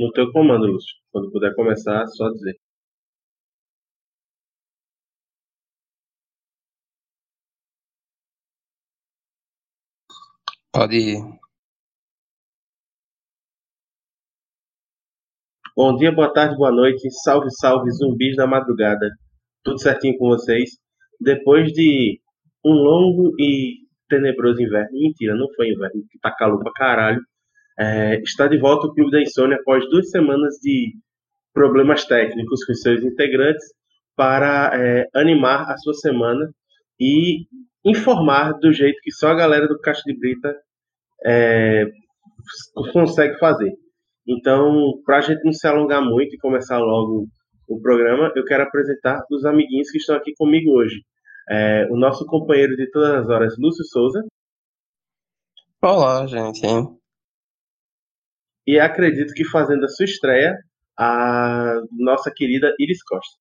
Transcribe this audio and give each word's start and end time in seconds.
no 0.00 0.10
teu 0.12 0.32
comando, 0.32 0.66
Lúcio. 0.66 0.94
Quando 1.12 1.30
puder 1.30 1.54
começar, 1.54 2.06
só 2.08 2.28
dizer. 2.30 2.56
Pode 10.72 10.96
ir. 10.96 11.40
Bom 15.76 15.96
dia, 15.96 16.12
boa 16.12 16.32
tarde, 16.32 16.56
boa 16.56 16.70
noite. 16.70 17.10
Salve, 17.22 17.48
salve, 17.50 17.90
zumbis 17.90 18.36
da 18.36 18.46
madrugada. 18.46 19.08
Tudo 19.62 19.78
certinho 19.80 20.16
com 20.18 20.28
vocês? 20.28 20.70
Depois 21.20 21.72
de 21.72 22.20
um 22.64 22.72
longo 22.72 23.34
e 23.38 23.78
tenebroso 24.08 24.60
inverno, 24.62 24.90
mentira, 24.92 25.34
não 25.34 25.46
foi 25.54 25.68
inverno, 25.70 26.02
que 26.10 26.18
tá 26.20 26.34
calor 26.34 26.58
pra 26.62 26.72
caralho. 26.72 27.20
É, 27.80 28.20
está 28.20 28.46
de 28.46 28.58
volta 28.58 28.86
o 28.86 28.94
Clube 28.94 29.10
da 29.10 29.22
Insônia 29.22 29.56
após 29.56 29.88
duas 29.88 30.10
semanas 30.10 30.56
de 30.62 30.92
problemas 31.54 32.04
técnicos 32.04 32.62
com 32.64 32.74
seus 32.74 33.02
integrantes 33.02 33.64
para 34.14 34.70
é, 34.74 35.06
animar 35.14 35.62
a 35.70 35.78
sua 35.78 35.94
semana 35.94 36.50
e 37.00 37.46
informar 37.82 38.52
do 38.60 38.70
jeito 38.70 39.00
que 39.02 39.10
só 39.10 39.28
a 39.28 39.34
galera 39.34 39.66
do 39.66 39.80
Caixa 39.80 40.02
de 40.04 40.18
Brita 40.18 40.54
é, 41.24 41.86
consegue 42.92 43.38
fazer. 43.38 43.72
Então, 44.28 45.00
para 45.06 45.16
a 45.16 45.20
gente 45.22 45.42
não 45.42 45.52
se 45.52 45.66
alongar 45.66 46.02
muito 46.02 46.34
e 46.34 46.38
começar 46.38 46.78
logo 46.78 47.26
o 47.66 47.80
programa, 47.80 48.30
eu 48.36 48.44
quero 48.44 48.62
apresentar 48.62 49.24
os 49.30 49.46
amiguinhos 49.46 49.90
que 49.90 49.96
estão 49.96 50.16
aqui 50.16 50.34
comigo 50.36 50.70
hoje. 50.72 51.00
É, 51.48 51.86
o 51.90 51.96
nosso 51.96 52.26
companheiro 52.26 52.76
de 52.76 52.90
todas 52.90 53.22
as 53.22 53.28
horas, 53.30 53.54
Lúcio 53.58 53.84
Souza. 53.84 54.22
Olá, 55.82 56.26
gente. 56.26 56.99
E 58.70 58.78
acredito 58.78 59.34
que 59.34 59.44
fazendo 59.44 59.84
a 59.84 59.88
sua 59.88 60.04
estreia, 60.04 60.56
a 60.96 61.80
nossa 61.98 62.30
querida 62.32 62.72
Iris 62.78 63.02
Costa. 63.02 63.36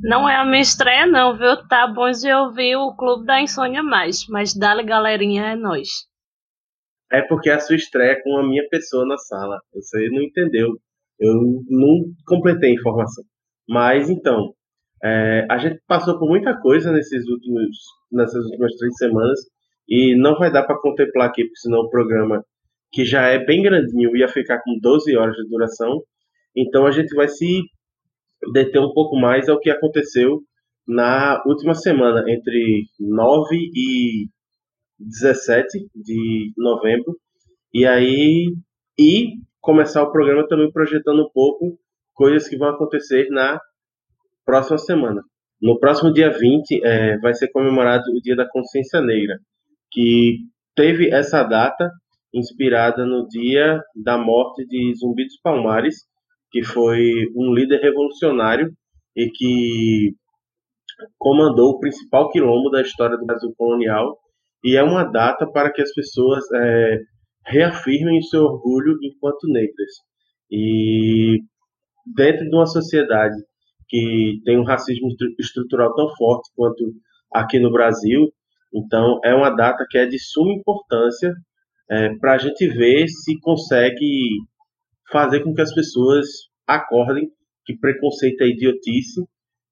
Não 0.00 0.28
é 0.28 0.36
a 0.36 0.44
minha 0.44 0.60
estreia, 0.60 1.08
não, 1.08 1.36
viu? 1.36 1.56
Tá 1.66 1.88
bom 1.88 2.08
de 2.08 2.32
ouvir 2.32 2.76
o 2.76 2.94
Clube 2.94 3.26
da 3.26 3.42
Insônia 3.42 3.82
Mais, 3.82 4.28
mas 4.28 4.56
dale 4.56 4.84
galerinha 4.84 5.42
é 5.46 5.56
nós. 5.56 5.88
É 7.10 7.20
porque 7.22 7.50
é 7.50 7.54
a 7.54 7.58
sua 7.58 7.74
estreia 7.74 8.16
com 8.22 8.38
a 8.38 8.46
minha 8.46 8.62
pessoa 8.68 9.04
na 9.04 9.18
sala. 9.18 9.58
Você 9.74 10.08
não 10.10 10.22
entendeu. 10.22 10.78
Eu 11.18 11.34
não 11.68 12.04
completei 12.28 12.70
a 12.70 12.74
informação. 12.74 13.24
Mas 13.68 14.08
então, 14.08 14.54
é, 15.02 15.44
a 15.50 15.58
gente 15.58 15.82
passou 15.88 16.16
por 16.16 16.28
muita 16.28 16.56
coisa 16.60 16.92
nesses 16.92 17.26
últimos, 17.26 17.76
nessas 18.12 18.44
últimas 18.44 18.72
três 18.76 18.96
semanas 18.96 19.40
e 19.88 20.14
não 20.16 20.38
vai 20.38 20.52
dar 20.52 20.62
para 20.62 20.80
contemplar 20.80 21.28
aqui, 21.28 21.42
porque 21.42 21.58
senão 21.58 21.80
o 21.80 21.90
programa, 21.90 22.44
que 22.92 23.04
já 23.04 23.26
é 23.28 23.44
bem 23.44 23.62
grandinho, 23.62 24.16
ia 24.16 24.28
ficar 24.28 24.60
com 24.62 24.78
12 24.80 25.16
horas 25.16 25.36
de 25.36 25.48
duração. 25.48 26.02
Então 26.56 26.86
a 26.86 26.90
gente 26.90 27.14
vai 27.14 27.28
se 27.28 27.62
deter 28.52 28.80
um 28.80 28.92
pouco 28.92 29.16
mais 29.16 29.48
ao 29.48 29.58
que 29.60 29.70
aconteceu 29.70 30.40
na 30.86 31.42
última 31.46 31.74
semana, 31.74 32.24
entre 32.28 32.84
9 33.00 33.56
e 33.56 34.28
17 34.98 35.88
de 35.94 36.52
novembro. 36.56 37.16
E 37.74 37.84
aí, 37.84 38.54
e 38.98 39.34
começar 39.60 40.02
o 40.02 40.12
programa 40.12 40.46
também 40.46 40.70
projetando 40.70 41.22
um 41.22 41.30
pouco 41.32 41.78
coisas 42.14 42.48
que 42.48 42.56
vão 42.56 42.68
acontecer 42.68 43.28
na 43.30 43.60
próxima 44.44 44.78
semana. 44.78 45.22
No 45.60 45.78
próximo 45.78 46.12
dia 46.12 46.30
20 46.30 46.84
é, 46.84 47.18
vai 47.18 47.34
ser 47.34 47.48
comemorado 47.48 48.04
o 48.10 48.20
Dia 48.20 48.36
da 48.36 48.48
Consciência 48.48 49.00
Negra, 49.00 49.38
que 49.90 50.38
teve 50.74 51.10
essa 51.10 51.42
data 51.42 51.90
inspirada 52.38 53.06
no 53.06 53.26
dia 53.26 53.80
da 53.94 54.18
morte 54.18 54.66
de 54.66 54.94
Zumbi 54.94 55.24
dos 55.24 55.40
Palmares, 55.42 55.96
que 56.50 56.62
foi 56.62 57.26
um 57.34 57.52
líder 57.52 57.80
revolucionário 57.80 58.70
e 59.16 59.30
que 59.30 60.14
comandou 61.18 61.70
o 61.70 61.80
principal 61.80 62.30
quilombo 62.30 62.70
da 62.70 62.82
história 62.82 63.16
do 63.16 63.26
Brasil 63.26 63.52
colonial 63.56 64.16
e 64.64 64.76
é 64.76 64.82
uma 64.82 65.04
data 65.04 65.46
para 65.46 65.72
que 65.72 65.82
as 65.82 65.92
pessoas 65.92 66.44
é, 66.52 66.98
reafirmem 67.44 68.20
seu 68.22 68.42
orgulho 68.42 68.96
enquanto 69.02 69.46
negras. 69.48 69.92
E 70.50 71.38
dentro 72.16 72.48
de 72.48 72.56
uma 72.56 72.66
sociedade 72.66 73.36
que 73.88 74.40
tem 74.44 74.58
um 74.58 74.64
racismo 74.64 75.08
estrutural 75.38 75.94
tão 75.94 76.08
forte 76.16 76.50
quanto 76.56 76.92
aqui 77.32 77.60
no 77.60 77.70
Brasil, 77.70 78.28
então 78.74 79.20
é 79.24 79.34
uma 79.34 79.50
data 79.50 79.86
que 79.88 79.98
é 79.98 80.06
de 80.06 80.18
suma 80.18 80.52
importância 80.52 81.32
é, 81.90 82.14
para 82.16 82.34
a 82.34 82.38
gente 82.38 82.66
ver 82.68 83.06
se 83.08 83.38
consegue 83.40 84.38
fazer 85.10 85.42
com 85.42 85.54
que 85.54 85.62
as 85.62 85.72
pessoas 85.74 86.26
acordem 86.66 87.30
que 87.64 87.76
preconceito 87.78 88.42
é 88.42 88.48
idiotice 88.48 89.24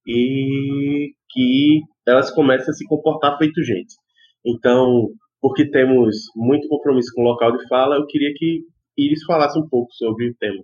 e 0.07 1.13
que 1.31 1.81
elas 2.07 2.31
comecem 2.31 2.71
a 2.71 2.73
se 2.73 2.85
comportar 2.87 3.39
feito 3.39 3.63
gente. 3.63 3.95
Então, 4.45 5.09
porque 5.41 5.71
temos 5.71 6.17
muito 6.37 6.69
compromisso 6.69 7.13
com 7.15 7.23
o 7.23 7.25
local 7.25 7.57
de 7.57 7.67
fala, 7.69 7.97
eu 7.97 8.07
queria 8.07 8.33
que 8.35 8.63
Iris 8.97 9.25
falasse 9.25 9.59
um 9.59 9.69
pouco 9.69 9.93
sobre 9.93 10.31
o 10.31 10.35
tema. 10.37 10.63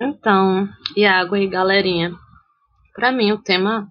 Então, 0.00 0.68
Iago 0.96 1.36
e 1.36 1.48
galerinha, 1.48 2.12
para 2.94 3.12
mim 3.12 3.32
o 3.32 3.42
tema 3.42 3.86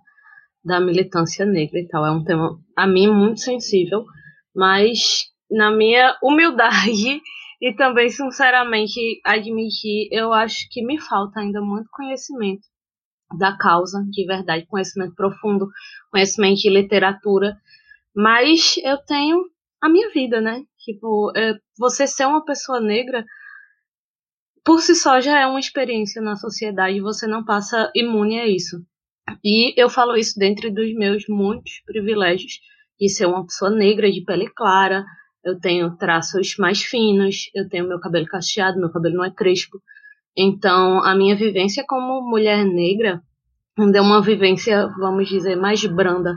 da 0.63 0.79
militância 0.79 1.45
negra 1.45 1.79
e 1.79 1.87
tal 1.87 2.05
é 2.05 2.11
um 2.11 2.23
tema 2.23 2.59
a 2.75 2.87
mim 2.87 3.07
muito 3.07 3.39
sensível, 3.39 4.03
mas 4.55 5.25
na 5.49 5.71
minha 5.71 6.17
humildade 6.21 7.21
e 7.61 7.73
também 7.75 8.09
sinceramente 8.09 9.21
admitir, 9.25 10.09
eu 10.11 10.33
acho 10.33 10.67
que 10.69 10.85
me 10.85 10.99
falta 10.99 11.39
ainda 11.39 11.61
muito 11.61 11.89
conhecimento 11.91 12.63
da 13.39 13.57
causa, 13.57 14.03
de 14.09 14.25
verdade, 14.25 14.65
conhecimento 14.67 15.15
profundo, 15.15 15.67
conhecimento 16.11 16.59
de 16.59 16.69
literatura 16.69 17.57
mas 18.15 18.77
eu 18.77 18.97
tenho 18.97 19.43
a 19.81 19.89
minha 19.89 20.09
vida, 20.11 20.39
né? 20.39 20.63
Tipo, 20.79 21.33
é, 21.35 21.53
você 21.77 22.07
ser 22.07 22.25
uma 22.25 22.45
pessoa 22.45 22.79
negra 22.79 23.25
por 24.63 24.81
si 24.81 24.95
só 24.95 25.19
já 25.19 25.39
é 25.39 25.45
uma 25.45 25.59
experiência 25.59 26.21
na 26.21 26.35
sociedade, 26.37 27.01
você 27.01 27.27
não 27.27 27.43
passa 27.43 27.91
imune 27.93 28.39
a 28.39 28.47
isso. 28.47 28.77
E 29.43 29.79
eu 29.79 29.89
falo 29.89 30.15
isso 30.15 30.39
dentro 30.39 30.73
dos 30.73 30.93
meus 30.95 31.25
muitos 31.27 31.81
privilégios 31.85 32.59
de 32.99 33.09
ser 33.09 33.25
uma 33.25 33.45
pessoa 33.45 33.69
negra 33.69 34.09
de 34.09 34.21
pele 34.23 34.49
clara, 34.49 35.05
eu 35.45 35.59
tenho 35.59 35.95
traços 35.95 36.55
mais 36.57 36.81
finos, 36.81 37.51
eu 37.53 37.69
tenho 37.69 37.87
meu 37.87 37.99
cabelo 37.99 38.25
cacheado, 38.25 38.79
meu 38.79 38.91
cabelo 38.91 39.17
não 39.17 39.23
é 39.23 39.31
crespo. 39.31 39.79
Então, 40.35 41.03
a 41.03 41.15
minha 41.15 41.35
vivência 41.35 41.83
como 41.87 42.27
mulher 42.27 42.65
negra 42.65 43.21
é 43.77 44.01
uma 44.01 44.21
vivência, 44.21 44.87
vamos 44.97 45.29
dizer, 45.29 45.55
mais 45.55 45.85
branda 45.85 46.35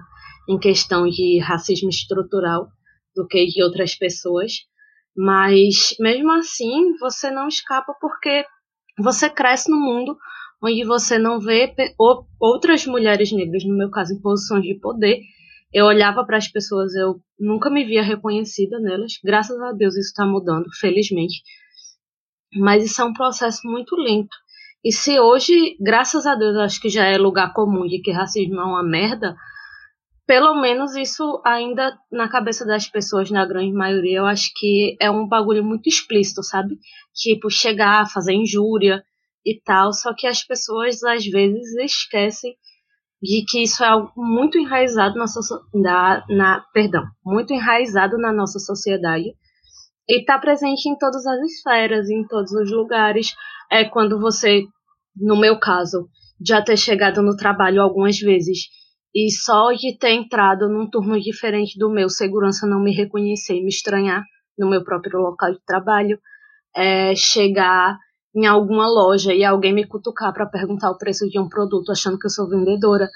em 0.49 0.59
questão 0.59 1.09
de 1.09 1.39
racismo 1.41 1.89
estrutural 1.89 2.69
do 3.17 3.27
que 3.27 3.47
de 3.47 3.63
outras 3.63 3.95
pessoas. 3.95 4.53
Mas 5.17 5.97
mesmo 5.99 6.31
assim, 6.33 6.97
você 6.99 7.31
não 7.31 7.49
escapa 7.49 7.95
porque 8.01 8.45
você 8.99 9.31
cresce 9.31 9.71
no 9.71 9.79
mundo 9.79 10.17
onde 10.63 10.85
você 10.85 11.19
não 11.19 11.41
vê 11.41 11.73
outras 12.41 12.85
mulheres 12.87 13.33
negras, 13.33 13.65
no 13.65 13.77
meu 13.77 13.91
caso, 13.91 14.13
em 14.13 14.21
posições 14.21 14.65
de 14.65 14.79
poder. 14.79 15.21
Eu 15.73 15.87
olhava 15.87 16.25
para 16.25 16.39
as 16.39 16.49
pessoas, 16.49 16.95
eu 16.95 17.21
nunca 17.39 17.71
me 17.71 17.85
via 17.85 18.03
reconhecida 18.03 18.79
nelas. 18.79 19.13
Graças 19.23 19.61
a 19.61 19.73
Deus 19.73 19.95
isso 19.97 20.09
está 20.09 20.27
mudando, 20.27 20.67
felizmente. 20.81 21.43
Mas 22.55 22.85
isso 22.85 23.03
é 23.03 23.05
um 23.05 23.13
processo 23.13 23.61
muito 23.65 23.95
lento. 23.97 24.35
E 24.85 24.93
se 24.93 25.21
hoje, 25.21 25.77
graças 25.81 26.25
a 26.25 26.35
Deus, 26.35 26.57
acho 26.57 26.81
que 26.81 26.89
já 26.89 27.05
é 27.05 27.19
lugar 27.19 27.53
comum 27.53 27.87
de 27.87 28.01
que 28.01 28.11
racismo 28.11 28.61
é 28.61 28.65
uma 28.65 28.83
merda, 28.83 29.37
pelo 30.27 30.61
menos 30.61 30.95
isso 30.95 31.43
ainda 31.45 31.99
na 32.13 32.29
cabeça 32.29 32.65
das 32.65 32.87
pessoas, 32.87 33.31
na 33.31 33.45
grande 33.45 33.73
maioria, 33.73 34.19
eu 34.19 34.27
acho 34.27 34.51
que 34.55 34.97
é 35.01 35.11
um 35.11 35.27
bagulho 35.27 35.65
muito 35.65 35.89
explícito, 35.89 36.43
sabe? 36.43 36.79
Tipo, 37.15 37.51
chegar, 37.51 38.09
fazer 38.11 38.35
injúria 38.35 39.03
e 39.45 39.61
tal, 39.61 39.93
só 39.93 40.15
que 40.15 40.27
as 40.27 40.45
pessoas 40.45 41.03
às 41.03 41.25
vezes 41.27 41.75
esquecem 41.77 42.55
de 43.21 43.45
que 43.47 43.63
isso 43.63 43.83
é 43.83 43.89
algo 43.89 44.13
muito 44.17 44.59
enraizado 44.59 45.17
na, 45.17 45.27
na, 45.75 46.25
na 46.29 46.65
perdão, 46.73 47.05
muito 47.25 47.53
enraizado 47.53 48.17
na 48.17 48.33
nossa 48.33 48.59
sociedade 48.59 49.35
e 50.09 50.21
está 50.21 50.39
presente 50.39 50.89
em 50.89 50.97
todas 50.97 51.27
as 51.27 51.41
esferas, 51.41 52.09
em 52.09 52.27
todos 52.27 52.53
os 52.53 52.71
lugares. 52.71 53.35
É 53.71 53.85
quando 53.85 54.19
você, 54.19 54.63
no 55.17 55.37
meu 55.39 55.59
caso, 55.59 56.09
já 56.45 56.63
ter 56.63 56.77
chegado 56.77 57.21
no 57.21 57.37
trabalho 57.37 57.83
algumas 57.83 58.19
vezes 58.19 58.69
e 59.15 59.31
só 59.31 59.73
de 59.73 59.99
ter 59.99 60.13
entrado 60.13 60.69
num 60.69 60.89
turno 60.89 61.21
diferente 61.21 61.79
do 61.79 61.91
meu, 61.91 62.09
segurança 62.09 62.67
não 62.67 62.81
me 62.81 62.95
reconhecer 62.95 63.57
e 63.57 63.63
me 63.63 63.69
estranhar 63.69 64.23
no 64.57 64.71
meu 64.71 64.85
próprio 64.85 65.19
local 65.19 65.53
de 65.53 65.65
trabalho, 65.65 66.19
é, 66.75 67.15
chegar 67.15 67.99
em 68.35 68.47
alguma 68.47 68.87
loja 68.87 69.33
e 69.35 69.45
alguém 69.45 69.73
me 69.73 69.87
cutucar 69.87 70.33
para 70.33 70.47
perguntar 70.47 70.91
o 70.91 70.99
preço 70.99 71.29
de 71.29 71.39
um 71.39 71.49
produto 71.49 71.91
achando 71.91 72.19
que 72.19 72.27
eu 72.27 72.31
sou 72.31 72.49
vendedora, 72.49 73.09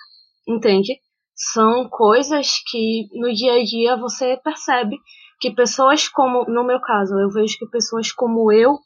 entende? 0.49 0.99
São 1.35 1.89
coisas 1.89 2.59
que 2.71 3.09
no 3.13 3.33
dia 3.33 3.55
a 3.55 3.65
dia 3.65 3.97
você 3.97 4.37
percebe 4.43 4.97
que 5.41 5.51
pessoas 5.51 6.09
como, 6.09 6.45
no 6.45 6.65
meu 6.65 6.81
caso, 6.81 7.19
eu 7.19 7.29
vejo 7.31 7.59
que 7.59 7.67
pessoas 7.67 8.13
como 8.13 8.53
eu 8.53 8.79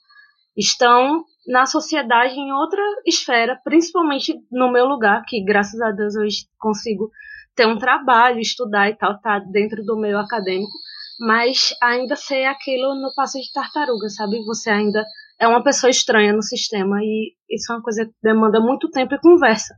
estão 0.56 1.22
na 1.46 1.66
sociedade 1.66 2.34
em 2.34 2.52
outra 2.52 2.82
esfera, 3.06 3.60
principalmente 3.62 4.34
no 4.50 4.72
meu 4.72 4.86
lugar, 4.86 5.22
que 5.26 5.44
graças 5.44 5.80
a 5.80 5.90
Deus 5.90 6.14
eu 6.16 6.26
consigo 6.58 7.10
ter 7.54 7.66
um 7.66 7.78
trabalho, 7.78 8.40
estudar 8.40 8.88
e 8.88 8.96
tal, 8.96 9.20
tá 9.20 9.38
dentro 9.38 9.82
do 9.84 9.98
meio 9.98 10.18
acadêmico, 10.18 10.72
mas 11.20 11.74
ainda 11.82 12.16
ser 12.16 12.44
aquilo 12.44 12.94
no 12.94 13.14
passo 13.14 13.38
de 13.38 13.52
tartaruga, 13.52 14.08
sabe? 14.08 14.44
Você 14.44 14.70
ainda 14.70 15.04
é 15.38 15.46
uma 15.46 15.62
pessoa 15.62 15.90
estranha 15.90 16.32
no 16.32 16.42
sistema 16.42 16.98
e 17.02 17.34
isso 17.50 17.72
é 17.72 17.76
uma 17.76 17.82
coisa 17.82 18.06
que 18.06 18.12
demanda 18.22 18.60
muito 18.60 18.90
tempo 18.90 19.14
e 19.14 19.20
conversa. 19.20 19.74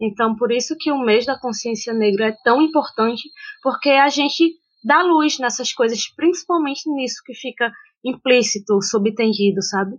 Então, 0.00 0.34
por 0.36 0.50
isso 0.50 0.76
que 0.78 0.90
o 0.90 0.98
mês 0.98 1.24
da 1.24 1.38
consciência 1.38 1.92
negra 1.92 2.28
é 2.28 2.36
tão 2.42 2.60
importante, 2.60 3.22
porque 3.62 3.90
a 3.90 4.08
gente 4.08 4.54
dá 4.84 5.02
luz 5.02 5.38
nessas 5.38 5.72
coisas, 5.72 6.08
principalmente 6.14 6.90
nisso 6.90 7.22
que 7.24 7.34
fica 7.34 7.72
implícito, 8.04 8.82
subtendido, 8.82 9.62
sabe? 9.62 9.96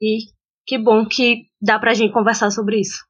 E 0.00 0.18
que 0.66 0.78
bom 0.78 1.06
que 1.06 1.46
dá 1.60 1.78
pra 1.78 1.94
gente 1.94 2.12
conversar 2.12 2.50
sobre 2.50 2.80
isso. 2.80 3.04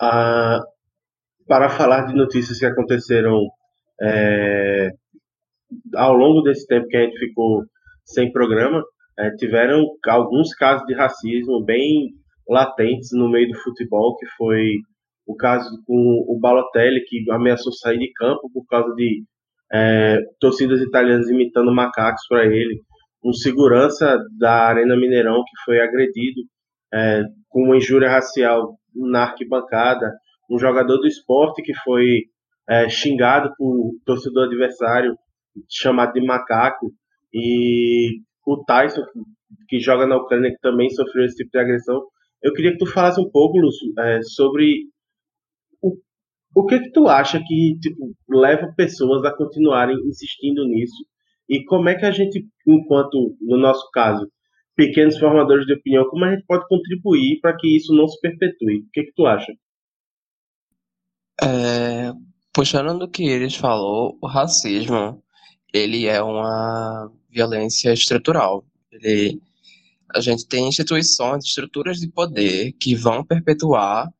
Ah, 0.00 0.60
para 1.46 1.68
falar 1.68 2.06
de 2.06 2.14
notícias 2.14 2.58
que 2.58 2.64
aconteceram 2.64 3.46
é, 4.00 4.90
ao 5.94 6.14
longo 6.14 6.42
desse 6.42 6.66
tempo 6.66 6.88
que 6.88 6.96
a 6.96 7.02
gente 7.02 7.18
ficou 7.18 7.64
sem 8.04 8.32
programa, 8.32 8.82
é, 9.18 9.30
tiveram 9.36 9.84
alguns 10.06 10.54
casos 10.54 10.86
de 10.86 10.94
racismo 10.94 11.62
bem 11.64 12.10
latentes 12.48 13.10
no 13.12 13.30
meio 13.30 13.48
do 13.48 13.58
futebol, 13.58 14.16
que 14.16 14.26
foi 14.36 14.74
o 15.26 15.36
caso 15.36 15.68
com 15.86 16.24
o 16.26 16.38
Balotelli, 16.40 17.04
que 17.04 17.30
ameaçou 17.30 17.72
sair 17.72 17.98
de 17.98 18.10
campo 18.12 18.50
por 18.52 18.64
causa 18.66 18.92
de 18.94 19.22
é, 19.72 20.18
torcidas 20.40 20.80
italianas 20.80 21.28
imitando 21.28 21.72
macacos 21.72 22.22
para 22.28 22.46
ele, 22.46 22.80
um 23.24 23.32
segurança 23.32 24.18
da 24.38 24.66
Arena 24.66 24.96
Mineirão 24.96 25.44
que 25.44 25.62
foi 25.64 25.80
agredido 25.80 26.40
é, 26.92 27.22
com 27.48 27.64
uma 27.64 27.76
injúria 27.76 28.10
racial 28.10 28.76
na 28.94 29.22
arquibancada, 29.22 30.10
um 30.50 30.58
jogador 30.58 30.96
do 30.98 31.06
esporte 31.06 31.62
que 31.62 31.74
foi 31.84 32.22
é, 32.68 32.88
xingado 32.88 33.52
por 33.56 33.92
torcedor 34.04 34.46
adversário 34.46 35.14
chamado 35.68 36.12
de 36.12 36.24
macaco 36.24 36.90
e 37.32 38.20
o 38.46 38.64
Tyson 38.64 39.02
que 39.68 39.78
joga 39.78 40.06
na 40.06 40.16
Ucrânia 40.16 40.50
que 40.50 40.60
também 40.60 40.90
sofreu 40.90 41.24
esse 41.24 41.36
tipo 41.36 41.50
de 41.52 41.58
agressão. 41.58 42.02
Eu 42.42 42.52
queria 42.52 42.72
que 42.72 42.78
tu 42.78 42.86
falasse 42.86 43.20
um 43.20 43.30
pouco, 43.30 43.58
Lúcio, 43.58 43.92
é, 43.98 44.22
sobre 44.22 44.86
o, 45.82 45.96
o 46.54 46.66
que 46.66 46.80
que 46.80 46.90
tu 46.92 47.08
acha 47.08 47.40
que 47.46 47.78
tipo, 47.80 48.14
leva 48.28 48.72
pessoas 48.76 49.24
a 49.24 49.36
continuarem 49.36 49.96
insistindo 50.06 50.64
nisso 50.66 51.04
e 51.50 51.64
como 51.64 51.88
é 51.88 51.96
que 51.96 52.06
a 52.06 52.12
gente, 52.12 52.46
enquanto, 52.64 53.36
no 53.40 53.56
nosso 53.56 53.90
caso, 53.90 54.30
pequenos 54.76 55.18
formadores 55.18 55.66
de 55.66 55.74
opinião, 55.74 56.08
como 56.08 56.24
a 56.24 56.30
gente 56.30 56.46
pode 56.46 56.64
contribuir 56.68 57.40
para 57.40 57.56
que 57.56 57.76
isso 57.76 57.92
não 57.92 58.06
se 58.06 58.20
perpetue? 58.20 58.82
O 58.82 58.90
que 58.92 59.02
que 59.02 59.12
tu 59.16 59.26
acha? 59.26 59.52
É, 61.42 62.12
puxando 62.54 62.96
do 62.96 63.10
que 63.10 63.24
eles 63.24 63.56
falou, 63.56 64.16
o 64.22 64.28
racismo, 64.28 65.20
ele 65.72 66.06
é 66.06 66.22
uma 66.22 67.10
violência 67.30 67.92
estrutural. 67.92 68.64
Ele, 68.90 69.40
a 70.14 70.20
gente 70.20 70.46
tem 70.46 70.68
instituições, 70.68 71.44
estruturas 71.44 71.98
de 72.00 72.08
poder 72.08 72.72
que 72.72 72.94
vão 72.94 73.24
perpetuar 73.24 74.12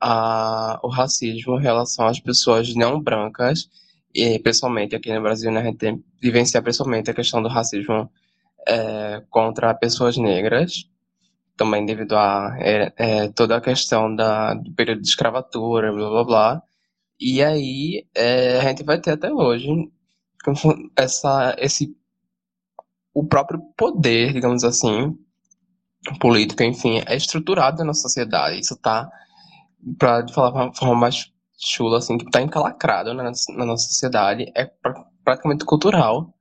a, 0.00 0.78
o 0.82 0.88
racismo 0.88 1.58
em 1.58 1.62
relação 1.62 2.06
às 2.06 2.20
pessoas 2.20 2.74
não 2.74 3.00
brancas, 3.00 3.68
e 4.14 4.38
pessoalmente 4.38 4.96
aqui 4.96 5.12
no 5.12 5.22
Brasil, 5.22 5.50
né, 5.52 5.60
a 5.60 5.64
gente 5.64 5.78
tem, 5.78 6.04
vivenciar 6.20 6.62
pessoalmente 6.62 7.10
a 7.10 7.14
questão 7.14 7.42
do 7.42 7.48
racismo 7.48 8.10
é, 8.66 9.22
contra 9.30 9.74
pessoas 9.74 10.16
negras, 10.16 10.88
também 11.56 11.86
devido 11.86 12.14
a 12.16 12.56
é, 12.60 12.92
é, 12.96 13.28
toda 13.28 13.56
a 13.56 13.60
questão 13.60 14.14
da, 14.14 14.54
do 14.54 14.72
período 14.74 15.02
de 15.02 15.08
escravatura, 15.08 15.92
blá 15.92 16.10
blá 16.10 16.24
blá. 16.24 16.62
E 17.20 17.42
aí 17.42 18.06
é, 18.14 18.58
a 18.58 18.62
gente 18.68 18.84
vai 18.84 19.00
ter 19.00 19.12
até 19.12 19.32
hoje 19.32 19.68
essa, 20.96 21.54
esse 21.58 21.96
o 23.14 23.26
próprio 23.26 23.60
poder, 23.76 24.32
digamos 24.32 24.62
assim, 24.62 25.16
político, 26.20 26.62
enfim, 26.62 27.02
é 27.06 27.16
estruturado 27.16 27.82
na 27.82 27.94
sociedade. 27.94 28.60
Isso 28.60 28.74
está, 28.74 29.08
para 29.98 30.26
falar 30.28 30.50
de 30.50 30.56
uma 30.56 30.74
forma 30.74 30.94
mais 30.94 31.32
chula, 31.58 31.98
assim, 31.98 32.18
que 32.18 32.26
está 32.26 32.42
encalacrado 32.42 33.14
na, 33.14 33.24
na, 33.24 33.64
nossa 33.64 33.88
sociedade, 33.88 34.52
é 34.54 34.66
pra, 34.66 35.04
praticamente 35.24 35.64
cultural 35.64 36.34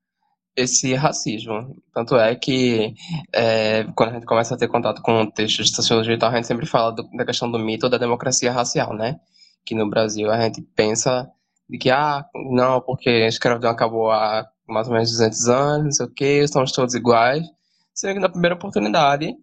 esse 0.56 0.94
racismo. 0.94 1.76
Tanto 1.94 2.18
é 2.18 2.36
que 2.36 2.94
é, 3.34 3.86
quando 3.96 4.10
a 4.10 4.14
gente 4.14 4.26
começa 4.26 4.56
a 4.56 4.58
ter 4.58 4.68
contato 4.68 5.02
com 5.02 5.26
textos 5.30 5.68
de 5.68 5.76
sociologia 5.76 6.14
e 6.14 6.20
tal, 6.20 6.30
a 6.30 6.36
gente 6.36 6.48
sempre 6.48 6.66
fala 6.66 6.92
do, 6.92 7.04
da 7.12 7.26
questão 7.26 7.50
do 7.50 7.60
mito 7.60 7.90
da 7.90 7.98
democracia 7.98 8.52
racial, 8.52 8.94
né? 8.94 9.20
Que 9.66 9.76
no 9.76 9.90
Brasil 9.90 10.30
a 10.30 10.40
gente 10.42 10.62
pensa 10.62 11.30
de 11.70 11.78
que, 11.78 11.90
ah, 11.90 12.26
não, 12.52 12.82
porque 12.82 13.10
a 13.10 13.28
escravidão 13.28 13.72
acabou 13.72 14.12
há 14.12 14.48
mais 14.68 14.88
ou 14.88 14.94
menos 14.94 15.12
200 15.12 15.50
anos, 15.50 15.84
não 15.84 15.92
sei 15.92 16.06
o 16.06 16.10
quê, 16.10 16.42
estamos 16.44 16.72
todos 16.72 16.96
iguais. 16.96 17.46
Sendo 17.94 18.16
que 18.16 18.20
na 18.20 18.30
primeira 18.30 18.56
oportunidade, 18.56 19.34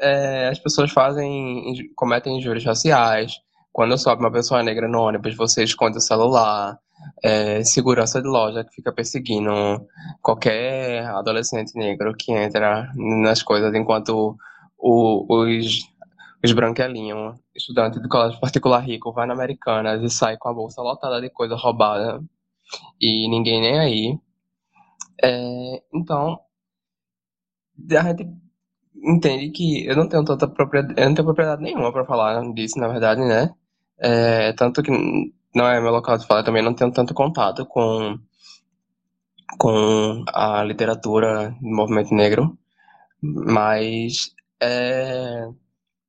é, 0.00 0.48
as 0.48 0.58
pessoas 0.58 0.90
fazem, 0.90 1.90
cometem 1.94 2.38
injúrias 2.38 2.64
raciais. 2.64 3.32
Quando 3.72 3.98
sobe 3.98 4.22
uma 4.22 4.32
pessoa 4.32 4.62
negra 4.62 4.88
no 4.88 5.00
ônibus, 5.00 5.36
você 5.36 5.62
esconde 5.62 5.98
o 5.98 6.00
celular. 6.00 6.78
É, 7.22 7.62
segurança 7.62 8.20
de 8.20 8.26
loja 8.26 8.64
que 8.64 8.74
fica 8.74 8.92
perseguindo 8.92 9.50
qualquer 10.20 11.04
adolescente 11.06 11.76
negro 11.76 12.12
que 12.16 12.32
entra 12.32 12.90
nas 12.96 13.40
coisas, 13.40 13.72
enquanto 13.72 14.36
o, 14.76 15.26
os, 15.28 15.80
os 16.44 16.52
branquelinhos, 16.52 17.36
estudante 17.54 18.00
de 18.00 18.08
colégio 18.08 18.40
particular 18.40 18.80
rico, 18.80 19.12
vai 19.12 19.26
na 19.26 19.34
Americanas 19.34 20.02
e 20.02 20.10
sai 20.10 20.36
com 20.36 20.48
a 20.48 20.54
bolsa 20.54 20.82
lotada 20.82 21.20
de 21.20 21.30
coisa 21.30 21.56
roubada 21.56 22.22
e 23.00 23.28
ninguém 23.28 23.60
nem 23.60 23.78
aí. 23.78 24.18
É, 25.22 25.82
então, 25.92 26.38
a 27.90 28.02
gente 28.08 28.28
entende 28.94 29.50
que 29.50 29.86
eu 29.86 29.96
não 29.96 30.08
tenho 30.08 30.24
tanta 30.24 30.48
propriedade, 30.48 31.00
eu 31.00 31.06
não 31.08 31.14
tenho 31.14 31.26
propriedade 31.26 31.62
nenhuma 31.62 31.92
para 31.92 32.04
falar 32.04 32.40
disso, 32.52 32.78
na 32.78 32.88
verdade, 32.88 33.20
né? 33.22 33.50
É, 33.98 34.52
tanto 34.54 34.82
que 34.82 34.90
não 35.54 35.66
é 35.68 35.80
meu 35.80 35.90
local 35.90 36.18
de 36.18 36.26
fala, 36.26 36.44
também 36.44 36.62
não 36.62 36.74
tenho 36.74 36.92
tanto 36.92 37.14
contato 37.14 37.66
com 37.66 38.18
com 39.58 40.24
a 40.28 40.62
literatura 40.62 41.50
do 41.60 41.68
movimento 41.68 42.14
negro, 42.14 42.56
mas 43.22 44.34
é, 44.60 45.48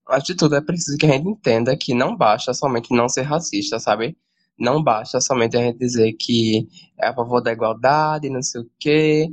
antes 0.09 0.27
de 0.27 0.35
tudo 0.35 0.55
é 0.55 0.61
preciso 0.61 0.97
que 0.97 1.05
a 1.05 1.11
gente 1.11 1.27
entenda 1.27 1.75
que 1.77 1.93
não 1.93 2.15
basta 2.15 2.53
somente 2.53 2.93
não 2.93 3.07
ser 3.07 3.23
racista, 3.23 3.79
sabe? 3.79 4.17
Não 4.57 4.83
basta 4.83 5.21
somente 5.21 5.55
a 5.55 5.61
gente 5.61 5.79
dizer 5.79 6.13
que 6.13 6.67
é 6.99 7.07
a 7.07 7.13
favor 7.13 7.41
da 7.41 7.51
igualdade, 7.51 8.29
não 8.29 8.41
sei 8.41 8.61
o 8.61 8.69
quê. 8.79 9.29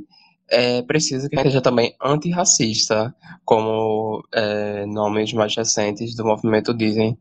É 0.49 0.81
preciso 0.83 1.27
que 1.29 1.35
a 1.35 1.39
gente 1.39 1.49
seja 1.49 1.61
também 1.61 1.93
antirracista, 2.01 3.13
como 3.43 4.23
é, 4.33 4.85
nomes 4.85 5.33
mais 5.33 5.53
recentes 5.55 6.15
do 6.15 6.23
movimento 6.23 6.73
dizem, 6.73 7.17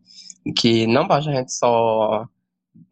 que 0.57 0.87
não 0.87 1.09
basta 1.09 1.31
a 1.31 1.35
gente 1.35 1.53
só 1.53 2.29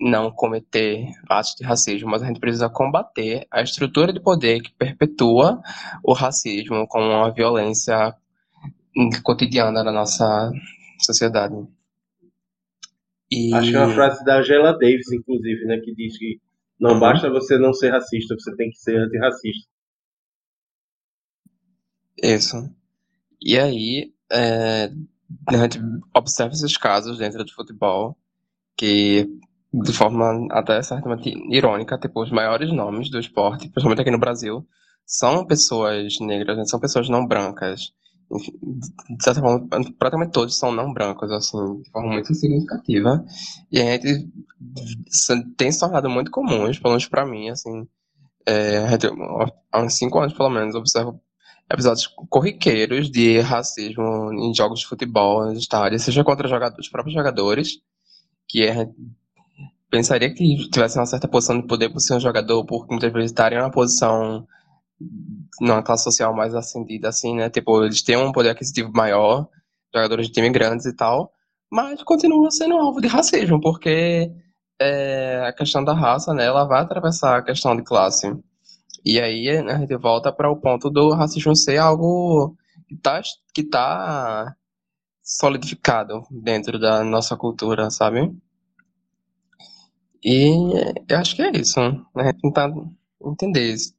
não 0.01 0.31
cometer 0.31 1.07
atos 1.29 1.55
de 1.57 1.65
racismo, 1.65 2.11
mas 2.11 2.23
a 2.23 2.27
gente 2.27 2.41
precisa 2.41 2.69
combater 2.69 3.47
a 3.51 3.63
estrutura 3.63 4.13
de 4.13 4.21
poder 4.21 4.61
que 4.61 4.73
perpetua 4.73 5.61
o 6.03 6.13
racismo 6.13 6.87
com 6.89 7.01
uma 7.01 7.31
violência 7.31 8.15
cotidiana 9.23 9.83
na 9.83 9.93
nossa 9.93 10.51
sociedade. 11.01 11.55
E... 13.31 13.53
Acho 13.55 13.71
que 13.71 13.77
é 13.77 13.85
uma 13.85 13.95
frase 13.95 14.25
da 14.25 14.39
Angela 14.39 14.73
Davis, 14.73 15.11
inclusive, 15.13 15.65
né, 15.67 15.79
que 15.79 15.95
diz 15.95 16.19
que 16.19 16.41
não 16.79 16.95
uhum. 16.95 17.01
basta 17.01 17.31
você 17.31 17.59
não 17.59 17.73
ser 17.73 17.91
racista, 17.91 18.35
você 18.39 18.55
tem 18.57 18.71
que 18.71 18.79
ser 18.79 18.97
antirracista. 18.97 19.69
Isso. 22.23 22.57
E 23.41 23.59
aí, 23.59 24.13
é, 24.31 24.91
a 25.49 25.57
gente 25.57 25.81
observa 26.15 26.53
esses 26.53 26.77
casos 26.77 27.19
dentro 27.19 27.45
do 27.45 27.53
futebol 27.53 28.17
que, 28.77 29.29
de 29.73 29.93
forma 29.93 30.47
até 30.51 30.81
certamente 30.83 31.35
irônica, 31.51 31.99
tipo, 31.99 32.23
os 32.23 32.31
maiores 32.31 32.73
nomes 32.73 33.11
do 33.11 33.19
esporte, 33.19 33.69
principalmente 33.69 34.01
aqui 34.01 34.11
no 34.11 34.19
Brasil, 34.19 34.67
são 35.05 35.47
pessoas 35.47 36.19
negras, 36.21 36.57
né, 36.57 36.65
são 36.65 36.81
pessoas 36.81 37.09
não 37.09 37.27
brancas 37.27 37.93
de 38.31 39.25
certa 39.25 39.41
forma, 39.41 39.69
praticamente 39.99 40.33
todos 40.33 40.59
são 40.59 40.73
não 40.73 40.93
brancos, 40.93 41.31
assim, 41.31 41.83
de 41.83 41.91
forma 41.91 42.13
muito 42.13 42.35
significativa. 42.35 43.25
E 43.71 43.81
a 43.81 43.85
gente 43.85 44.29
tem 45.57 45.71
se 45.71 45.81
tornado 45.81 46.09
muito 46.09 46.31
comuns, 46.31 46.79
pelo 46.79 46.93
menos 46.93 47.07
pra 47.07 47.27
mim, 47.27 47.49
assim, 47.51 47.87
é, 48.47 48.79
há 49.73 49.81
uns 49.81 49.95
cinco 49.95 50.19
anos, 50.19 50.33
pelo 50.33 50.51
menos, 50.51 50.75
observo 50.75 51.21
episódios 51.71 52.07
corriqueiros 52.29 53.11
de 53.11 53.41
racismo 53.41 54.33
em 54.33 54.55
jogos 54.55 54.81
de 54.81 54.87
futebol, 54.87 55.47
nos 55.47 55.59
estádios, 55.59 56.03
seja 56.03 56.23
contra 56.23 56.49
jogadores, 56.49 56.87
os 56.87 56.91
próprios 56.91 57.15
jogadores, 57.15 57.79
que 58.47 58.65
é, 58.65 58.89
pensaria 59.91 60.33
que 60.33 60.69
tivesse 60.71 60.99
uma 60.99 61.07
certa 61.07 61.29
posição 61.29 61.61
de 61.61 61.67
poder 61.67 61.89
por 61.89 62.01
ser 62.01 62.15
um 62.15 62.21
jogador, 62.21 62.65
por 62.65 62.87
muitas 62.89 63.13
vezes 63.13 63.31
estarem 63.31 63.59
em 63.59 63.63
uma 63.63 63.71
posição 63.71 64.47
numa 65.61 65.83
classe 65.83 66.05
social 66.05 66.35
mais 66.35 66.55
ascendida, 66.55 67.09
assim, 67.09 67.37
né? 67.37 67.51
Tipo, 67.51 67.85
eles 67.85 68.03
têm 68.03 68.17
um 68.17 68.33
poder 68.33 68.51
aquisitivo 68.51 68.91
maior, 68.95 69.49
jogadores 69.95 70.27
de 70.27 70.33
time 70.33 70.51
grandes 70.51 70.87
e 70.87 70.95
tal, 70.95 71.33
mas 71.71 72.03
continua 72.03 72.51
sendo 72.51 72.77
alvo 72.77 73.01
de 73.01 73.09
racismo, 73.09 73.61
porque 73.61 74.31
é, 74.81 75.45
a 75.47 75.53
questão 75.53 75.85
da 75.85 75.95
raça, 75.95 76.35
né, 76.35 76.45
ela 76.45 76.65
vai 76.65 76.83
atravessar 76.83 77.39
a 77.39 77.43
questão 77.43 77.77
de 77.77 77.83
classe. 77.83 78.33
E 79.05 79.21
aí 79.21 79.63
né, 79.63 79.73
a 79.73 79.79
gente 79.79 79.97
volta 79.97 80.33
para 80.33 80.51
o 80.51 80.57
ponto 80.61 80.91
do 80.91 81.13
racismo 81.13 81.55
ser 81.55 81.79
algo 81.79 82.57
que 82.89 82.95
está 82.95 83.21
que 83.53 83.63
tá 83.65 84.55
solidificado 85.23 86.23
dentro 86.31 86.79
da 86.79 87.03
nossa 87.05 87.37
cultura, 87.37 87.91
sabe? 87.91 88.35
E 90.23 90.55
eu 91.09 91.19
acho 91.19 91.37
que 91.37 91.43
é 91.43 91.51
isso. 91.53 91.81
Né? 92.15 92.33
Tentar 92.43 92.73
entender 93.23 93.73
isso, 93.73 93.95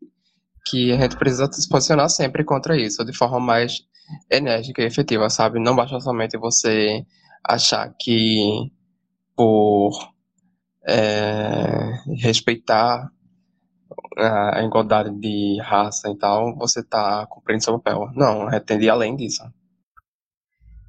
que 0.66 0.92
a 0.92 0.98
gente 0.98 1.16
precisa 1.18 1.52
se 1.52 1.70
posicionar 1.70 2.10
sempre 2.10 2.44
contra 2.44 2.76
isso, 2.76 3.06
de 3.06 3.16
forma 3.16 3.40
mais 3.40 3.84
enérgica 4.32 4.82
e 4.82 4.86
efetiva, 4.86 5.30
sabe? 5.30 5.60
Não 5.60 5.76
basta 5.76 6.00
somente 6.00 6.38
você 6.38 7.06
achar 7.44 7.94
que 8.00 8.72
por 9.36 9.92
é, 10.88 11.92
respeitar 12.22 13.10
a 14.18 14.64
igualdade 14.64 15.12
de 15.20 15.60
raça 15.62 16.10
e 16.10 16.18
tal, 16.18 16.56
você 16.56 16.80
está 16.80 17.26
cumprindo 17.28 17.64
seu 17.64 17.80
papel. 17.80 18.10
Não, 18.16 18.50
é 18.50 18.60
tender 18.60 18.90
além 18.90 19.16
disso. 19.16 19.44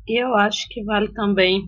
E 0.06 0.22
eu 0.22 0.34
acho 0.36 0.68
que 0.70 0.84
vale 0.84 1.12
também 1.12 1.62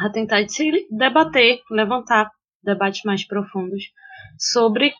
a 0.00 0.10
tentar 0.10 0.48
se 0.48 0.86
debater, 0.90 1.60
levantar 1.70 2.30
debates 2.62 3.02
mais 3.04 3.26
profundos 3.26 3.84
sobre 4.38 4.92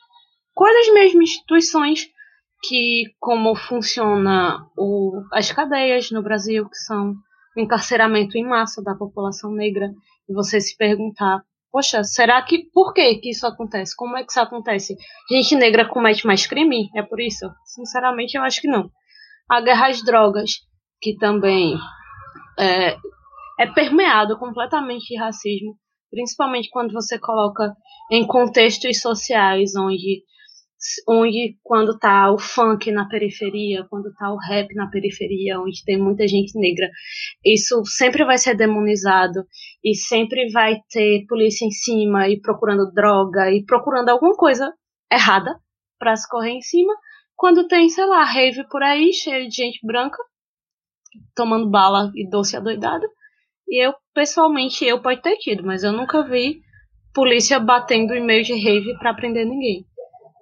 quais 0.55 0.77
as 0.87 0.95
mesmas 0.95 1.31
instituições 1.31 2.07
que 2.69 3.05
como 3.19 3.55
funciona 3.55 4.67
o, 4.77 5.23
as 5.33 5.53
cadeias 5.53 6.11
no 6.11 6.23
Brasil, 6.23 6.69
que 6.69 6.77
são 6.77 7.15
o 7.57 7.61
encarceramento 7.61 8.37
em 8.37 8.47
massa 8.47 8.83
da 8.83 8.95
população 8.95 9.53
negra, 9.53 9.91
e 10.29 10.35
você 10.35 10.61
se 10.61 10.77
perguntar, 10.77 11.43
poxa, 11.71 12.03
será 12.03 12.41
que 12.43 12.71
por 12.73 12.93
que 12.93 13.17
que 13.17 13.31
isso 13.31 13.47
acontece? 13.47 13.95
Como 13.97 14.17
é 14.17 14.25
que 14.25 14.31
isso 14.31 14.41
acontece? 14.41 14.97
Gente 15.31 15.55
negra 15.55 15.89
comete 15.89 16.27
mais 16.27 16.47
crime? 16.47 16.89
É 16.95 17.03
por 17.03 17.21
isso? 17.21 17.51
Sinceramente, 17.65 18.37
eu 18.37 18.43
acho 18.43 18.61
que 18.61 18.69
não. 18.69 18.91
A 19.49 19.61
guerra 19.61 19.89
às 19.89 20.03
drogas, 20.03 20.51
que 21.01 21.17
também 21.17 21.77
é, 22.59 22.97
é 23.61 23.67
permeado 23.75 24.39
completamente 24.39 25.07
de 25.07 25.19
racismo, 25.19 25.77
principalmente 26.11 26.71
quando 26.71 26.93
você 26.93 27.19
coloca 27.19 27.75
em 28.11 28.27
contextos 28.27 29.01
sociais 29.01 29.75
onde 29.77 30.23
onde 31.09 31.57
quando 31.63 31.99
tá 31.99 32.31
o 32.31 32.39
funk 32.39 32.91
na 32.91 33.09
periferia, 33.09 33.87
quando 33.89 34.13
tá 34.15 34.31
o 34.33 34.37
rap 34.37 34.75
na 34.75 34.89
periferia, 34.89 35.61
onde 35.61 35.85
tem 35.85 35.99
muita 35.99 36.27
gente 36.29 36.59
negra, 36.59 36.91
isso 37.45 37.85
sempre 37.85 38.25
vai 38.25 38.39
ser 38.39 38.55
demonizado 38.55 39.45
e 39.83 39.95
sempre 39.95 40.51
vai 40.51 40.77
ter 40.91 41.25
polícia 41.29 41.65
em 41.65 41.71
cima 41.71 42.29
e 42.29 42.41
procurando 42.41 42.93
droga 42.93 43.51
e 43.51 43.65
procurando 43.65 44.11
alguma 44.11 44.37
coisa 44.37 44.73
errada 45.11 45.59
para 45.99 46.17
se 46.17 46.29
correr 46.29 46.51
em 46.51 46.61
cima, 46.61 46.93
quando 47.37 47.67
tem, 47.67 47.89
sei 47.89 48.05
lá, 48.05 48.23
rave 48.25 48.67
por 48.69 48.83
aí, 48.83 49.13
cheio 49.13 49.49
de 49.49 49.57
gente 49.57 49.79
branca 49.85 50.19
tomando 51.35 51.71
bala 51.71 52.11
e 52.15 52.29
doce 52.29 52.57
adoidado. 52.57 53.07
E 53.69 53.85
eu, 53.85 53.95
pessoalmente, 54.13 54.85
eu 54.85 55.01
pode 55.01 55.23
ter 55.23 55.37
tido, 55.37 55.65
mas 55.65 55.83
eu 55.83 55.93
nunca 55.93 56.23
vi 56.23 56.61
polícia 57.15 57.59
batendo 57.59 58.15
em 58.15 58.25
meio 58.25 58.45
de 58.45 58.53
rave 58.53 58.99
para 58.99 59.15
prender 59.15 59.47
ninguém. 59.47 59.87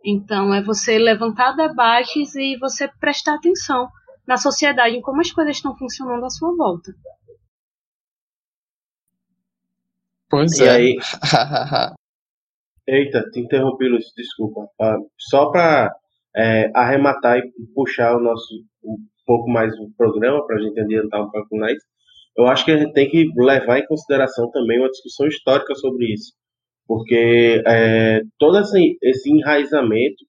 Então, 0.04 0.52
é 0.52 0.62
você 0.62 0.98
levantar 0.98 1.52
debates 1.52 2.34
e 2.34 2.56
você 2.58 2.88
prestar 3.00 3.34
atenção 3.34 3.88
na 4.26 4.36
sociedade, 4.36 4.96
em 4.96 5.00
como 5.00 5.20
as 5.20 5.30
coisas 5.30 5.56
estão 5.56 5.76
funcionando 5.76 6.24
à 6.24 6.30
sua 6.30 6.54
volta. 6.56 6.92
Pois 10.28 10.58
e 10.58 10.64
é. 10.64 10.70
aí... 10.70 10.96
Eita, 12.86 13.22
te 13.30 13.38
interrompi, 13.38 13.88
Lúcio, 13.88 14.12
desculpa. 14.16 14.62
Uh, 14.80 15.08
só 15.16 15.52
para 15.52 15.94
é, 16.34 16.68
arrematar 16.74 17.38
e 17.38 17.52
puxar 17.74 18.16
o 18.16 18.20
nosso 18.20 18.64
um 18.82 18.96
pouco 19.24 19.48
mais 19.48 19.72
o 19.78 19.88
programa, 19.96 20.44
para 20.44 20.56
a 20.56 20.60
gente 20.60 20.80
adiantar 20.80 21.22
um 21.22 21.30
pouco 21.30 21.56
mais, 21.56 21.78
eu 22.36 22.48
acho 22.48 22.64
que 22.64 22.72
a 22.72 22.76
gente 22.76 22.92
tem 22.92 23.08
que 23.08 23.30
levar 23.36 23.78
em 23.78 23.86
consideração 23.86 24.50
também 24.50 24.80
uma 24.80 24.90
discussão 24.90 25.28
histórica 25.28 25.76
sobre 25.76 26.12
isso 26.12 26.32
porque 26.86 27.62
é, 27.66 28.20
todo 28.38 28.58
esse, 28.58 28.96
esse 29.02 29.30
enraizamento 29.30 30.24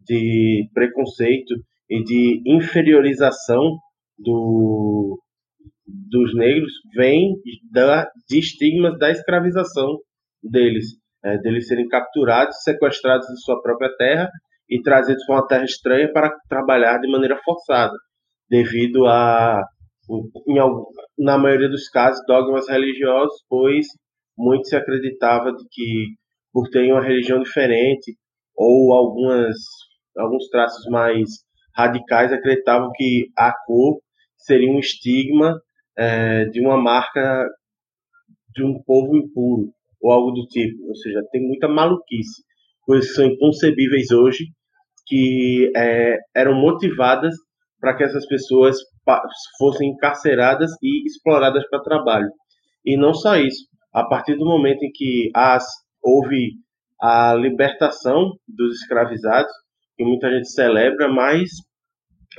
de 0.00 0.68
preconceito 0.74 1.54
e 1.88 2.02
de 2.02 2.42
inferiorização 2.46 3.76
do, 4.18 5.18
dos 5.86 6.34
negros 6.34 6.72
vem 6.94 7.34
da, 7.70 8.08
de 8.28 8.38
estigmas 8.38 8.98
da 8.98 9.10
escravização 9.10 9.98
deles, 10.42 10.86
é, 11.24 11.38
deles 11.38 11.68
serem 11.68 11.88
capturados, 11.88 12.56
sequestrados 12.62 13.26
de 13.28 13.40
sua 13.42 13.60
própria 13.62 13.94
terra 13.96 14.30
e 14.68 14.80
trazidos 14.80 15.24
para 15.26 15.36
uma 15.36 15.46
terra 15.46 15.64
estranha 15.64 16.12
para 16.12 16.34
trabalhar 16.48 16.98
de 16.98 17.10
maneira 17.10 17.38
forçada, 17.44 17.92
devido 18.48 19.06
a, 19.06 19.62
em, 20.48 20.58
na 21.18 21.38
maioria 21.38 21.68
dos 21.68 21.88
casos, 21.88 22.24
dogmas 22.26 22.68
religiosos, 22.68 23.44
pois 23.48 23.86
muito 24.36 24.68
se 24.68 24.76
acreditava 24.76 25.52
de 25.52 25.64
que 25.70 26.06
por 26.52 26.68
ter 26.68 26.90
uma 26.92 27.02
religião 27.02 27.42
diferente 27.42 28.16
ou 28.56 28.92
algumas 28.92 29.56
alguns 30.16 30.48
traços 30.48 30.84
mais 30.90 31.28
radicais 31.74 32.32
acreditavam 32.32 32.90
que 32.94 33.28
a 33.36 33.52
cor 33.66 33.98
seria 34.36 34.70
um 34.70 34.78
estigma 34.78 35.58
é, 35.96 36.44
de 36.46 36.60
uma 36.60 36.76
marca 36.76 37.46
de 38.54 38.62
um 38.62 38.82
povo 38.82 39.16
impuro 39.16 39.72
ou 40.00 40.12
algo 40.12 40.32
do 40.32 40.46
tipo. 40.46 40.86
Ou 40.88 40.96
seja, 40.96 41.22
tem 41.30 41.42
muita 41.42 41.68
maluquice, 41.68 42.42
coisas 42.82 43.08
que 43.08 43.14
são 43.14 43.26
inconcebíveis 43.26 44.10
hoje 44.10 44.44
que 45.06 45.72
é, 45.76 46.16
eram 46.34 46.54
motivadas 46.54 47.34
para 47.80 47.96
que 47.96 48.04
essas 48.04 48.26
pessoas 48.26 48.76
fossem 49.58 49.90
encarceradas 49.90 50.70
e 50.82 51.06
exploradas 51.06 51.68
para 51.68 51.82
trabalho. 51.82 52.30
E 52.84 52.96
não 52.96 53.12
só 53.12 53.36
isso, 53.36 53.66
a 53.92 54.04
partir 54.04 54.36
do 54.36 54.44
momento 54.44 54.82
em 54.82 54.90
que 54.90 55.30
as, 55.34 55.66
houve 56.02 56.54
a 57.00 57.34
libertação 57.34 58.32
dos 58.48 58.80
escravizados, 58.80 59.52
que 59.96 60.04
muita 60.04 60.30
gente 60.30 60.50
celebra, 60.50 61.08
mas 61.08 61.50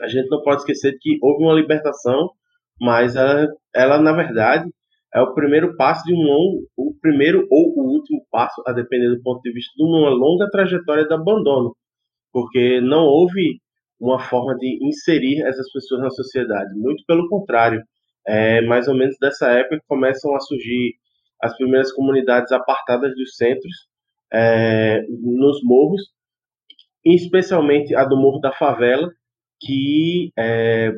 a 0.02 0.08
gente 0.08 0.30
não 0.30 0.42
pode 0.42 0.62
esquecer 0.62 0.98
que 1.00 1.18
houve 1.22 1.44
uma 1.44 1.54
libertação, 1.54 2.30
mas 2.82 3.16
ela, 3.16 3.48
ela 3.76 4.00
na 4.00 4.12
verdade 4.14 4.70
é 5.14 5.22
o 5.22 5.34
primeiro 5.34 5.76
passo 5.76 6.04
de 6.06 6.14
um 6.14 6.22
longo, 6.22 6.68
o 6.76 6.94
primeiro 7.00 7.46
ou 7.52 7.74
o 7.78 7.94
último 7.94 8.26
passo, 8.32 8.64
a 8.66 8.74
depender 8.74 9.10
do 9.10 9.22
ponto 9.22 9.42
de 9.42 9.54
vista 9.54 9.72
de 9.78 9.84
uma 9.84 10.10
longa 10.10 10.50
trajetória 10.50 11.06
de 11.06 11.14
abandono, 11.14 11.76
porque 12.32 12.82
não 12.82 13.04
houve 13.04 13.60
uma 14.00 14.20
forma 14.20 14.56
de 14.56 14.80
inserir 14.82 15.42
essas 15.44 15.72
pessoas 15.72 16.02
na 16.02 16.10
sociedade, 16.10 16.74
muito 16.76 17.04
pelo 17.06 17.30
contrário, 17.30 17.82
é 18.26 18.62
mais 18.62 18.88
ou 18.88 18.96
menos 18.96 19.16
dessa 19.20 19.52
época 19.52 19.78
que 19.78 19.88
começam 19.88 20.34
a 20.36 20.40
surgir 20.40 20.96
as 21.42 21.56
primeiras 21.58 21.92
comunidades 21.92 22.52
apartadas 22.52 23.14
dos 23.16 23.36
centros, 23.36 23.88
é, 24.32 25.02
nos 25.10 25.62
morros, 25.64 26.02
especialmente 27.06 27.96
a 27.96 28.06
do 28.06 28.18
Morro 28.18 28.40
da 28.40 28.52
Favela, 28.52 29.10
que 29.60 30.32
é, 30.38 30.92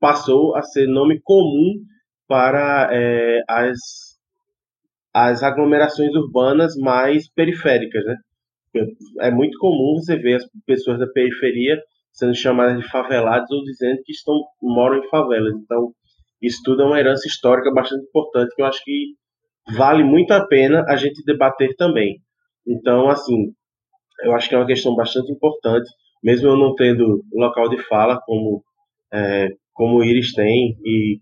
passou 0.00 0.56
a 0.56 0.62
ser 0.62 0.86
nome 0.86 1.20
comum 1.22 1.74
para 2.26 2.88
é, 2.92 3.42
as, 3.48 3.78
as 5.12 5.42
aglomerações 5.42 6.14
urbanas 6.14 6.76
mais 6.76 7.28
periféricas. 7.30 8.04
Né? 8.04 8.16
É 9.20 9.30
muito 9.30 9.58
comum 9.58 9.96
você 9.96 10.16
ver 10.16 10.36
as 10.36 10.44
pessoas 10.66 10.98
da 10.98 11.06
periferia 11.06 11.80
sendo 12.12 12.34
chamadas 12.34 12.78
de 12.78 12.88
favelados 12.88 13.50
ou 13.50 13.64
dizendo 13.64 14.00
que 14.04 14.12
estão, 14.12 14.40
moram 14.62 14.98
em 14.98 15.08
favelas. 15.08 15.54
Então, 15.56 15.92
isso 16.40 16.60
tudo 16.64 16.82
é 16.82 16.86
uma 16.86 16.98
herança 16.98 17.26
histórica 17.26 17.72
bastante 17.72 18.04
importante 18.04 18.54
que 18.54 18.62
eu 18.62 18.66
acho 18.66 18.82
que 18.84 19.14
vale 19.72 20.04
muito 20.04 20.32
a 20.32 20.46
pena 20.46 20.84
a 20.88 20.96
gente 20.96 21.24
debater 21.24 21.74
também. 21.76 22.20
Então, 22.66 23.08
assim, 23.08 23.52
eu 24.22 24.34
acho 24.34 24.48
que 24.48 24.54
é 24.54 24.58
uma 24.58 24.66
questão 24.66 24.94
bastante 24.94 25.30
importante, 25.32 25.88
mesmo 26.22 26.48
eu 26.48 26.56
não 26.56 26.74
tendo 26.74 27.22
local 27.32 27.68
de 27.68 27.78
fala 27.82 28.20
como, 28.24 28.62
é, 29.12 29.48
como 29.72 29.98
o 29.98 30.04
Iris 30.04 30.32
tem, 30.32 30.76
e 30.84 31.18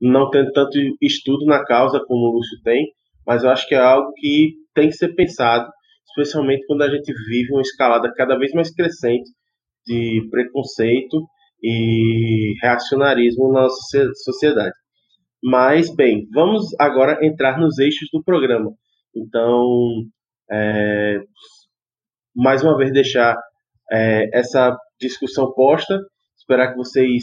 não 0.00 0.30
tendo 0.30 0.52
tanto 0.52 0.78
estudo 1.00 1.44
na 1.46 1.64
causa 1.64 2.00
como 2.06 2.26
o 2.26 2.32
Lúcio 2.36 2.58
tem, 2.62 2.86
mas 3.26 3.44
eu 3.44 3.50
acho 3.50 3.66
que 3.66 3.74
é 3.74 3.78
algo 3.78 4.12
que 4.14 4.54
tem 4.74 4.88
que 4.88 4.96
ser 4.96 5.14
pensado, 5.14 5.68
especialmente 6.08 6.66
quando 6.66 6.82
a 6.82 6.90
gente 6.90 7.12
vive 7.28 7.52
uma 7.52 7.62
escalada 7.62 8.12
cada 8.14 8.38
vez 8.38 8.52
mais 8.52 8.72
crescente 8.72 9.28
de 9.86 10.26
preconceito 10.30 11.26
e 11.62 12.54
reacionarismo 12.62 13.52
na 13.52 13.62
nossa 13.62 14.12
sociedade. 14.24 14.74
Mas, 15.48 15.94
bem, 15.94 16.26
vamos 16.34 16.74
agora 16.76 17.24
entrar 17.24 17.56
nos 17.56 17.78
eixos 17.78 18.08
do 18.12 18.20
programa. 18.20 18.72
Então, 19.14 20.02
é, 20.50 21.20
mais 22.34 22.64
uma 22.64 22.76
vez, 22.76 22.92
deixar 22.92 23.36
é, 23.92 24.28
essa 24.36 24.76
discussão 25.00 25.52
posta, 25.54 26.00
esperar 26.36 26.72
que 26.72 26.76
vocês 26.76 27.22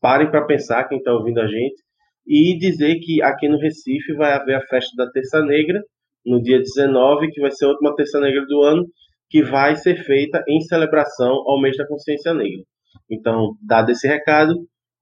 parem 0.00 0.30
para 0.30 0.46
pensar, 0.46 0.84
quem 0.84 0.98
está 0.98 1.12
ouvindo 1.12 1.40
a 1.40 1.48
gente, 1.48 1.82
e 2.24 2.56
dizer 2.56 3.00
que 3.00 3.20
aqui 3.20 3.48
no 3.48 3.58
Recife 3.58 4.14
vai 4.14 4.34
haver 4.34 4.54
a 4.54 4.66
festa 4.68 4.94
da 4.96 5.10
Terça 5.10 5.42
Negra, 5.42 5.82
no 6.24 6.40
dia 6.40 6.60
19, 6.60 7.28
que 7.32 7.40
vai 7.40 7.50
ser 7.50 7.64
a 7.64 7.70
última 7.70 7.92
Terça 7.96 8.20
Negra 8.20 8.46
do 8.46 8.62
ano, 8.62 8.86
que 9.28 9.42
vai 9.42 9.74
ser 9.74 9.96
feita 10.04 10.44
em 10.46 10.60
celebração 10.60 11.42
ao 11.44 11.60
mês 11.60 11.76
da 11.76 11.88
consciência 11.88 12.32
negra. 12.32 12.62
Então, 13.10 13.56
dado 13.60 13.90
esse 13.90 14.06
recado, 14.06 14.54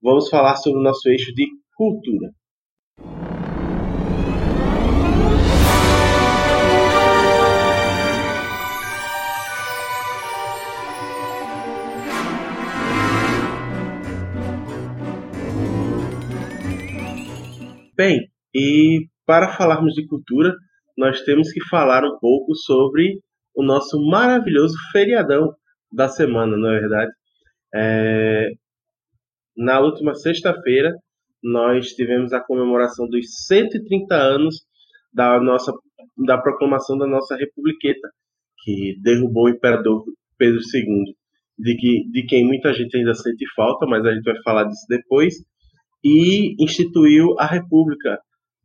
vamos 0.02 0.30
falar 0.30 0.56
sobre 0.56 0.80
o 0.80 0.82
nosso 0.82 1.06
eixo 1.10 1.34
de 1.34 1.46
cultura. 1.76 2.30
Bem, 17.96 18.30
e 18.54 19.08
para 19.24 19.56
falarmos 19.56 19.94
de 19.94 20.06
cultura, 20.06 20.54
nós 20.98 21.22
temos 21.22 21.50
que 21.50 21.64
falar 21.66 22.04
um 22.04 22.18
pouco 22.18 22.54
sobre 22.54 23.18
o 23.54 23.62
nosso 23.64 23.98
maravilhoso 24.10 24.76
feriadão 24.92 25.54
da 25.90 26.06
semana, 26.06 26.58
não 26.58 26.70
é 26.70 26.78
verdade? 26.78 27.10
É... 27.74 28.50
Na 29.56 29.80
última 29.80 30.14
sexta-feira, 30.14 30.92
nós 31.42 31.88
tivemos 31.88 32.32
a 32.32 32.40
comemoração 32.40 33.08
dos 33.08 33.46
130 33.46 34.14
anos 34.14 34.64
da 35.12 35.40
nossa 35.40 35.72
da 36.16 36.38
proclamação 36.38 36.96
da 36.96 37.06
nossa 37.06 37.36
republiqueta, 37.36 38.08
que 38.62 38.98
derrubou 39.02 39.44
o 39.44 39.48
imperador 39.50 40.04
Pedro 40.38 40.60
II, 40.60 41.14
de, 41.58 41.76
que, 41.76 42.08
de 42.10 42.22
quem 42.24 42.44
muita 42.44 42.72
gente 42.72 42.96
ainda 42.96 43.14
sente 43.14 43.44
falta, 43.54 43.86
mas 43.86 44.04
a 44.04 44.14
gente 44.14 44.24
vai 44.24 44.40
falar 44.42 44.64
disso 44.64 44.86
depois, 44.88 45.34
e 46.02 46.54
instituiu 46.62 47.38
a 47.38 47.46
república, 47.46 48.18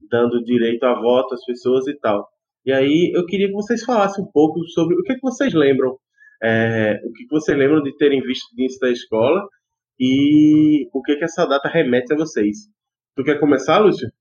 dando 0.09 0.43
direito 0.43 0.83
a 0.83 0.93
voto 0.93 1.33
às 1.33 1.43
pessoas 1.45 1.87
e 1.87 1.97
tal. 1.99 2.27
E 2.65 2.71
aí 2.71 3.11
eu 3.13 3.25
queria 3.25 3.47
que 3.47 3.53
vocês 3.53 3.83
falassem 3.83 4.23
um 4.23 4.31
pouco 4.31 4.63
sobre 4.69 4.95
o 4.95 5.03
que, 5.03 5.13
é 5.13 5.15
que 5.15 5.21
vocês 5.21 5.53
lembram, 5.53 5.97
é, 6.43 6.99
o 7.03 7.11
que, 7.11 7.23
que 7.23 7.31
vocês 7.31 7.57
lembram 7.57 7.81
de 7.81 7.95
terem 7.97 8.21
visto 8.21 8.55
disso 8.55 8.79
da 8.79 8.89
escola 8.89 9.41
e 10.01 10.89
o 10.91 11.03
que, 11.03 11.15
que 11.15 11.23
essa 11.23 11.45
data 11.45 11.69
remete 11.69 12.11
a 12.11 12.17
vocês. 12.17 12.67
Tu 13.15 13.23
quer 13.23 13.39
começar, 13.39 13.77
Lúcio? 13.77 14.11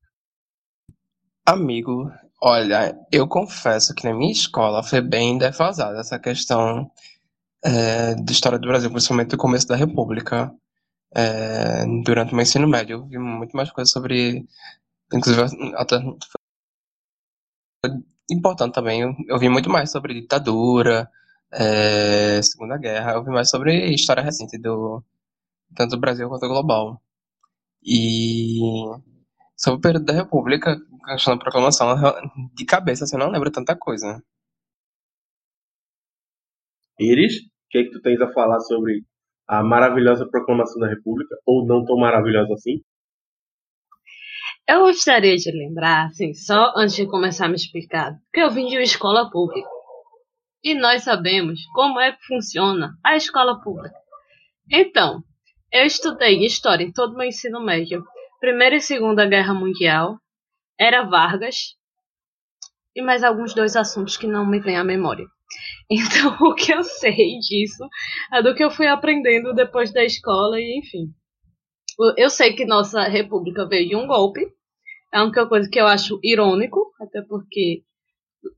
Amigo, 1.46 2.12
olha, 2.42 2.94
eu 3.10 3.26
confesso 3.26 3.94
que 3.94 4.04
na 4.04 4.14
minha 4.14 4.30
escola 4.30 4.82
foi 4.82 5.00
bem 5.00 5.38
defasada 5.38 5.98
essa 5.98 6.18
questão 6.18 6.90
é, 7.64 8.14
de 8.14 8.30
história 8.30 8.58
do 8.58 8.68
Brasil, 8.68 8.90
principalmente 8.90 9.30
do 9.30 9.38
começo 9.38 9.66
da 9.66 9.74
República. 9.74 10.54
É, 11.16 11.86
durante 12.04 12.32
o 12.32 12.36
meu 12.36 12.42
ensino 12.42 12.68
médio, 12.68 12.98
eu 12.98 13.06
vi 13.06 13.18
muito 13.18 13.56
mais 13.56 13.70
coisas 13.70 13.90
sobre. 13.90 14.46
Inclusive, 15.10 15.42
até 15.76 15.96
importante 18.30 18.74
também. 18.74 19.00
Eu, 19.00 19.14
eu 19.28 19.38
vi 19.38 19.48
muito 19.48 19.70
mais 19.70 19.90
sobre 19.90 20.12
ditadura, 20.12 21.08
é, 21.50 22.40
Segunda 22.42 22.76
Guerra. 22.76 23.12
Eu 23.12 23.24
vi 23.24 23.30
mais 23.30 23.48
sobre 23.48 23.94
história 23.94 24.22
recente 24.22 24.58
do 24.58 25.02
tanto 25.74 25.92
do 25.92 26.00
Brasil 26.00 26.28
quanto 26.28 26.42
do 26.42 26.48
global. 26.48 27.00
E 27.82 28.58
sobre 29.56 29.78
o 29.78 29.80
período 29.80 30.04
da 30.04 30.12
República, 30.12 30.76
a 31.04 31.12
questão 31.14 31.34
da 31.36 31.42
proclamação, 31.42 31.96
de 32.54 32.64
cabeça, 32.64 33.04
assim, 33.04 33.16
eu 33.16 33.20
não 33.20 33.30
lembro 33.30 33.50
tanta 33.50 33.76
coisa. 33.76 34.22
Iris, 36.98 37.38
o 37.38 37.68
que, 37.70 37.78
é 37.78 37.84
que 37.84 37.90
tu 37.90 38.00
tens 38.00 38.20
a 38.20 38.32
falar 38.32 38.60
sobre 38.60 39.04
a 39.46 39.62
maravilhosa 39.62 40.28
proclamação 40.28 40.80
da 40.80 40.88
República, 40.88 41.34
ou 41.46 41.66
não 41.66 41.84
tão 41.84 41.96
maravilhosa 41.96 42.52
assim? 42.54 42.82
Eu 44.68 44.80
gostaria 44.80 45.36
de 45.36 45.50
lembrar, 45.50 46.06
assim, 46.06 46.32
só 46.34 46.72
antes 46.76 46.94
de 46.94 47.06
começar 47.06 47.46
a 47.46 47.48
me 47.48 47.56
explicar, 47.56 48.16
que 48.32 48.40
eu 48.40 48.50
vim 48.50 48.66
de 48.66 48.76
uma 48.76 48.82
escola 48.82 49.28
pública. 49.30 49.68
E 50.62 50.74
nós 50.74 51.02
sabemos 51.02 51.64
como 51.74 51.98
é 51.98 52.12
que 52.12 52.24
funciona 52.26 52.96
a 53.02 53.16
escola 53.16 53.60
pública. 53.60 53.96
Então, 54.70 55.24
eu 55.72 55.84
estudei 55.84 56.44
história 56.44 56.84
em 56.84 56.92
todo 56.92 57.14
o 57.14 57.16
meu 57.16 57.28
ensino 57.28 57.60
médio. 57.64 58.04
Primeira 58.40 58.76
e 58.76 58.80
Segunda 58.80 59.26
Guerra 59.26 59.54
Mundial, 59.54 60.18
era 60.78 61.02
Vargas 61.02 61.76
e 62.96 63.02
mais 63.02 63.22
alguns 63.22 63.54
dois 63.54 63.76
assuntos 63.76 64.16
que 64.16 64.26
não 64.26 64.46
me 64.46 64.60
vêm 64.60 64.76
à 64.76 64.84
memória. 64.84 65.26
Então, 65.90 66.36
o 66.42 66.54
que 66.54 66.72
eu 66.72 66.84
sei 66.84 67.38
disso 67.40 67.84
é 68.32 68.40
do 68.40 68.54
que 68.54 68.62
eu 68.62 68.70
fui 68.70 68.86
aprendendo 68.86 69.52
depois 69.52 69.92
da 69.92 70.04
escola 70.04 70.60
e 70.60 70.78
enfim. 70.78 71.12
Eu 72.16 72.30
sei 72.30 72.54
que 72.54 72.64
nossa 72.64 73.02
república 73.02 73.66
veio 73.66 73.88
de 73.88 73.96
um 73.96 74.06
golpe. 74.06 74.46
É 75.12 75.20
uma 75.20 75.48
coisa 75.48 75.68
que 75.68 75.80
eu 75.80 75.88
acho 75.88 76.20
irônico, 76.22 76.92
até 77.00 77.20
porque 77.22 77.82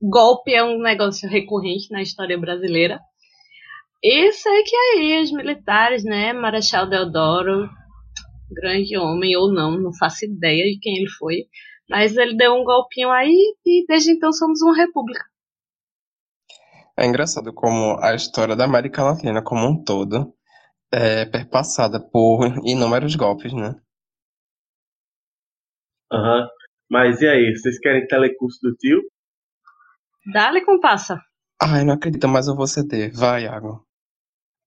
golpe 0.01 0.53
é 0.53 0.63
um 0.63 0.81
negócio 0.83 1.27
recorrente 1.29 1.91
na 1.91 2.03
história 2.03 2.39
brasileira. 2.39 3.01
E 4.03 4.33
sei 4.33 4.63
que 4.65 4.77
aí 4.77 5.23
os 5.23 5.33
militares, 5.33 6.03
né, 6.05 6.33
Marechal 6.33 6.89
Deodoro, 6.89 7.69
grande 8.51 8.97
homem 8.99 9.37
ou 9.37 9.53
não, 9.53 9.79
não 9.79 9.93
faço 9.95 10.25
ideia 10.25 10.65
de 10.65 10.79
quem 10.81 10.97
ele 10.97 11.11
foi, 11.11 11.47
mas 11.89 12.17
ele 12.17 12.37
deu 12.37 12.55
um 12.55 12.65
golpinho 12.65 13.11
aí 13.11 13.55
e 13.65 13.85
desde 13.87 14.11
então 14.13 14.33
somos 14.33 14.61
uma 14.63 14.77
república. 14.77 15.25
É 16.99 17.07
engraçado 17.07 17.53
como 17.55 17.97
a 18.01 18.15
história 18.15 18.57
da 18.57 18.65
América 18.65 19.03
Latina 19.03 19.43
como 19.43 19.67
um 19.67 19.83
todo 19.83 20.35
é 20.93 21.25
perpassada 21.25 22.01
por 22.01 22.45
inúmeros 22.65 23.15
golpes, 23.15 23.53
né? 23.53 23.75
Aham. 26.13 26.41
Uhum. 26.41 26.49
Mas 26.91 27.23
e 27.23 27.27
aí, 27.27 27.57
vocês 27.57 27.79
querem 27.79 28.07
telecurso 28.07 28.59
do 28.63 28.75
tio? 28.77 29.01
Dá-lhe 30.35 30.63
compassa. 30.63 31.19
Ai, 31.63 31.85
não 31.85 31.95
acredito, 31.95 32.29
mas 32.29 32.49
eu 32.49 32.55
vou 32.55 32.67
ceder. 32.67 33.11
Vai, 33.15 33.45
Iago. 33.45 33.87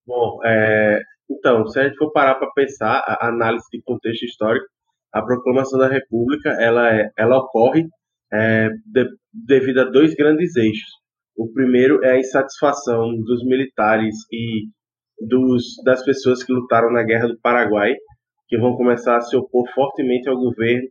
Bom, 0.06 0.40
é, 0.46 1.02
então, 1.30 1.66
se 1.68 1.80
a 1.80 1.84
gente 1.84 1.98
for 1.98 2.12
parar 2.12 2.36
para 2.36 2.52
pensar, 2.52 3.04
a 3.08 3.28
análise 3.28 3.66
de 3.72 3.82
contexto 3.82 4.24
histórico, 4.24 4.68
a 5.12 5.22
proclamação 5.22 5.80
da 5.80 5.88
República, 5.88 6.50
ela, 6.60 6.94
é, 6.94 7.10
ela 7.18 7.38
ocorre 7.40 7.88
é, 8.32 8.70
de, 8.86 9.08
devido 9.34 9.80
a 9.80 9.86
dois 9.86 10.14
grandes 10.14 10.56
eixos. 10.56 10.90
O 11.36 11.52
primeiro 11.52 12.04
é 12.04 12.12
a 12.12 12.20
insatisfação 12.20 13.16
dos 13.24 13.44
militares 13.46 14.16
e 14.32 14.68
dos, 15.28 15.64
das 15.84 16.04
pessoas 16.04 16.44
que 16.44 16.54
lutaram 16.54 16.92
na 16.92 17.04
Guerra 17.04 17.28
do 17.28 17.40
Paraguai, 17.42 17.96
que 18.48 18.58
vão 18.58 18.76
começar 18.76 19.18
a 19.18 19.22
se 19.22 19.36
opor 19.36 19.66
fortemente 19.74 20.30
ao 20.30 20.38
governo. 20.38 20.88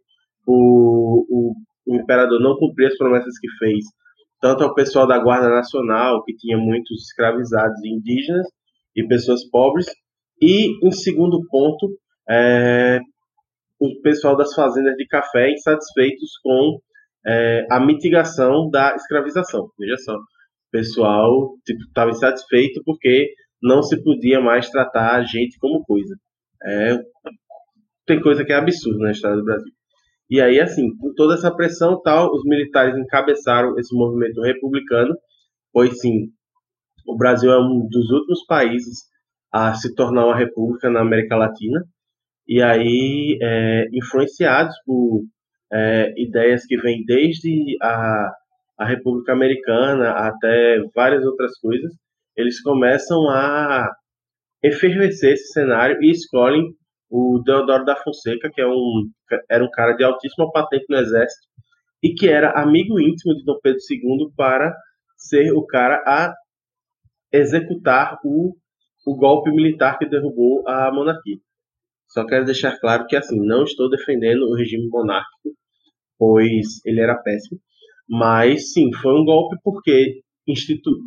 O, 0.47 1.25
o, 1.31 1.55
o 1.87 1.97
imperador 1.97 2.41
não 2.41 2.57
cumprir 2.57 2.89
as 2.89 2.97
promessas 2.99 3.39
que 3.39 3.49
fez, 3.59 3.85
tanto 4.41 4.65
ao 4.65 4.75
pessoal 4.75 5.07
da 5.07 5.19
Guarda 5.19 5.49
Nacional, 5.49 6.25
que 6.25 6.35
tinha 6.35 6.59
muitos 6.59 7.03
escravizados 7.05 7.83
indígenas 7.85 8.47
e 8.97 9.07
pessoas 9.07 9.49
pobres, 9.51 9.87
e, 10.41 10.87
em 10.87 10.91
segundo 10.91 11.41
ponto, 11.49 11.89
é, 12.29 13.01
o 13.81 14.01
pessoal 14.03 14.37
das 14.37 14.55
fazendas 14.55 14.95
de 14.97 15.07
café 15.07 15.51
insatisfeitos 15.51 16.31
com 16.43 16.79
é, 17.27 17.67
a 17.71 17.81
mitigação 17.81 18.69
da 18.71 18.95
escravização. 18.95 19.69
Veja 19.79 19.97
só, 19.99 20.17
pessoal 20.75 21.55
estava 21.69 22.11
tipo, 22.11 22.19
insatisfeito 22.19 22.83
porque 22.85 23.33
não 23.63 23.81
se 23.81 24.03
podia 24.03 24.41
mais 24.41 24.69
tratar 24.69 25.15
a 25.15 25.23
gente 25.23 25.57
como 25.59 25.85
coisa. 25.85 26.17
É, 26.65 26.99
tem 28.05 28.21
coisa 28.21 28.45
que 28.45 28.53
é 28.53 28.57
absurda 28.57 28.99
na 28.99 29.13
história 29.13 29.37
do 29.37 29.45
Brasil. 29.45 29.73
E 30.29 30.41
aí, 30.41 30.59
assim, 30.59 30.97
com 30.97 31.15
toda 31.15 31.35
essa 31.35 31.55
pressão 31.55 32.01
tal, 32.03 32.33
os 32.33 32.43
militares 32.45 32.97
encabeçaram 32.97 33.79
esse 33.79 33.95
movimento 33.95 34.41
republicano, 34.41 35.15
pois 35.73 36.01
sim, 36.01 36.31
o 37.07 37.17
Brasil 37.17 37.53
é 37.53 37.59
um 37.59 37.87
dos 37.89 38.11
últimos 38.11 38.45
países 38.47 39.05
a 39.53 39.75
se 39.75 39.95
tornar 39.95 40.27
uma 40.27 40.37
república 40.37 40.91
na 40.91 41.01
América 41.01 41.37
Latina, 41.37 41.85
e 42.47 42.61
aí, 42.63 43.39
é, 43.41 43.87
influenciados 43.93 44.75
por 44.85 45.23
é, 45.73 46.13
ideias 46.17 46.67
que 46.67 46.77
vêm 46.77 47.05
desde 47.07 47.77
a 47.81 48.31
a 48.79 48.85
República 48.85 49.33
Americana 49.33 50.11
até 50.11 50.81
várias 50.95 51.25
outras 51.25 51.59
coisas, 51.59 51.93
eles 52.37 52.61
começam 52.61 53.29
a 53.31 53.89
efervescer 54.63 55.35
esse 55.35 55.53
cenário 55.53 56.03
e 56.03 56.11
escolhem 56.11 56.75
o 57.09 57.41
Deodoro 57.45 57.85
da 57.85 57.97
Fonseca, 57.97 58.51
que 58.53 58.61
é 58.61 58.67
um, 58.67 59.09
era 59.49 59.65
um 59.65 59.71
cara 59.71 59.93
de 59.93 60.03
altíssima 60.03 60.51
patente 60.51 60.87
no 60.89 60.97
exército 60.97 61.47
e 62.03 62.13
que 62.15 62.29
era 62.29 62.61
amigo 62.61 63.01
íntimo 63.01 63.35
de 63.35 63.45
Dom 63.45 63.59
Pedro 63.63 63.79
II 63.89 64.33
para 64.37 64.75
ser 65.17 65.53
o 65.53 65.65
cara 65.65 66.03
a 66.07 66.35
executar 67.35 68.19
o, 68.25 68.55
o 69.07 69.17
golpe 69.17 69.51
militar 69.51 69.99
que 69.99 70.07
derrubou 70.07 70.67
a 70.69 70.93
monarquia. 70.93 71.37
Só 72.09 72.25
quero 72.25 72.45
deixar 72.45 72.79
claro 72.79 73.07
que 73.07 73.17
assim, 73.17 73.45
não 73.45 73.65
estou 73.65 73.91
defendendo 73.91 74.43
o 74.43 74.55
regime 74.55 74.89
monárquico, 74.89 75.51
pois 76.17 76.81
ele 76.85 77.01
era 77.01 77.17
péssimo, 77.17 77.61
mas 78.09 78.73
sim, 78.73 78.93
foi 78.95 79.13
um 79.21 79.25
golpe 79.25 79.57
porque 79.65 80.21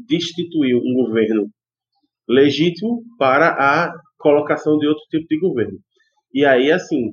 destituiu 0.08 0.80
um 0.80 1.06
governo 1.06 1.50
legítimo 2.28 3.04
para 3.18 3.50
a 3.50 3.94
colocação 4.18 4.78
de 4.78 4.88
outro 4.88 5.04
tipo 5.10 5.28
de 5.30 5.40
governo. 5.40 5.80
E 6.34 6.46
aí, 6.46 6.72
assim, 6.72 7.12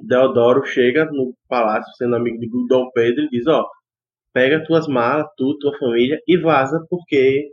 Deodoro 0.00 0.64
chega 0.64 1.06
no 1.06 1.34
palácio, 1.48 1.92
sendo 1.96 2.14
amigo 2.14 2.38
de 2.38 2.48
Dom 2.68 2.90
Pedro, 2.94 3.24
e 3.24 3.28
diz: 3.30 3.46
Ó, 3.46 3.66
pega 4.32 4.64
tuas 4.64 4.86
malas, 4.86 5.26
tu, 5.36 5.58
tua 5.58 5.76
família 5.78 6.20
e 6.28 6.38
vaza, 6.38 6.78
porque 6.88 7.48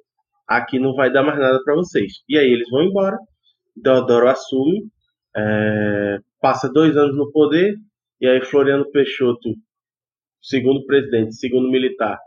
aqui 0.48 0.80
não 0.80 0.94
vai 0.96 1.12
dar 1.12 1.24
mais 1.24 1.40
nada 1.40 1.62
para 1.64 1.76
vocês. 1.76 2.14
E 2.28 2.38
aí 2.38 2.48
eles 2.48 2.70
vão 2.70 2.84
embora. 2.84 3.18
Deodoro 3.76 4.28
assume, 4.28 4.90
é, 5.36 6.20
passa 6.42 6.72
dois 6.72 6.98
anos 6.98 7.16
no 7.16 7.32
poder, 7.32 7.76
e 8.20 8.28
aí 8.28 8.44
Floriano 8.44 8.90
Peixoto, 8.92 9.54
segundo 10.42 10.86
presidente, 10.86 11.36
segundo 11.36 11.70
militar, 11.70 12.18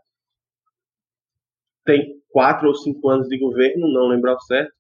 tem 1.85 2.20
quatro 2.28 2.68
ou 2.68 2.74
cinco 2.74 3.09
anos 3.09 3.26
de 3.28 3.38
governo, 3.38 3.92
não 3.92 4.06
lembro 4.09 4.30
ao 4.30 4.40
certo, 4.42 4.72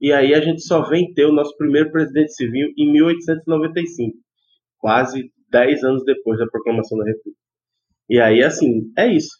e 0.00 0.12
aí 0.12 0.34
a 0.34 0.40
gente 0.40 0.62
só 0.62 0.82
vem 0.82 1.12
ter 1.14 1.26
o 1.26 1.32
nosso 1.32 1.56
primeiro 1.56 1.90
presidente 1.92 2.34
civil 2.34 2.72
em 2.76 2.92
1895, 2.92 4.16
quase 4.78 5.30
dez 5.48 5.84
anos 5.84 6.04
depois 6.04 6.38
da 6.38 6.46
proclamação 6.46 6.98
da 6.98 7.04
República. 7.04 7.38
E 8.08 8.20
aí, 8.20 8.42
assim, 8.42 8.92
é 8.96 9.06
isso. 9.08 9.30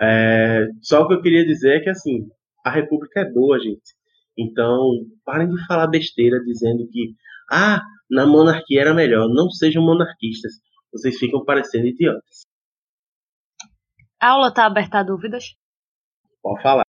É, 0.00 0.66
só 0.80 1.02
o 1.02 1.08
que 1.08 1.14
eu 1.14 1.22
queria 1.22 1.46
dizer 1.46 1.76
é 1.76 1.80
que, 1.80 1.88
assim, 1.90 2.28
a 2.64 2.70
República 2.70 3.20
é 3.20 3.30
boa, 3.30 3.58
gente. 3.58 3.94
Então, 4.38 4.90
parem 5.24 5.48
de 5.48 5.66
falar 5.66 5.86
besteira 5.88 6.38
dizendo 6.40 6.88
que, 6.90 7.14
ah, 7.50 7.80
na 8.10 8.26
monarquia 8.26 8.80
era 8.80 8.94
melhor. 8.94 9.28
Não 9.28 9.50
sejam 9.50 9.82
monarquistas. 9.82 10.52
Vocês 10.92 11.18
ficam 11.18 11.44
parecendo 11.44 11.86
idiotas. 11.86 12.42
A 14.20 14.28
aula 14.28 14.48
está 14.48 14.66
aberta 14.66 15.00
a 15.00 15.02
dúvidas? 15.02 15.56
Pode 16.42 16.62
falar. 16.62 16.84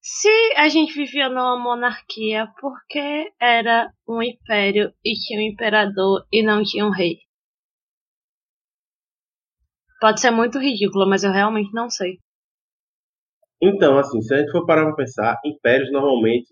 Se 0.00 0.28
a 0.56 0.68
gente 0.68 0.94
vivia 0.94 1.28
numa 1.28 1.58
monarquia, 1.58 2.46
por 2.60 2.72
que 2.88 3.32
era 3.40 3.92
um 4.08 4.22
império 4.22 4.92
e 5.04 5.12
tinha 5.14 5.40
um 5.40 5.52
imperador 5.52 6.26
e 6.32 6.42
não 6.42 6.62
tinha 6.62 6.86
um 6.86 6.90
rei? 6.90 7.18
Pode 10.00 10.20
ser 10.20 10.30
muito 10.30 10.58
ridículo, 10.58 11.08
mas 11.08 11.24
eu 11.24 11.32
realmente 11.32 11.72
não 11.74 11.90
sei. 11.90 12.18
Então, 13.60 13.98
assim, 13.98 14.20
se 14.22 14.32
a 14.34 14.38
gente 14.38 14.52
for 14.52 14.64
parar 14.64 14.84
para 14.86 14.94
pensar, 14.94 15.36
impérios 15.44 15.90
normalmente 15.90 16.48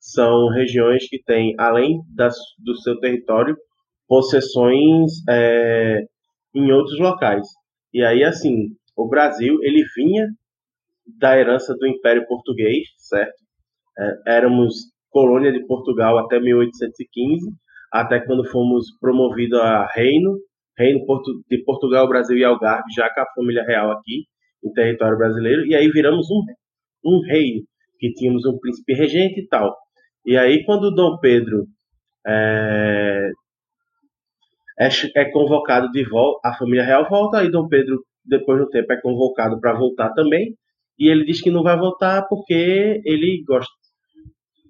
são 0.00 0.48
regiões 0.48 1.08
que 1.08 1.22
têm, 1.22 1.54
além 1.58 2.00
das, 2.14 2.36
do 2.58 2.74
seu 2.76 2.98
território, 2.98 3.56
possessões 4.06 5.12
é, 5.28 6.00
em 6.54 6.72
outros 6.72 6.98
locais. 6.98 7.46
E 7.92 8.02
aí, 8.02 8.24
assim, 8.24 8.68
o 8.96 9.08
Brasil, 9.08 9.58
ele 9.62 9.84
vinha 9.96 10.26
da 11.18 11.38
herança 11.38 11.74
do 11.74 11.86
Império 11.86 12.26
Português, 12.26 12.88
certo? 12.98 13.36
É, 13.98 14.36
éramos 14.36 14.74
colônia 15.10 15.52
de 15.52 15.64
Portugal 15.66 16.18
até 16.18 16.38
1815, 16.38 17.50
até 17.92 18.20
quando 18.20 18.48
fomos 18.48 18.86
promovidos 19.00 19.58
a 19.58 19.86
reino, 19.86 20.38
reino 20.76 21.04
de 21.48 21.64
Portugal, 21.64 22.08
Brasil 22.08 22.36
e 22.36 22.44
Algarve, 22.44 22.92
já 22.94 23.12
com 23.12 23.20
a 23.20 23.32
família 23.34 23.64
real 23.64 23.90
aqui, 23.90 24.26
em 24.64 24.72
território 24.72 25.18
brasileiro, 25.18 25.66
e 25.66 25.74
aí 25.74 25.88
viramos 25.90 26.30
um, 26.30 26.42
um 27.04 27.20
reino, 27.20 27.62
que 27.98 28.12
tínhamos 28.12 28.44
um 28.44 28.58
príncipe 28.58 28.94
regente 28.94 29.40
e 29.40 29.46
tal. 29.46 29.76
E 30.26 30.36
aí, 30.36 30.64
quando 30.64 30.94
Dom 30.94 31.18
Pedro 31.18 31.66
é, 32.26 33.30
é, 34.78 34.88
é 35.16 35.24
convocado 35.30 35.90
de 35.90 36.04
volta, 36.04 36.48
a 36.48 36.54
família 36.54 36.84
real 36.84 37.08
volta, 37.08 37.38
aí 37.38 37.50
Dom 37.50 37.68
Pedro, 37.68 38.02
depois 38.24 38.58
de 38.58 38.66
um 38.66 38.70
tempo, 38.70 38.92
é 38.92 39.00
convocado 39.00 39.60
para 39.60 39.72
voltar 39.72 40.10
também, 40.12 40.54
e 40.98 41.08
ele 41.08 41.24
diz 41.24 41.40
que 41.40 41.50
não 41.50 41.62
vai 41.62 41.78
voltar 41.78 42.22
porque 42.28 43.00
ele 43.04 43.42
gosta, 43.46 43.72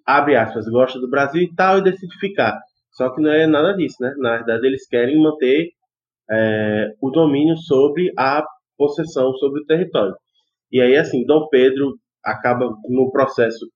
abre 0.06 0.36
aspas, 0.36 0.68
gosta 0.68 1.00
do 1.00 1.08
Brasil 1.08 1.42
e 1.42 1.54
tal, 1.54 1.78
e 1.78 1.84
decide 1.84 2.16
ficar. 2.18 2.58
Só 2.92 3.10
que 3.10 3.20
não 3.20 3.30
é 3.30 3.46
nada 3.46 3.74
disso, 3.74 3.96
né? 4.00 4.12
Na 4.18 4.36
verdade, 4.36 4.66
eles 4.66 4.86
querem 4.86 5.20
manter 5.20 5.70
é, 6.30 6.92
o 7.00 7.10
domínio 7.10 7.56
sobre 7.56 8.12
a 8.16 8.44
possessão, 8.78 9.34
sobre 9.34 9.60
o 9.60 9.66
território. 9.66 10.14
E 10.72 10.80
aí, 10.80 10.96
assim, 10.96 11.24
Dom 11.26 11.48
Pedro 11.48 11.98
acaba 12.24 12.70
no 12.88 13.10
processo 13.10 13.66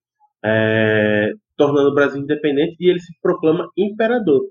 é, 0.44 1.32
tornando 1.56 1.90
o 1.90 1.94
Brasil 1.94 2.22
independente 2.22 2.76
e 2.80 2.88
ele 2.88 3.00
se 3.00 3.12
proclama 3.20 3.68
imperador. 3.76 4.42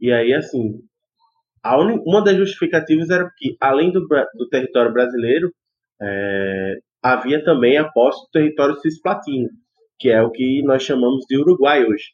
E 0.00 0.12
aí, 0.12 0.32
assim, 0.34 0.80
un... 1.64 2.02
uma 2.06 2.22
das 2.22 2.36
justificativas 2.36 3.10
era 3.10 3.30
que, 3.36 3.56
além 3.60 3.90
do, 3.90 4.06
do 4.34 4.48
território 4.48 4.92
brasileiro, 4.92 5.50
é, 6.00 6.74
havia 7.02 7.42
também 7.44 7.76
a 7.76 7.88
posse 7.88 8.24
do 8.26 8.30
território 8.30 8.76
cisplatino, 8.76 9.48
que 9.98 10.10
é 10.10 10.22
o 10.22 10.30
que 10.30 10.62
nós 10.62 10.82
chamamos 10.82 11.24
de 11.28 11.38
Uruguai 11.38 11.84
hoje. 11.84 12.04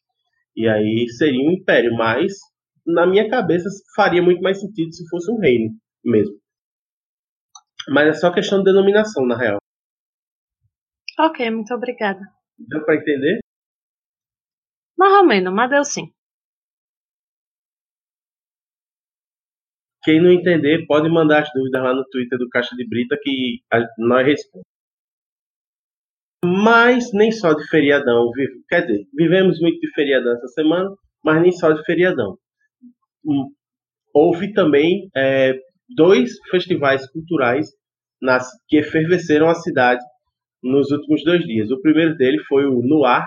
E 0.56 0.68
aí 0.68 1.08
seria 1.10 1.40
um 1.48 1.52
império, 1.52 1.94
mas 1.94 2.34
na 2.86 3.06
minha 3.06 3.28
cabeça 3.28 3.68
faria 3.94 4.22
muito 4.22 4.42
mais 4.42 4.60
sentido 4.60 4.92
se 4.92 5.08
fosse 5.08 5.30
um 5.30 5.38
reino 5.38 5.70
mesmo. 6.04 6.39
Mas 7.92 8.06
é 8.06 8.12
só 8.12 8.32
questão 8.32 8.58
de 8.58 8.66
denominação, 8.66 9.26
na 9.26 9.36
real. 9.36 9.58
Ok, 11.18 11.50
muito 11.50 11.74
obrigada. 11.74 12.20
Deu 12.56 12.84
para 12.84 12.94
entender? 12.94 13.40
Mais 14.96 15.12
ou 15.14 15.26
menos, 15.26 15.52
mas 15.52 15.68
deu 15.68 15.84
sim. 15.84 16.12
Quem 20.04 20.22
não 20.22 20.30
entender, 20.30 20.86
pode 20.86 21.08
mandar 21.10 21.42
as 21.42 21.52
dúvidas 21.52 21.82
lá 21.82 21.92
no 21.92 22.04
Twitter 22.08 22.38
do 22.38 22.48
Caixa 22.48 22.76
de 22.76 22.88
Brita 22.88 23.18
que 23.20 23.60
nós 23.98 24.24
respondemos. 24.24 24.70
Mas 26.44 27.12
nem 27.12 27.32
só 27.32 27.52
de 27.54 27.66
feriadão. 27.68 28.30
Quer 28.68 28.86
dizer, 28.86 29.04
vivemos 29.12 29.60
muito 29.60 29.80
de 29.80 29.92
feriadão 29.92 30.32
essa 30.34 30.46
semana, 30.46 30.94
mas 31.24 31.42
nem 31.42 31.50
só 31.50 31.72
de 31.72 31.84
feriadão. 31.84 32.38
Hum, 33.24 33.52
houve 34.14 34.52
também 34.54 35.10
é, 35.14 35.54
dois 35.88 36.38
festivais 36.50 37.10
culturais 37.10 37.79
que 38.68 38.78
efervesceram 38.78 39.48
a 39.48 39.54
cidade 39.54 40.02
nos 40.62 40.90
últimos 40.90 41.24
dois 41.24 41.44
dias. 41.44 41.70
O 41.70 41.80
primeiro 41.80 42.16
dele 42.16 42.38
foi 42.48 42.66
o 42.66 42.82
Noir 42.82 43.26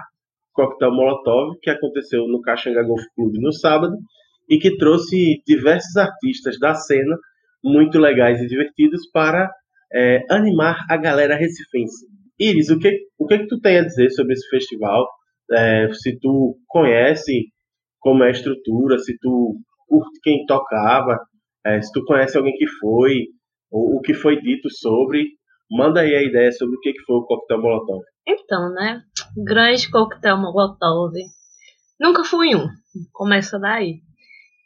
Coquetel 0.53 0.93
Molotov, 0.93 1.57
que 1.61 1.69
aconteceu 1.69 2.27
no 2.27 2.41
Caxanga 2.41 2.83
Golf 2.83 3.01
Club 3.15 3.33
no 3.39 3.51
sábado, 3.51 3.95
e 4.49 4.57
que 4.59 4.77
trouxe 4.77 5.41
diversos 5.47 5.95
artistas 5.97 6.59
da 6.59 6.75
cena 6.75 7.17
muito 7.63 7.97
legais 7.97 8.41
e 8.41 8.47
divertidos 8.47 9.09
para 9.11 9.49
é, 9.91 10.21
animar 10.29 10.85
a 10.89 10.97
galera 10.97 11.35
recifense. 11.35 12.05
Iris, 12.39 12.69
o 12.69 12.77
que, 12.77 12.99
o 13.17 13.25
que, 13.25 13.39
que 13.39 13.47
tu 13.47 13.59
tem 13.59 13.79
a 13.79 13.85
dizer 13.85 14.09
sobre 14.11 14.33
esse 14.33 14.47
festival? 14.49 15.07
É, 15.51 15.87
se 15.93 16.19
tu 16.19 16.57
conhece 16.67 17.47
como 17.99 18.23
é 18.23 18.27
a 18.27 18.31
estrutura, 18.31 18.99
se 18.99 19.17
tu 19.19 19.55
curte 19.87 20.19
quem 20.21 20.45
tocava, 20.45 21.17
é, 21.65 21.81
se 21.81 21.91
tu 21.93 22.03
conhece 22.03 22.37
alguém 22.37 22.53
que 22.55 22.67
foi, 22.67 23.27
o, 23.73 23.97
o 23.97 24.01
que 24.01 24.13
foi 24.13 24.39
dito 24.39 24.69
sobre, 24.69 25.31
manda 25.69 26.01
aí 26.01 26.15
a 26.15 26.21
ideia 26.21 26.51
sobre 26.51 26.77
o 26.77 26.79
que, 26.79 26.93
foi 27.05 27.15
o 27.17 27.25
coquetel 27.25 27.59
Molotov. 27.59 28.01
Então, 28.27 28.71
né? 28.71 29.01
Grande 29.35 29.89
coquetel 29.89 30.37
Molotov. 30.37 31.13
Nunca 31.99 32.23
fui 32.23 32.55
um. 32.55 32.67
Começa 33.11 33.59
daí. 33.59 34.01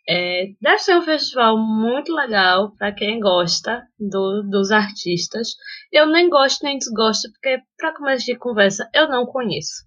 É, 0.10 0.48
deve 0.62 0.80
ser 0.80 0.96
um 0.96 1.02
festival 1.02 1.58
muito 1.58 2.14
legal 2.14 2.74
para 2.78 2.94
quem 2.94 3.20
gosta 3.20 3.84
do, 4.00 4.42
dos 4.44 4.72
artistas. 4.72 5.50
Eu 5.92 6.06
nem 6.08 6.30
gosto 6.30 6.64
nem 6.64 6.78
desgosto, 6.78 7.30
porque, 7.32 7.60
para 7.78 7.96
começo 7.96 8.26
de 8.26 8.38
conversa, 8.38 8.90
eu 8.94 9.10
não 9.10 9.26
conheço. 9.26 9.86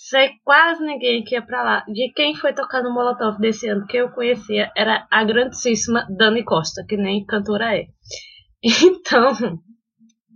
Sei 0.00 0.30
quase 0.44 0.80
ninguém 0.84 1.24
que 1.24 1.34
ia 1.34 1.42
pra 1.42 1.64
lá. 1.64 1.84
De 1.88 2.12
quem 2.14 2.36
foi 2.36 2.54
tocar 2.54 2.84
no 2.84 2.94
Molotov 2.94 3.36
desse 3.40 3.68
ano 3.68 3.84
que 3.84 3.96
eu 3.96 4.08
conhecia 4.12 4.70
era 4.76 5.08
a 5.10 5.24
grandíssima 5.24 6.06
Dani 6.08 6.44
Costa, 6.44 6.84
que 6.88 6.96
nem 6.96 7.26
cantora 7.26 7.76
é. 7.76 7.86
Então, 8.62 9.32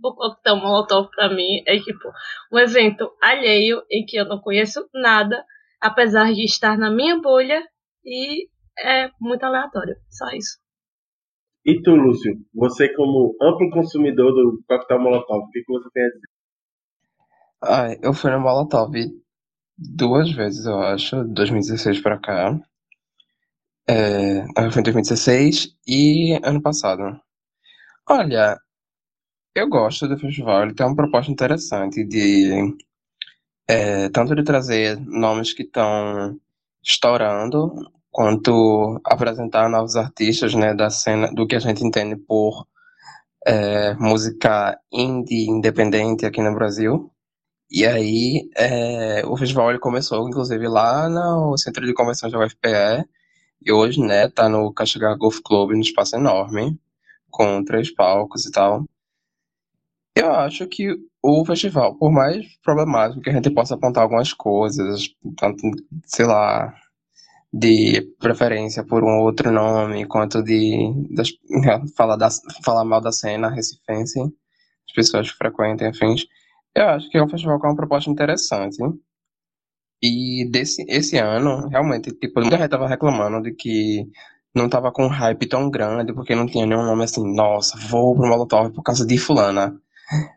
o 0.03 0.13
coquetel 0.13 0.57
Molotov 0.57 1.09
pra 1.15 1.29
mim 1.29 1.63
é 1.65 1.79
tipo 1.79 2.11
um 2.51 2.59
evento 2.59 3.09
alheio 3.21 3.81
em 3.89 4.05
que 4.05 4.17
eu 4.17 4.25
não 4.25 4.41
conheço 4.41 4.85
nada, 4.93 5.45
apesar 5.79 6.33
de 6.33 6.43
estar 6.43 6.77
na 6.77 6.91
minha 6.91 7.21
bolha 7.21 7.65
e 8.03 8.49
é 8.77 9.09
muito 9.19 9.45
aleatório. 9.45 9.95
Só 10.09 10.29
isso. 10.31 10.59
E 11.65 11.81
tu, 11.81 11.95
Lúcio? 11.95 12.35
Você, 12.53 12.93
como 12.93 13.33
amplo 13.41 13.69
consumidor 13.71 14.33
do 14.33 14.61
coquetel 14.67 14.99
Molotov, 14.99 15.45
o 15.45 15.49
que, 15.51 15.61
que 15.61 15.71
você 15.71 15.89
tem 15.93 16.03
a 16.03 16.09
dizer? 16.09 16.27
Ah, 17.63 17.97
eu 18.01 18.13
fui 18.13 18.29
no 18.29 18.41
Molotov 18.41 18.91
duas 19.77 20.31
vezes, 20.31 20.65
eu 20.65 20.79
acho, 20.81 21.23
2016 21.25 22.01
pra 22.01 22.17
cá. 22.19 22.59
É, 23.87 24.45
fui 24.71 24.79
em 24.81 24.83
2016 24.83 25.75
e 25.87 26.39
ano 26.43 26.61
passado. 26.61 27.19
Olha, 28.09 28.57
eu 29.55 29.69
gosto 29.69 30.07
do 30.07 30.17
festival, 30.17 30.63
ele 30.63 30.73
tem 30.73 30.85
uma 30.85 30.95
proposta 30.95 31.31
interessante 31.31 32.03
de 32.03 32.75
é, 33.67 34.09
tanto 34.09 34.35
de 34.35 34.43
trazer 34.43 34.99
nomes 34.99 35.53
que 35.53 35.63
estão 35.63 36.39
estourando 36.83 37.73
quanto 38.11 39.01
apresentar 39.05 39.69
novos 39.69 39.95
artistas, 39.95 40.53
né, 40.53 40.73
da 40.73 40.89
cena, 40.89 41.31
do 41.33 41.47
que 41.47 41.55
a 41.55 41.59
gente 41.59 41.83
entende 41.85 42.15
por 42.15 42.67
é, 43.47 43.93
música 43.95 44.79
indie 44.91 45.49
independente 45.49 46.25
aqui 46.25 46.41
no 46.41 46.53
Brasil. 46.55 47.12
E 47.71 47.85
aí, 47.85 48.49
é, 48.55 49.25
o 49.25 49.35
festival 49.37 49.69
ele 49.69 49.79
começou, 49.79 50.27
inclusive, 50.27 50.67
lá 50.67 51.09
no 51.09 51.57
Centro 51.57 51.85
de 51.85 51.93
Convenções 51.93 52.31
da 52.31 52.39
UFPE, 52.39 53.07
e 53.65 53.71
hoje, 53.71 53.99
né, 54.01 54.29
tá 54.29 54.49
no 54.49 54.73
Caxangá 54.73 55.15
Golf 55.15 55.39
Club, 55.43 55.71
no 55.71 55.81
espaço 55.81 56.15
enorme, 56.15 56.79
com 57.31 57.63
três 57.63 57.93
palcos 57.93 58.45
e 58.45 58.51
tal. 58.51 58.85
Eu 60.15 60.31
acho 60.31 60.67
que 60.67 60.95
o 61.21 61.45
festival, 61.45 61.95
por 61.97 62.11
mais 62.11 62.45
problemático 62.63 63.21
que 63.21 63.29
a 63.29 63.33
gente 63.33 63.49
possa 63.49 63.75
apontar 63.75 64.03
algumas 64.03 64.33
coisas, 64.33 65.09
tanto, 65.37 65.63
sei 66.05 66.25
lá, 66.25 66.75
de 67.51 68.01
preferência 68.19 68.83
por 68.83 69.03
um 69.03 69.19
outro 69.21 69.51
nome, 69.51 70.05
quanto 70.05 70.43
de 70.43 70.91
falar, 71.95 72.17
da, 72.17 72.29
falar 72.63 72.83
mal 72.83 72.99
da 72.99 73.11
cena 73.11 73.49
recifense, 73.49 74.19
as 74.19 74.93
pessoas 74.93 75.31
que 75.31 75.37
frequentam, 75.37 75.87
enfim, 75.87 76.15
eu 76.75 76.87
acho 76.89 77.09
que 77.09 77.17
é 77.17 77.23
um 77.23 77.29
festival 77.29 77.59
com 77.59 77.67
uma 77.67 77.75
proposta 77.75 78.09
interessante. 78.09 78.77
E 80.01 80.45
desse 80.51 80.83
esse 80.89 81.17
ano, 81.17 81.67
realmente, 81.69 82.11
tipo, 82.11 82.41
muita 82.41 82.57
gente 82.57 82.69
tava 82.69 82.87
reclamando 82.87 83.41
de 83.41 83.53
que 83.55 84.05
não 84.53 84.69
tava 84.69 84.91
com 84.91 85.05
um 85.05 85.09
hype 85.09 85.47
tão 85.47 85.69
grande, 85.69 86.13
porque 86.13 86.35
não 86.35 86.45
tinha 86.45 86.65
nenhum 86.65 86.83
nome 86.83 87.03
assim, 87.05 87.23
nossa, 87.33 87.77
vou 87.89 88.15
pro 88.15 88.27
Molotov 88.27 88.71
por 88.73 88.83
causa 88.83 89.05
de 89.05 89.17
fulana. 89.17 89.79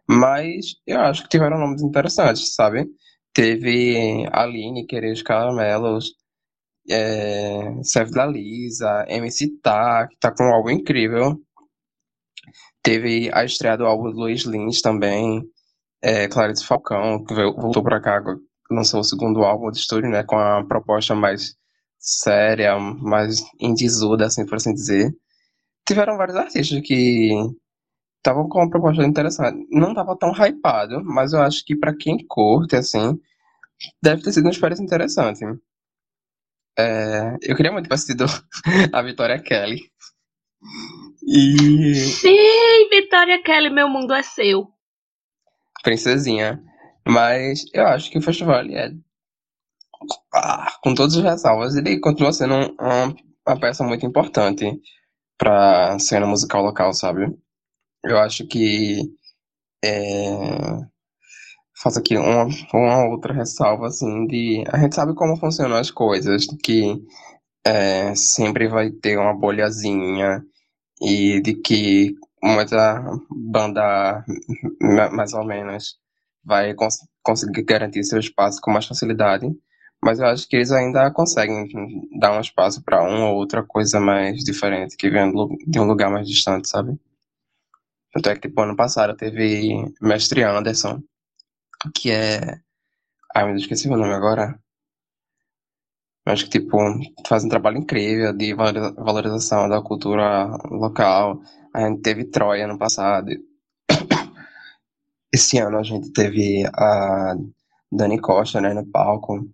Mas 0.09 0.77
eu 0.87 1.01
acho 1.01 1.23
que 1.25 1.29
tiveram 1.29 1.59
nomes 1.59 1.83
interessantes, 1.83 2.55
sabe? 2.55 2.89
Teve 3.35 4.27
Aline, 4.33 4.87
Querer 4.87 5.23
Caramelos, 5.23 6.15
é, 6.89 7.83
Seth 7.83 8.11
da 8.11 8.27
Lisa, 8.27 9.05
MC 9.09 9.59
Tá, 9.63 10.07
que 10.09 10.17
tá 10.19 10.31
com 10.33 10.45
um 10.45 10.55
álbum 10.55 10.71
incrível. 10.71 11.41
Teve 12.83 13.31
a 13.35 13.45
estreia 13.45 13.77
do 13.77 13.85
álbum 13.85 14.11
do 14.11 14.21
Luiz 14.21 14.45
Lins 14.45 14.81
também, 14.81 15.43
é, 16.07 16.29
Clarice 16.29 16.65
Falcão, 16.65 17.25
que 17.25 17.35
voltou 17.35 17.83
pra 17.83 18.01
cá, 18.01 18.23
lançou 18.71 19.01
o 19.01 19.05
segundo 19.05 19.43
álbum 19.43 19.73
de 19.73 19.79
estúdio, 19.79 20.09
né, 20.09 20.23
com 20.23 20.39
a 20.39 20.65
proposta 20.65 21.17
mais 21.17 21.57
séria, 21.99 22.79
mais 22.79 23.43
indizuda, 23.61 24.27
assim, 24.27 24.47
por 24.47 24.55
assim 24.55 24.73
dizer. 24.73 25.13
Tiveram 25.85 26.17
vários 26.17 26.37
artistas 26.37 26.81
que 26.83 27.33
estavam 28.19 28.49
com 28.49 28.61
uma 28.61 28.71
proposta 28.71 29.03
interessante. 29.03 29.67
Não 29.69 29.95
tava 29.95 30.17
tão 30.17 30.31
hypado, 30.31 31.03
mas 31.05 31.33
eu 31.33 31.43
acho 31.43 31.65
que 31.65 31.75
para 31.75 31.97
quem 31.97 32.25
curte, 32.25 32.77
assim, 32.77 33.19
deve 34.01 34.23
ter 34.23 34.33
sido 34.33 34.45
uma 34.45 34.53
experiência 34.53 34.85
interessante. 34.85 35.45
É, 36.79 37.37
eu 37.43 37.57
queria 37.57 37.73
muito 37.73 37.89
ter 37.89 37.95
assistido 37.95 38.27
a 38.95 39.03
Vitória 39.03 39.43
Kelly. 39.43 39.81
E. 41.27 41.95
Sim, 41.97 42.89
Vitória 42.93 43.43
Kelly, 43.43 43.71
meu 43.71 43.89
mundo 43.89 44.15
é 44.15 44.23
seu. 44.23 44.76
Princesinha. 45.87 46.61
Mas 47.07 47.65
eu 47.73 47.87
acho 47.87 48.11
que 48.11 48.19
o 48.19 48.23
festival 48.23 48.63
é. 48.63 48.93
Ah, 50.35 50.73
com 50.83 50.95
todas 50.95 51.17
as 51.17 51.23
ressalvas, 51.23 51.77
ele 51.77 52.01
continua 52.01 52.33
sendo 52.33 52.55
uma, 52.55 53.15
uma 53.47 53.61
peça 53.61 53.85
muito 53.85 54.05
importante 54.05 54.81
para 55.39 55.95
a 55.95 55.99
cena 56.01 56.27
musical 56.27 56.63
local, 56.63 56.93
sabe? 56.93 57.33
Eu 58.05 58.19
acho 58.19 58.47
que 58.49 59.01
é, 59.85 60.31
faço 61.81 62.01
aqui 62.01 62.17
uma, 62.17 62.49
uma 62.75 63.05
outra 63.09 63.33
ressalva 63.33 63.87
assim 63.87 64.27
de 64.27 64.65
a 64.73 64.79
gente 64.79 64.95
sabe 64.95 65.15
como 65.15 65.37
funcionam 65.37 65.77
as 65.77 65.91
coisas, 65.91 66.47
que 66.65 67.01
é, 67.65 68.15
sempre 68.17 68.69
vai 68.69 68.91
ter 68.91 69.19
uma 69.19 69.35
bolhazinha 69.35 70.43
e 71.01 71.41
de 71.41 71.55
que 71.55 72.15
muita 72.43 73.03
banda 73.31 74.25
mais 75.13 75.33
ou 75.33 75.45
menos 75.45 75.99
vai 76.45 76.75
cons 76.75 76.99
conseguir 77.23 77.63
garantir 77.65 78.05
seu 78.05 78.21
espaço 78.21 78.61
com 78.61 78.71
mais 78.71 78.87
facilidade, 78.87 79.47
mas 80.03 80.21
eu 80.21 80.27
acho 80.27 80.49
que 80.49 80.57
eles 80.57 80.71
ainda 80.71 81.11
conseguem 81.11 81.69
dar 82.21 82.37
um 82.37 82.41
espaço 82.41 82.83
para 82.85 83.03
uma 83.03 83.31
ou 83.31 83.37
outra 83.37 83.65
coisa 83.65 83.99
mais 83.99 84.45
diferente 84.45 84.97
que 84.97 85.11
vem 85.11 85.33
de 85.67 85.81
um 85.81 85.85
lugar 85.85 86.11
mais 86.11 86.29
distante, 86.29 86.69
sabe? 86.69 86.99
Tanto 88.13 88.31
é 88.31 88.35
que, 88.35 88.49
tipo, 88.49 88.61
ano 88.63 88.77
passado 88.77 89.17
teve 89.17 89.93
Mestre 90.01 90.43
Anderson, 90.43 91.03
que 91.95 92.11
é. 92.11 92.61
Ai, 93.35 93.49
Deus, 93.49 93.63
esqueci 93.63 93.89
o 93.89 93.97
nome 93.97 94.15
agora. 94.15 94.59
Acho 96.25 96.45
que, 96.45 96.59
tipo, 96.61 96.79
faz 97.27 97.45
um 97.45 97.49
trabalho 97.49 97.79
incrível 97.79 98.33
de 98.33 98.55
valorização 98.55 99.69
da 99.69 99.83
cultura 99.83 100.47
local. 100.71 101.41
A 101.77 101.81
gente 101.81 102.01
teve 102.01 102.25
Troia 102.25 102.65
ano 102.65 102.79
passado. 102.79 103.29
Esse 105.31 105.59
ano 105.59 105.77
a 105.77 105.83
gente 105.83 106.11
teve 106.11 106.65
a 106.73 107.35
Dani 107.93 108.19
Costa, 108.19 108.63
né, 108.63 108.73
no 108.73 108.87
palco. 108.87 109.47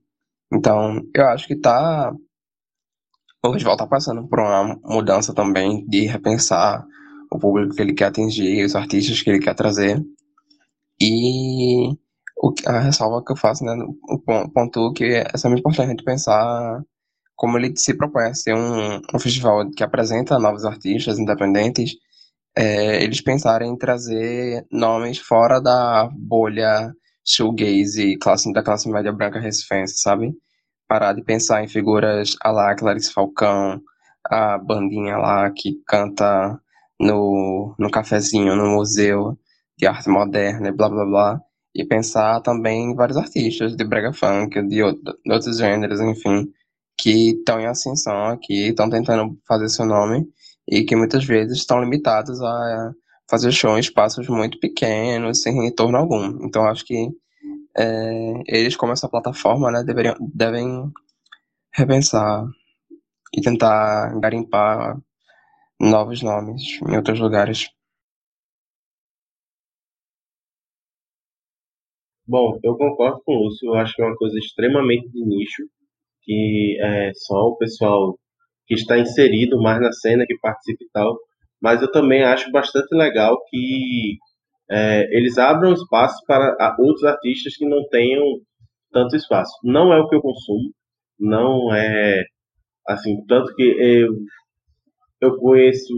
Então, 0.53 1.03
eu 1.13 1.27
acho 1.27 1.49
que 1.49 1.57
tá. 1.57 2.15
O 3.43 3.53
festival 3.53 3.77
tá 3.77 3.89
passando 3.89 4.25
por 4.29 4.39
uma 4.39 4.79
mudança 4.85 5.35
também 5.35 5.85
de 5.89 6.07
repensar 6.07 6.87
o 7.29 7.41
público 7.41 7.75
que 7.75 7.83
ele 7.83 7.93
quer 7.93 8.05
atingir, 8.05 8.65
os 8.65 8.77
artistas 8.77 9.21
que 9.21 9.29
ele 9.29 9.41
quer 9.41 9.57
trazer. 9.57 10.01
E 11.01 11.89
o, 12.41 12.55
a 12.67 12.79
ressalva 12.79 13.25
que 13.25 13.33
eu 13.33 13.37
faço, 13.37 13.65
né, 13.65 13.75
o 14.09 14.49
ponto 14.49 14.93
que 14.93 15.07
é 15.07 15.37
sempre 15.37 15.59
importante 15.59 15.87
a 15.87 15.91
gente 15.91 16.05
pensar 16.05 16.85
como 17.35 17.59
ele 17.59 17.77
se 17.77 17.95
propõe 17.95 18.27
a 18.27 18.35
ser 18.35 18.55
um, 18.55 19.01
um 19.13 19.19
festival 19.19 19.69
que 19.73 19.83
apresenta 19.83 20.39
novos 20.39 20.65
artistas 20.65 21.19
independentes, 21.19 21.97
é, 22.57 23.03
eles 23.03 23.21
pensarem 23.21 23.71
em 23.71 23.79
trazer 23.79 24.67
nomes 24.71 25.19
fora 25.19 25.61
da 25.61 26.09
bolha 26.13 26.93
shoegaze 27.25 28.17
classe, 28.19 28.53
da 28.53 28.63
classe 28.63 28.89
média 28.91 29.13
branca 29.13 29.39
recifense, 29.41 30.01
sabe? 30.01 30.35
Parar 30.89 31.15
de 31.15 31.23
pensar 31.23 31.65
em 31.65 31.69
figuras 31.69 32.37
a 32.43 32.51
lá 32.51 32.75
Clarice 32.77 33.13
Falcão, 33.13 33.81
a 34.27 34.59
bandinha 34.59 35.17
lá 35.17 35.51
que 35.51 35.81
canta 35.87 36.61
no, 37.01 37.75
no 37.79 37.91
cafezinho, 37.91 38.57
no 38.57 38.77
museu 38.77 39.39
de 39.79 39.87
arte 39.87 40.09
moderna 40.09 40.69
e 40.69 40.73
blá 40.73 40.89
blá 40.89 41.05
blá, 41.05 41.41
e 41.75 41.85
pensar 41.85 42.41
também 42.43 42.91
em 42.93 42.95
vários 42.95 43.17
artistas 43.17 43.77
de 43.77 43.85
brega 43.85 44.13
funk, 44.13 44.61
de, 44.63 44.69
de 44.69 45.33
outros 45.33 45.59
gêneros, 45.59 46.01
enfim, 46.01 46.53
que 46.99 47.31
estão 47.31 47.61
em 47.61 47.67
ascensão 47.67 48.27
aqui, 48.27 48.69
estão 48.69 48.91
tentando 48.91 49.39
fazer 49.49 49.69
seu 49.69 49.87
nome 49.87 50.27
e 50.73 50.85
que 50.85 50.97
muitas 50.97 51.23
vezes 51.27 51.59
estão 51.59 51.83
limitados 51.83 52.41
a 52.41 52.95
fazer 53.29 53.53
show 53.53 53.77
em 53.77 53.81
espaços 53.81 54.27
muito 54.27 54.59
pequenos, 54.59 55.43
sem 55.43 55.63
retorno 55.63 55.99
algum. 55.99 56.47
Então 56.47 56.65
acho 56.65 56.83
que 56.87 57.11
é, 57.77 58.43
eles, 58.47 58.75
como 58.75 58.93
essa 58.93 59.07
plataforma, 59.07 59.71
né, 59.71 59.85
deveriam, 59.85 60.17
devem 60.35 60.91
repensar 61.75 62.47
e 63.35 63.43
tentar 63.43 64.19
garimpar 64.19 64.99
novos 65.79 66.23
nomes 66.23 66.63
em 66.89 66.97
outros 66.97 67.21
lugares. 67.21 67.69
Bom, 72.27 72.59
eu 72.65 72.79
concordo 72.79 73.21
com 73.27 73.33
o 73.33 73.45
Lúcio, 73.45 73.69
eu 73.69 73.75
acho 73.75 73.95
que 73.95 74.01
é 74.01 74.07
uma 74.07 74.17
coisa 74.17 74.39
extremamente 74.39 75.11
de 75.11 75.23
nicho, 75.23 75.65
que 76.23 76.79
é 76.81 77.13
só 77.15 77.49
o 77.49 77.57
pessoal 77.59 78.19
que 78.75 78.81
está 78.81 78.99
inserido 78.99 79.61
mais 79.61 79.81
na 79.81 79.93
cena, 79.93 80.25
que 80.27 80.39
participa 80.39 80.83
e 80.83 80.91
tal, 80.93 81.17
mas 81.61 81.83
eu 81.83 81.91
também 81.91 82.25
acho 82.25 82.51
bastante 82.51 82.95
legal 82.95 83.39
que 83.49 84.17
é, 84.71 85.05
eles 85.17 85.39
abram 85.39 85.73
espaço 85.73 86.17
para 86.27 86.77
outros 86.79 87.05
artistas 87.05 87.57
que 87.57 87.67
não 87.67 87.87
tenham 87.89 88.23
tanto 88.91 89.17
espaço. 89.17 89.53
Não 89.65 89.93
é 89.93 90.01
o 90.01 90.09
que 90.09 90.17
eu 90.17 90.23
consumo, 90.23 90.71
não 91.19 91.75
é 91.75 92.25
assim, 92.89 93.25
tanto 93.27 93.55
que 93.55 93.63
eu 93.63 94.13
eu 95.21 95.37
conheço 95.39 95.95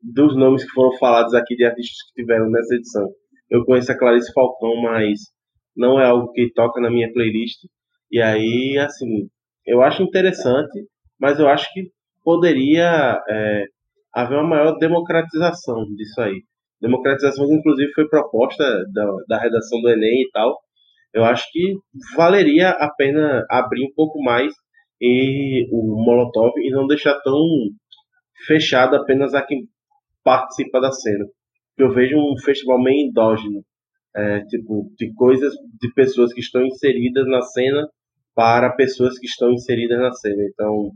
dos 0.00 0.36
nomes 0.36 0.64
que 0.64 0.70
foram 0.70 0.96
falados 0.98 1.34
aqui 1.34 1.56
de 1.56 1.64
artistas 1.64 1.96
que 2.06 2.22
tiveram 2.22 2.48
nessa 2.48 2.76
edição. 2.76 3.08
Eu 3.50 3.64
conheço 3.64 3.90
a 3.90 3.98
Clarice 3.98 4.32
Falcão, 4.32 4.80
mas 4.82 5.18
não 5.76 6.00
é 6.00 6.06
algo 6.06 6.30
que 6.32 6.52
toca 6.52 6.80
na 6.80 6.88
minha 6.88 7.12
playlist. 7.12 7.58
E 8.10 8.22
aí, 8.22 8.78
assim, 8.78 9.28
eu 9.66 9.82
acho 9.82 10.02
interessante, 10.02 10.86
mas 11.18 11.38
eu 11.38 11.48
acho 11.48 11.72
que 11.72 11.90
poderia 12.24 13.22
é, 13.28 13.64
haver 14.12 14.38
uma 14.38 14.48
maior 14.48 14.78
democratização 14.78 15.84
disso 15.94 16.20
aí. 16.20 16.42
Democratização 16.80 17.46
que, 17.46 17.54
inclusive, 17.54 17.92
foi 17.92 18.08
proposta 18.08 18.64
da, 18.92 19.06
da 19.28 19.38
redação 19.38 19.80
do 19.80 19.88
Enem 19.88 20.22
e 20.22 20.30
tal. 20.32 20.58
Eu 21.12 21.24
acho 21.24 21.46
que 21.50 21.74
valeria 22.14 22.70
a 22.70 22.90
pena 22.90 23.46
abrir 23.48 23.84
um 23.84 23.94
pouco 23.94 24.22
mais 24.22 24.52
e 25.00 25.66
o 25.70 26.02
Molotov 26.04 26.52
e 26.58 26.70
não 26.70 26.86
deixar 26.86 27.18
tão 27.20 27.40
fechado 28.46 28.96
apenas 28.96 29.34
a 29.34 29.42
quem 29.42 29.68
participa 30.22 30.80
da 30.80 30.92
cena. 30.92 31.24
Eu 31.78 31.92
vejo 31.92 32.16
um 32.16 32.36
festival 32.42 32.82
meio 32.82 33.08
endógeno, 33.08 33.62
é, 34.14 34.40
tipo, 34.46 34.90
de 34.98 35.12
coisas 35.14 35.54
de 35.80 35.92
pessoas 35.94 36.32
que 36.32 36.40
estão 36.40 36.64
inseridas 36.64 37.26
na 37.26 37.42
cena 37.42 37.86
para 38.36 38.76
pessoas 38.76 39.18
que 39.18 39.26
estão 39.26 39.50
inseridas 39.50 39.98
na 39.98 40.12
cena. 40.12 40.42
Então, 40.52 40.90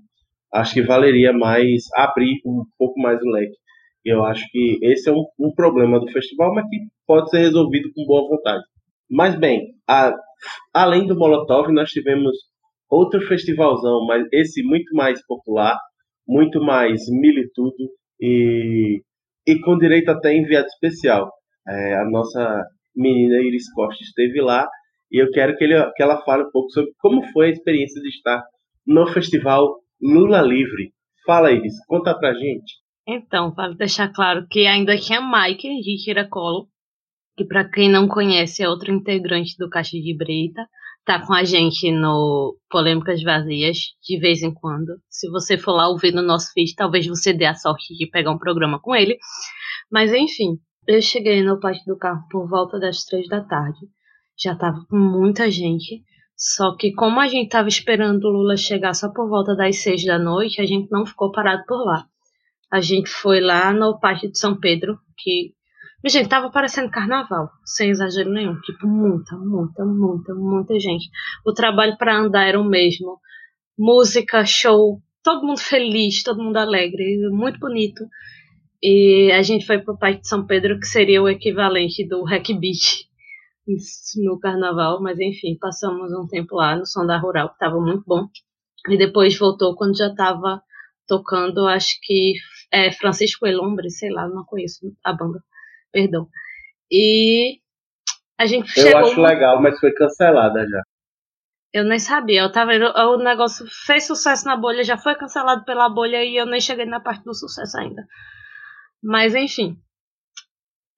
acho 0.53 0.74
que 0.74 0.83
valeria 0.83 1.33
mais 1.33 1.85
abrir 1.96 2.40
um 2.44 2.62
pouco 2.79 3.00
mais 3.00 3.18
o 3.22 3.31
leque. 3.31 3.57
Eu 4.05 4.24
acho 4.24 4.44
que 4.50 4.79
esse 4.83 5.09
é 5.09 5.12
um, 5.12 5.24
um 5.38 5.53
problema 5.55 5.98
do 5.98 6.11
festival, 6.12 6.55
mas 6.55 6.68
que 6.68 6.76
pode 7.07 7.31
ser 7.31 7.38
resolvido 7.38 7.90
com 7.94 8.05
boa 8.05 8.29
vontade. 8.29 8.62
Mas 9.11 9.38
bem, 9.38 9.68
a, 9.88 10.14
além 10.72 11.07
do 11.07 11.16
Molotov, 11.16 11.72
nós 11.72 11.90
tivemos 11.90 12.37
outro 12.90 13.20
festivalzão, 13.26 14.07
mas 14.07 14.26
esse 14.33 14.62
muito 14.62 14.94
mais 14.94 15.24
popular, 15.26 15.79
muito 16.29 16.61
mais 16.61 17.00
militudo 17.09 17.90
e, 18.20 19.00
e 19.46 19.61
com 19.61 19.79
direito 19.79 20.11
até 20.11 20.37
enviado 20.37 20.66
especial. 20.66 21.31
É, 21.66 21.94
a 21.94 22.05
nossa 22.05 22.64
menina 22.94 23.42
Iris 23.42 23.72
Costa 23.72 24.03
esteve 24.03 24.40
lá 24.42 24.68
e 25.11 25.23
eu 25.23 25.31
quero 25.31 25.57
que, 25.57 25.64
ele, 25.64 25.75
que 25.92 26.03
ela 26.03 26.23
fale 26.23 26.44
um 26.44 26.51
pouco 26.51 26.70
sobre 26.70 26.92
como 26.99 27.23
foi 27.33 27.46
a 27.46 27.51
experiência 27.51 28.01
de 28.01 28.09
estar 28.09 28.42
no 28.87 29.07
festival 29.09 29.77
Lula 30.01 30.40
Livre. 30.40 30.92
Fala, 31.27 31.53
Iris, 31.53 31.75
conta 31.87 32.14
pra 32.18 32.35
gente. 32.35 32.75
Então, 33.07 33.53
vale 33.53 33.75
deixar 33.75 34.12
claro 34.12 34.46
que 34.49 34.66
ainda 34.66 34.96
tinha 34.96 35.20
Mike 35.20 35.68
de 35.81 35.96
Tiracolo, 36.05 36.68
que 37.37 37.44
para 37.44 37.68
quem 37.68 37.90
não 37.90 38.07
conhece 38.07 38.62
é 38.62 38.68
outro 38.68 38.92
integrante 38.92 39.57
do 39.59 39.68
Caixa 39.68 39.96
de 39.96 40.16
Breita, 40.16 40.66
tá 41.05 41.25
com 41.27 41.33
a 41.33 41.42
gente 41.42 41.90
no 41.90 42.57
Polêmicas 42.70 43.23
Vazias 43.23 43.79
de 44.03 44.18
vez 44.18 44.42
em 44.42 44.53
quando. 44.53 44.92
Se 45.09 45.29
você 45.31 45.59
for 45.59 45.73
lá 45.73 45.88
ouvir 45.88 46.12
no 46.12 46.23
nosso 46.23 46.53
feed, 46.53 46.75
talvez 46.77 47.07
você 47.07 47.33
dê 47.33 47.46
a 47.46 47.55
sorte 47.55 47.94
de 47.96 48.07
pegar 48.07 48.31
um 48.31 48.38
programa 48.38 48.79
com 48.81 48.94
ele. 48.94 49.18
Mas 49.90 50.12
enfim, 50.12 50.59
eu 50.87 51.01
cheguei 51.01 51.42
no 51.42 51.59
pátio 51.59 51.83
do 51.87 51.99
carro 51.99 52.23
por 52.31 52.49
volta 52.49 52.79
das 52.79 53.05
três 53.05 53.27
da 53.29 53.42
tarde. 53.42 53.79
Já 54.42 54.55
tava 54.55 54.85
com 54.88 54.96
muita 54.96 55.50
gente. 55.50 56.03
Só 56.37 56.74
que 56.74 56.92
como 56.92 57.20
a 57.20 57.29
gente 57.29 57.50
tava 57.50 57.68
esperando 57.68 58.24
o 58.24 58.31
Lula 58.31 58.57
chegar 58.57 58.94
só 58.94 59.12
por 59.12 59.29
volta 59.29 59.55
das 59.55 59.83
seis 59.83 60.05
da 60.05 60.18
noite, 60.18 60.61
a 60.61 60.64
gente 60.64 60.90
não 60.90 61.05
ficou 61.05 61.31
parado 61.31 61.62
por 61.66 61.85
lá. 61.85 62.07
A 62.72 62.81
gente 62.81 63.11
foi 63.11 63.40
lá 63.40 63.72
no 63.72 63.98
Pátio 64.00 64.31
de 64.31 64.38
São 64.38 64.59
Pedro, 64.59 64.98
que 65.18 65.53
Gente, 66.09 66.31
tava 66.31 66.50
parecendo 66.50 66.90
carnaval, 66.90 67.50
sem 67.62 67.90
exagero 67.90 68.31
nenhum. 68.31 68.59
Tipo, 68.62 68.87
muita, 68.87 69.37
muita, 69.37 69.85
muita, 69.85 70.35
muita 70.35 70.81
gente. 70.81 71.11
O 71.44 71.53
trabalho 71.53 71.94
para 71.98 72.16
andar 72.16 72.46
era 72.46 72.59
o 72.59 72.64
mesmo. 72.64 73.20
Música, 73.79 74.44
show, 74.46 75.03
todo 75.22 75.46
mundo 75.46 75.61
feliz, 75.61 76.22
todo 76.22 76.42
mundo 76.42 76.57
alegre, 76.57 77.29
muito 77.31 77.59
bonito. 77.59 78.03
E 78.83 79.31
a 79.33 79.42
gente 79.42 79.66
foi 79.66 79.79
pro 79.79 79.98
Parque 79.98 80.22
de 80.22 80.29
São 80.29 80.46
Pedro, 80.46 80.81
que 80.81 80.87
seria 80.87 81.22
o 81.22 81.29
equivalente 81.29 82.07
do 82.09 82.24
Hack 82.24 82.48
Beach 82.59 83.10
no 84.16 84.38
carnaval, 84.38 85.01
mas 85.01 85.18
enfim, 85.18 85.57
passamos 85.59 86.12
um 86.12 86.27
tempo 86.27 86.57
lá 86.57 86.77
no 86.77 86.87
Som 86.87 87.07
da 87.07 87.18
Rural, 87.18 87.51
que 87.53 87.59
tava 87.59 87.81
muito 87.81 88.05
bom. 88.07 88.27
E 88.88 88.96
depois 88.96 89.38
voltou 89.38 89.77
quando 89.77 89.96
já 89.96 90.14
tava 90.14 90.62
tocando, 91.07 91.66
acho 91.66 91.99
que 92.03 92.35
é 92.73 92.90
Francisco 92.92 93.46
Elombre, 93.46 93.90
sei 93.90 94.11
lá, 94.11 94.29
não 94.29 94.44
conheço 94.44 94.92
a 95.05 95.12
banda 95.12 95.40
perdão. 95.92 96.29
E 96.90 97.59
a 98.38 98.46
gente 98.46 98.68
eu 98.79 98.85
chegou. 98.85 99.01
Eu 99.01 99.07
acho 99.07 99.20
legal, 99.20 99.61
mas 99.61 99.79
foi 99.79 99.92
cancelada 99.92 100.66
já. 100.68 100.83
Eu 101.73 101.85
nem 101.85 102.01
sabia, 102.01 102.42
eu 102.42 102.51
tava 102.51 102.73
o 102.73 103.16
negócio 103.18 103.64
fez 103.87 104.05
sucesso 104.05 104.44
na 104.44 104.57
bolha, 104.57 104.83
já 104.83 104.96
foi 104.96 105.14
cancelado 105.14 105.64
pela 105.64 105.88
bolha 105.88 106.25
e 106.25 106.37
eu 106.37 106.44
nem 106.44 106.61
cheguei 106.61 106.85
na 106.85 106.99
parte 106.99 107.23
do 107.23 107.33
sucesso 107.33 107.79
ainda. 107.79 108.05
Mas 109.01 109.37
enfim, 109.37 109.79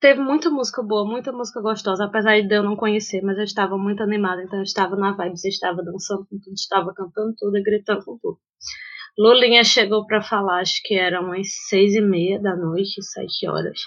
teve 0.03 0.19
muita 0.19 0.49
música 0.49 0.83
boa, 0.83 1.09
muita 1.09 1.31
música 1.31 1.61
gostosa, 1.61 2.03
apesar 2.03 2.41
de 2.41 2.53
eu 2.53 2.61
não 2.61 2.75
conhecer, 2.75 3.21
mas 3.21 3.37
eu 3.37 3.45
estava 3.45 3.77
muito 3.77 4.03
animada, 4.03 4.43
então 4.43 4.59
eu 4.59 4.63
estava 4.63 4.97
na 4.97 5.13
vibe, 5.13 5.35
eu 5.41 5.49
estava 5.49 5.81
dançando 5.81 6.27
com 6.29 6.37
tudo, 6.37 6.53
estava 6.53 6.93
cantando 6.93 7.33
tudo 7.37 7.57
e 7.57 7.63
gritando 7.63 8.03
com 8.03 8.17
tudo. 8.17 8.37
Lulinha 9.17 9.63
chegou 9.63 10.05
para 10.05 10.21
falar, 10.21 10.59
acho 10.59 10.81
que 10.83 10.95
eram 10.95 11.27
umas 11.27 11.47
seis 11.69 11.95
e 11.95 12.01
meia 12.01 12.37
da 12.41 12.53
noite, 12.55 13.01
sete 13.01 13.47
horas 13.47 13.79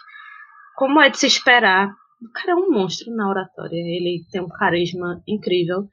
como 0.77 1.01
é 1.01 1.09
de 1.09 1.19
se 1.19 1.27
esperar, 1.27 1.89
o 2.23 2.31
cara 2.33 2.53
é 2.53 2.55
um 2.55 2.71
monstro 2.71 3.11
na 3.15 3.29
oratória. 3.29 3.77
Ele 3.77 4.25
tem 4.31 4.43
um 4.43 4.49
carisma 4.49 5.23
incrível. 5.27 5.89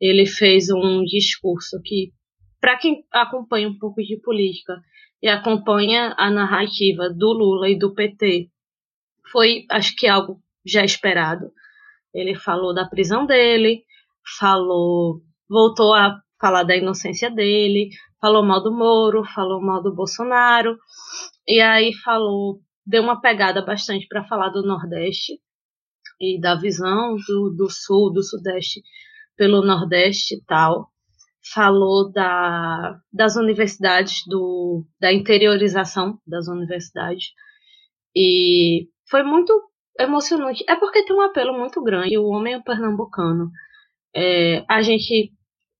Ele 0.00 0.26
fez 0.26 0.68
um 0.70 1.04
discurso 1.04 1.80
que, 1.82 2.12
para 2.60 2.76
quem 2.76 3.04
acompanha 3.12 3.68
um 3.68 3.78
pouco 3.78 4.02
de 4.02 4.20
política 4.20 4.82
e 5.22 5.28
acompanha 5.28 6.14
a 6.18 6.30
narrativa 6.30 7.08
do 7.08 7.32
Lula 7.32 7.68
e 7.68 7.78
do 7.78 7.94
PT, 7.94 8.50
foi, 9.34 9.66
acho 9.68 9.96
que, 9.96 10.06
algo 10.06 10.40
já 10.64 10.84
esperado. 10.84 11.50
Ele 12.14 12.36
falou 12.36 12.72
da 12.72 12.88
prisão 12.88 13.26
dele, 13.26 13.82
falou, 14.38 15.20
voltou 15.50 15.92
a 15.92 16.22
falar 16.40 16.62
da 16.62 16.76
inocência 16.76 17.28
dele, 17.28 17.90
falou 18.20 18.44
mal 18.44 18.62
do 18.62 18.72
Moro, 18.72 19.24
falou 19.24 19.60
mal 19.60 19.82
do 19.82 19.92
Bolsonaro, 19.92 20.78
e 21.48 21.60
aí 21.60 21.92
falou 21.92 22.60
deu 22.86 23.02
uma 23.02 23.20
pegada 23.20 23.64
bastante 23.64 24.06
para 24.06 24.24
falar 24.24 24.50
do 24.50 24.62
Nordeste 24.62 25.40
e 26.20 26.40
da 26.40 26.54
visão 26.54 27.16
do, 27.26 27.50
do 27.50 27.70
Sul, 27.70 28.12
do 28.12 28.22
Sudeste 28.22 28.82
pelo 29.36 29.64
Nordeste 29.64 30.36
e 30.36 30.44
tal. 30.44 30.90
Falou 31.52 32.10
da, 32.10 32.98
das 33.12 33.36
universidades, 33.36 34.22
do, 34.26 34.86
da 35.00 35.12
interiorização 35.12 36.18
das 36.26 36.48
universidades. 36.48 37.32
E 38.16 38.88
foi 39.14 39.22
muito 39.22 39.70
emocionante. 39.96 40.64
É 40.68 40.74
porque 40.74 41.04
tem 41.04 41.14
um 41.14 41.20
apelo 41.20 41.56
muito 41.56 41.80
grande. 41.80 42.18
O 42.18 42.26
homem 42.26 42.54
é 42.54 42.60
pernambucano. 42.60 43.48
É, 44.12 44.64
a 44.68 44.82
gente 44.82 45.32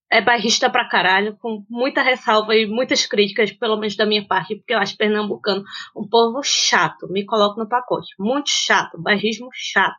é 0.09 0.21
bairrista 0.21 0.71
pra 0.71 0.89
caralho, 0.89 1.37
com 1.39 1.65
muita 1.69 2.01
ressalva 2.01 2.55
e 2.55 2.65
muitas 2.65 3.05
críticas, 3.07 3.51
pelo 3.51 3.77
menos 3.77 3.97
da 3.97 4.07
minha 4.07 4.25
parte, 4.25 4.55
porque 4.55 4.73
eu 4.73 4.79
acho 4.79 4.97
pernambucano 4.97 5.65
um 5.97 6.09
povo 6.09 6.41
chato, 6.45 7.09
me 7.11 7.27
coloco 7.27 7.59
no 7.59 7.69
pacote. 7.69 8.15
Muito 8.17 8.51
chato, 8.51 9.03
bairrismo 9.03 9.49
chato. 9.53 9.99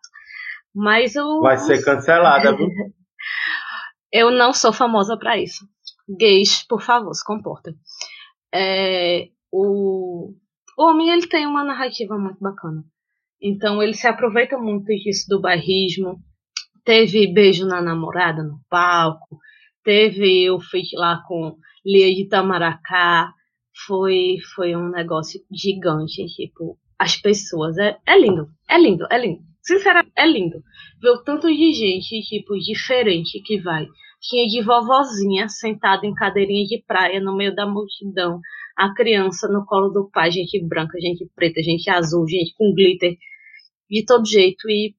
Mas 0.74 1.14
eu. 1.16 1.42
Vai 1.42 1.58
ser 1.58 1.84
cancelada, 1.84 2.56
viu? 2.56 2.70
eu 4.14 4.32
não 4.32 4.54
sou 4.54 4.72
famosa 4.72 5.18
para 5.18 5.38
isso. 5.38 5.68
Gays, 6.08 6.66
por 6.66 6.82
favor, 6.82 7.14
se 7.14 7.26
comportem. 7.26 7.76
É, 8.54 9.28
o, 9.52 10.34
o 10.78 10.84
homem 10.86 11.10
ele 11.10 11.28
tem 11.28 11.46
uma 11.46 11.66
narrativa 11.66 12.18
muito 12.18 12.40
bacana. 12.40 12.82
Então 13.42 13.82
ele 13.82 13.94
se 13.94 14.08
aproveita 14.08 14.58
muito 14.58 14.88
disso 14.88 15.26
do 15.30 15.42
bairrismo. 15.42 16.20
Teve 16.84 17.32
beijo 17.34 17.66
na 17.66 17.82
namorada 17.82 18.44
no 18.44 18.60
palco 18.70 19.40
teve 19.86 20.50
o 20.50 20.60
feat 20.60 20.98
lá 20.98 21.22
com 21.26 21.56
Lia 21.86 22.14
de 22.14 22.28
Tamaracá, 22.28 23.32
foi, 23.86 24.38
foi 24.56 24.76
um 24.76 24.90
negócio 24.90 25.40
gigante, 25.52 26.26
tipo, 26.26 26.78
as 26.98 27.16
pessoas, 27.16 27.78
é, 27.78 27.98
é 28.06 28.20
lindo, 28.20 28.48
é 28.68 28.80
lindo, 28.80 29.06
é 29.12 29.18
lindo. 29.20 29.44
Sinceramente, 29.62 30.12
é 30.16 30.26
lindo. 30.26 30.64
Ver 31.02 31.10
o 31.10 31.24
tanto 31.24 31.48
de 31.48 31.74
gente, 31.74 32.22
tipo, 32.22 32.58
diferente 32.58 33.42
que 33.42 33.62
vai. 33.62 33.86
Tinha 34.22 34.48
de 34.48 34.64
vovozinha 34.64 35.48
sentada 35.50 36.06
em 36.06 36.14
cadeirinha 36.14 36.66
de 36.66 36.84
praia 36.88 37.20
no 37.20 37.36
meio 37.36 37.54
da 37.54 37.66
multidão. 37.66 38.40
A 38.78 38.94
criança 38.94 39.48
no 39.48 39.66
colo 39.66 39.90
do 39.90 40.10
pai, 40.12 40.32
gente 40.32 40.64
branca, 40.66 41.00
gente 41.00 41.26
preta, 41.36 41.62
gente 41.62 41.90
azul, 41.90 42.28
gente 42.28 42.54
com 42.58 42.74
glitter. 42.74 43.16
De 43.90 44.04
todo 44.06 44.28
jeito. 44.28 44.70
E 44.70 44.96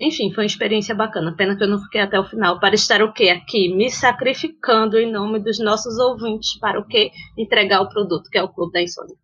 enfim, 0.00 0.32
foi 0.32 0.44
uma 0.44 0.46
experiência 0.46 0.94
bacana. 0.94 1.34
Pena 1.36 1.56
que 1.56 1.64
eu 1.64 1.68
não 1.68 1.80
fiquei 1.80 2.00
até 2.00 2.18
o 2.18 2.24
final 2.24 2.60
para 2.60 2.74
estar 2.74 3.02
o 3.02 3.12
quê? 3.12 3.30
Aqui, 3.30 3.74
me 3.74 3.90
sacrificando 3.90 4.96
em 4.96 5.10
nome 5.10 5.40
dos 5.40 5.58
nossos 5.58 5.98
ouvintes 5.98 6.56
para 6.58 6.78
o 6.78 6.86
quê? 6.86 7.10
Entregar 7.36 7.80
o 7.80 7.88
produto, 7.88 8.30
que 8.30 8.38
é 8.38 8.42
o 8.42 8.48
Clube 8.48 8.72
da 8.72 8.82
Insônia. 8.82 9.16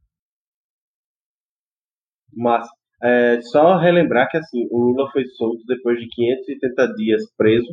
Mas, 2.37 2.67
é, 3.01 3.41
só 3.43 3.79
relembrar 3.79 4.29
que 4.29 4.37
assim, 4.37 4.67
o 4.71 4.79
Lula 4.79 5.09
foi 5.13 5.25
solto 5.27 5.65
depois 5.67 5.97
de 5.99 6.09
580 6.09 6.95
dias 6.95 7.23
preso 7.37 7.73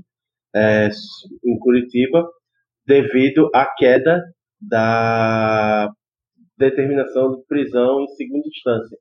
é, 0.55 0.89
em 1.43 1.57
Curitiba 1.57 2.29
devido 2.85 3.49
à 3.55 3.65
queda 3.65 4.21
da 4.59 5.91
determinação 6.61 7.31
de 7.31 7.45
prisão 7.47 8.01
em 8.01 8.07
segunda 8.15 8.47
instância. 8.47 8.97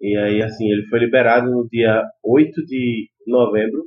E 0.00 0.16
aí, 0.16 0.42
assim, 0.42 0.70
ele 0.70 0.86
foi 0.88 0.98
liberado 0.98 1.50
no 1.50 1.68
dia 1.68 2.02
8 2.24 2.64
de 2.66 3.08
novembro, 3.26 3.84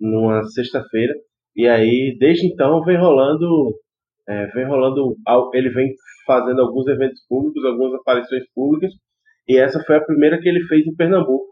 numa 0.00 0.42
sexta-feira. 0.44 1.14
E 1.54 1.66
aí, 1.66 2.16
desde 2.18 2.46
então, 2.46 2.82
vem 2.82 2.98
rolando, 2.98 3.74
é, 4.28 4.46
vem 4.48 4.66
rolando, 4.66 5.16
ele 5.54 5.70
vem 5.70 5.94
fazendo 6.26 6.60
alguns 6.60 6.86
eventos 6.88 7.20
públicos, 7.28 7.64
algumas 7.64 7.94
aparições 7.94 8.44
públicas. 8.54 8.92
E 9.48 9.56
essa 9.56 9.82
foi 9.84 9.96
a 9.96 10.04
primeira 10.04 10.38
que 10.40 10.48
ele 10.48 10.62
fez 10.66 10.86
em 10.86 10.94
Pernambuco, 10.94 11.46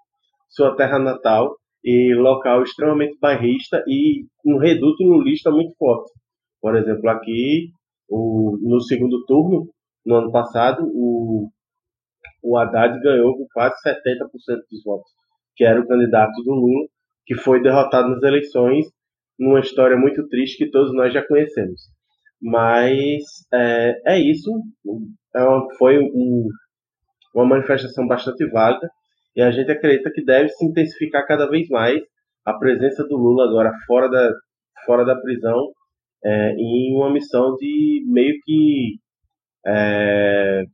sua 0.50 0.74
terra 0.76 0.98
natal 0.98 1.57
e 1.82 2.14
local 2.14 2.62
extremamente 2.62 3.16
bairrista 3.20 3.82
e 3.86 4.24
um 4.44 4.59
reduto 4.59 5.02
lulista 5.02 5.50
muito 5.50 5.74
forte. 5.78 6.11
Por 6.61 6.76
exemplo, 6.76 7.09
aqui, 7.11 7.70
o, 8.09 8.59
no 8.61 8.80
segundo 8.80 9.24
turno, 9.26 9.68
no 10.05 10.16
ano 10.16 10.32
passado, 10.32 10.84
o 10.84 11.48
o 12.44 12.59
Haddad 12.59 13.00
ganhou 13.00 13.36
com 13.36 13.46
quase 13.52 13.74
70% 13.82 14.28
dos 14.70 14.84
votos, 14.84 15.11
que 15.57 15.64
era 15.64 15.80
o 15.80 15.86
candidato 15.86 16.34
do 16.42 16.52
Lula, 16.52 16.86
que 17.24 17.34
foi 17.34 17.62
derrotado 17.62 18.11
nas 18.11 18.22
eleições, 18.22 18.86
numa 19.38 19.61
história 19.61 19.96
muito 19.96 20.28
triste 20.28 20.59
que 20.59 20.70
todos 20.70 20.94
nós 20.94 21.12
já 21.12 21.26
conhecemos. 21.26 21.80
Mas 22.40 23.22
é, 23.52 23.94
é 24.07 24.18
isso, 24.20 24.50
é 25.34 25.42
uma, 25.42 25.66
foi 25.78 25.98
um, 25.98 26.48
uma 27.34 27.46
manifestação 27.46 28.07
bastante 28.07 28.46
válida 28.50 28.90
e 29.34 29.40
a 29.40 29.50
gente 29.50 29.70
acredita 29.70 30.12
que 30.12 30.22
deve 30.22 30.50
se 30.50 30.66
intensificar 30.66 31.26
cada 31.26 31.48
vez 31.48 31.66
mais 31.68 32.02
a 32.44 32.52
presença 32.52 33.02
do 33.05 33.16
Lula 33.16 33.48
agora 33.48 33.72
fora 33.86 34.09
da, 34.11 34.30
fora 34.84 35.05
da 35.05 35.16
prisão 35.16 35.72
é, 36.22 36.50
em 36.52 36.94
uma 36.94 37.11
missão 37.11 37.57
de 37.57 38.05
meio 38.07 38.34
que 38.44 38.98
é, 39.67 40.65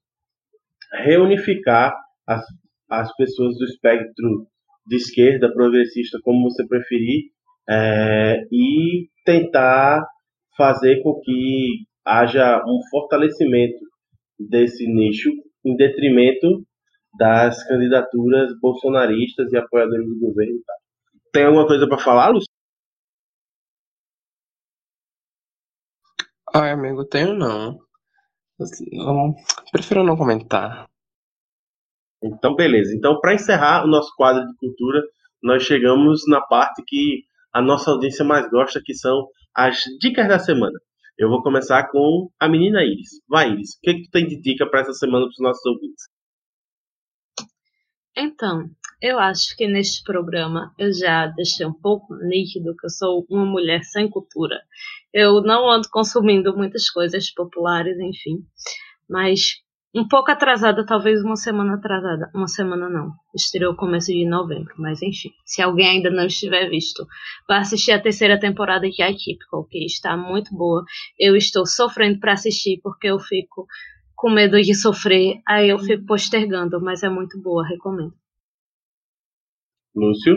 reunificar 1.05 1.95
as, 2.27 2.45
as 2.89 3.15
pessoas 3.17 3.57
do 3.57 3.65
espectro 3.65 4.47
de 4.87 4.97
esquerda, 4.97 5.53
progressista, 5.53 6.19
como 6.23 6.51
você 6.51 6.67
preferir, 6.67 7.31
é, 7.69 8.43
e 8.51 9.09
tentar 9.25 10.05
fazer 10.57 11.03
com 11.03 11.21
que 11.21 11.85
haja 12.05 12.63
um 12.67 12.81
fortalecimento 12.91 13.79
desse 14.39 14.87
nicho 14.87 15.31
em 15.65 15.77
detrimento 15.77 16.65
das 17.19 17.67
candidaturas 17.67 18.53
bolsonaristas 18.61 19.53
e 19.53 19.57
apoiadores 19.57 20.07
do 20.07 20.19
governo. 20.19 20.61
Tem 21.33 21.45
alguma 21.45 21.67
coisa 21.67 21.87
para 21.89 21.99
falar, 21.99 22.31
Lúcio? 22.31 22.49
Ai, 26.53 26.73
amigo, 26.73 27.05
tenho 27.05 27.35
não. 27.35 27.79
Não. 28.93 29.35
Prefiro 29.73 30.03
não 30.03 30.17
comentar. 30.17 30.89
Então, 32.23 32.55
beleza. 32.55 32.95
Então, 32.95 33.19
para 33.21 33.35
encerrar 33.35 33.85
o 33.85 33.89
nosso 33.89 34.15
quadro 34.17 34.47
de 34.47 34.55
cultura, 34.57 35.03
nós 35.43 35.63
chegamos 35.63 36.23
na 36.29 36.41
parte 36.41 36.83
que 36.87 37.25
a 37.53 37.63
nossa 37.63 37.91
audiência 37.91 38.25
mais 38.25 38.49
gosta, 38.51 38.81
que 38.85 38.95
são 38.95 39.27
as 39.55 39.79
dicas 40.01 40.29
da 40.29 40.39
semana. 40.39 40.79
Eu 41.19 41.29
vou 41.29 41.43
começar 41.43 41.91
com 41.91 42.31
a 42.39 42.49
menina 42.49 42.83
Iris. 42.83 43.21
Vai, 43.29 43.51
Iris, 43.53 43.75
o 43.77 43.81
que, 43.83 43.95
que 43.95 44.03
tu 44.05 44.11
tem 44.11 44.27
de 44.27 44.41
dica 44.41 44.67
para 44.69 44.81
essa 44.81 44.93
semana 44.93 45.25
para 45.25 45.33
os 45.33 45.41
nossos 45.41 45.65
ouvintes? 45.67 46.05
Então, 48.21 48.69
eu 49.01 49.19
acho 49.19 49.57
que 49.57 49.67
neste 49.67 50.05
programa 50.05 50.75
eu 50.79 50.93
já 50.93 51.27
deixei 51.27 51.67
um 51.67 51.73
pouco 51.73 52.15
nítido 52.17 52.77
que 52.77 52.87
eu 52.87 52.91
sou 52.91 53.27
uma 53.31 53.47
mulher 53.47 53.83
sem 53.83 54.11
cultura. 54.11 54.61
Eu 55.13 55.41
não 55.41 55.71
ando 55.71 55.89
consumindo 55.91 56.55
muitas 56.55 56.91
coisas 56.91 57.33
populares, 57.33 57.99
enfim. 57.99 58.45
Mas 59.09 59.63
um 59.93 60.07
pouco 60.07 60.31
atrasada, 60.31 60.87
talvez 60.87 61.21
uma 61.25 61.35
semana 61.35 61.75
atrasada. 61.75 62.31
Uma 62.33 62.47
semana 62.47 62.89
não. 62.89 63.11
Estreou 63.35 63.75
começo 63.75 64.13
de 64.13 64.25
novembro, 64.25 64.73
mas 64.79 65.03
enfim. 65.03 65.31
Se 65.45 65.63
alguém 65.63 65.89
ainda 65.89 66.11
não 66.11 66.27
estiver 66.27 66.69
visto, 66.69 67.05
vá 67.49 67.59
assistir 67.59 67.91
a 67.93 68.01
terceira 68.01 68.39
temporada 68.39 68.89
de 68.89 69.03
Atypical, 69.03 69.65
que 69.65 69.85
está 69.85 70.17
muito 70.17 70.55
boa. 70.55 70.85
Eu 71.19 71.35
estou 71.35 71.67
sofrendo 71.67 72.21
para 72.21 72.35
assistir 72.35 72.81
porque 72.83 73.09
eu 73.09 73.19
fico 73.19 73.67
com 74.21 74.29
medo 74.29 74.61
de 74.61 74.75
sofrer, 74.75 75.41
aí 75.49 75.71
eu 75.71 75.79
fico 75.79 76.05
postergando, 76.05 76.79
mas 76.79 77.03
é 77.03 77.09
muito 77.09 77.41
boa, 77.41 77.67
recomendo. 77.67 78.13
Lúcio? 79.97 80.37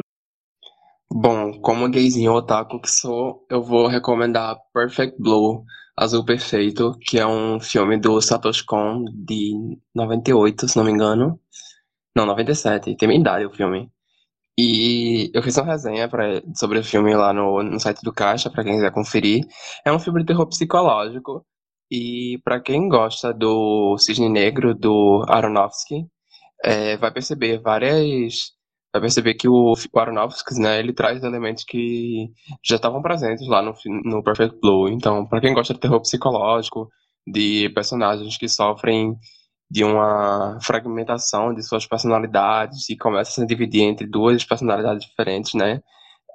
Bom, 1.11 1.59
como 1.59 1.91
gayzinho 1.91 2.31
otaku 2.31 2.79
que 2.79 2.89
sou, 2.89 3.45
eu 3.49 3.61
vou 3.61 3.87
recomendar 3.87 4.55
Perfect 4.73 5.21
Blue, 5.21 5.65
Azul 5.97 6.23
Perfeito, 6.23 6.97
que 7.01 7.19
é 7.19 7.27
um 7.27 7.59
filme 7.59 7.99
do 7.99 8.21
Satoshi 8.21 8.65
Kon 8.65 9.03
de 9.13 9.77
98, 9.93 10.65
se 10.65 10.77
não 10.77 10.85
me 10.85 10.91
engano. 10.91 11.37
Não, 12.15 12.25
97, 12.25 12.95
tem 12.95 13.07
minha 13.09 13.19
idade 13.19 13.45
o 13.45 13.51
filme. 13.53 13.91
E 14.57 15.29
eu 15.33 15.43
fiz 15.43 15.57
uma 15.57 15.65
resenha 15.65 16.07
pra, 16.07 16.41
sobre 16.55 16.79
o 16.79 16.83
filme 16.83 17.13
lá 17.13 17.33
no, 17.33 17.61
no 17.61 17.79
site 17.81 18.01
do 18.01 18.13
Caixa, 18.13 18.49
para 18.49 18.63
quem 18.63 18.75
quiser 18.75 18.93
conferir. 18.93 19.45
É 19.83 19.91
um 19.91 19.99
filme 19.99 20.21
de 20.21 20.27
terror 20.27 20.47
psicológico, 20.47 21.45
e 21.91 22.39
para 22.43 22.59
quem 22.59 22.87
gosta 22.89 23.33
do 23.33 23.97
Cisne 23.97 24.29
Negro, 24.29 24.73
do 24.73 25.23
Aronofsky, 25.27 26.05
é, 26.63 26.97
vai 26.97 27.11
perceber 27.11 27.59
várias. 27.59 28.51
Vai 28.93 29.01
perceber 29.01 29.33
que 29.35 29.47
o, 29.47 29.73
Aronofsky, 29.95 30.59
né, 30.59 30.79
ele 30.79 30.93
traz 30.93 31.23
elementos 31.23 31.63
que 31.63 32.29
já 32.63 32.75
estavam 32.75 33.01
presentes 33.01 33.47
lá 33.47 33.61
no, 33.61 33.73
no 34.05 34.23
Perfect 34.23 34.59
Blue. 34.61 34.87
Então, 34.89 35.25
para 35.27 35.41
quem 35.41 35.53
gosta 35.53 35.73
de 35.73 35.79
terror 35.79 35.99
psicológico, 36.01 36.89
de 37.27 37.69
personagens 37.69 38.37
que 38.37 38.47
sofrem 38.47 39.15
de 39.69 39.83
uma 39.83 40.59
fragmentação 40.61 41.53
de 41.53 41.63
suas 41.63 41.87
personalidades 41.87 42.89
e 42.89 42.97
começam 42.97 43.43
a 43.43 43.47
se 43.47 43.47
dividir 43.47 43.81
entre 43.81 44.05
duas 44.07 44.45
personalidades 44.45 45.05
diferentes, 45.07 45.55
né? 45.55 45.81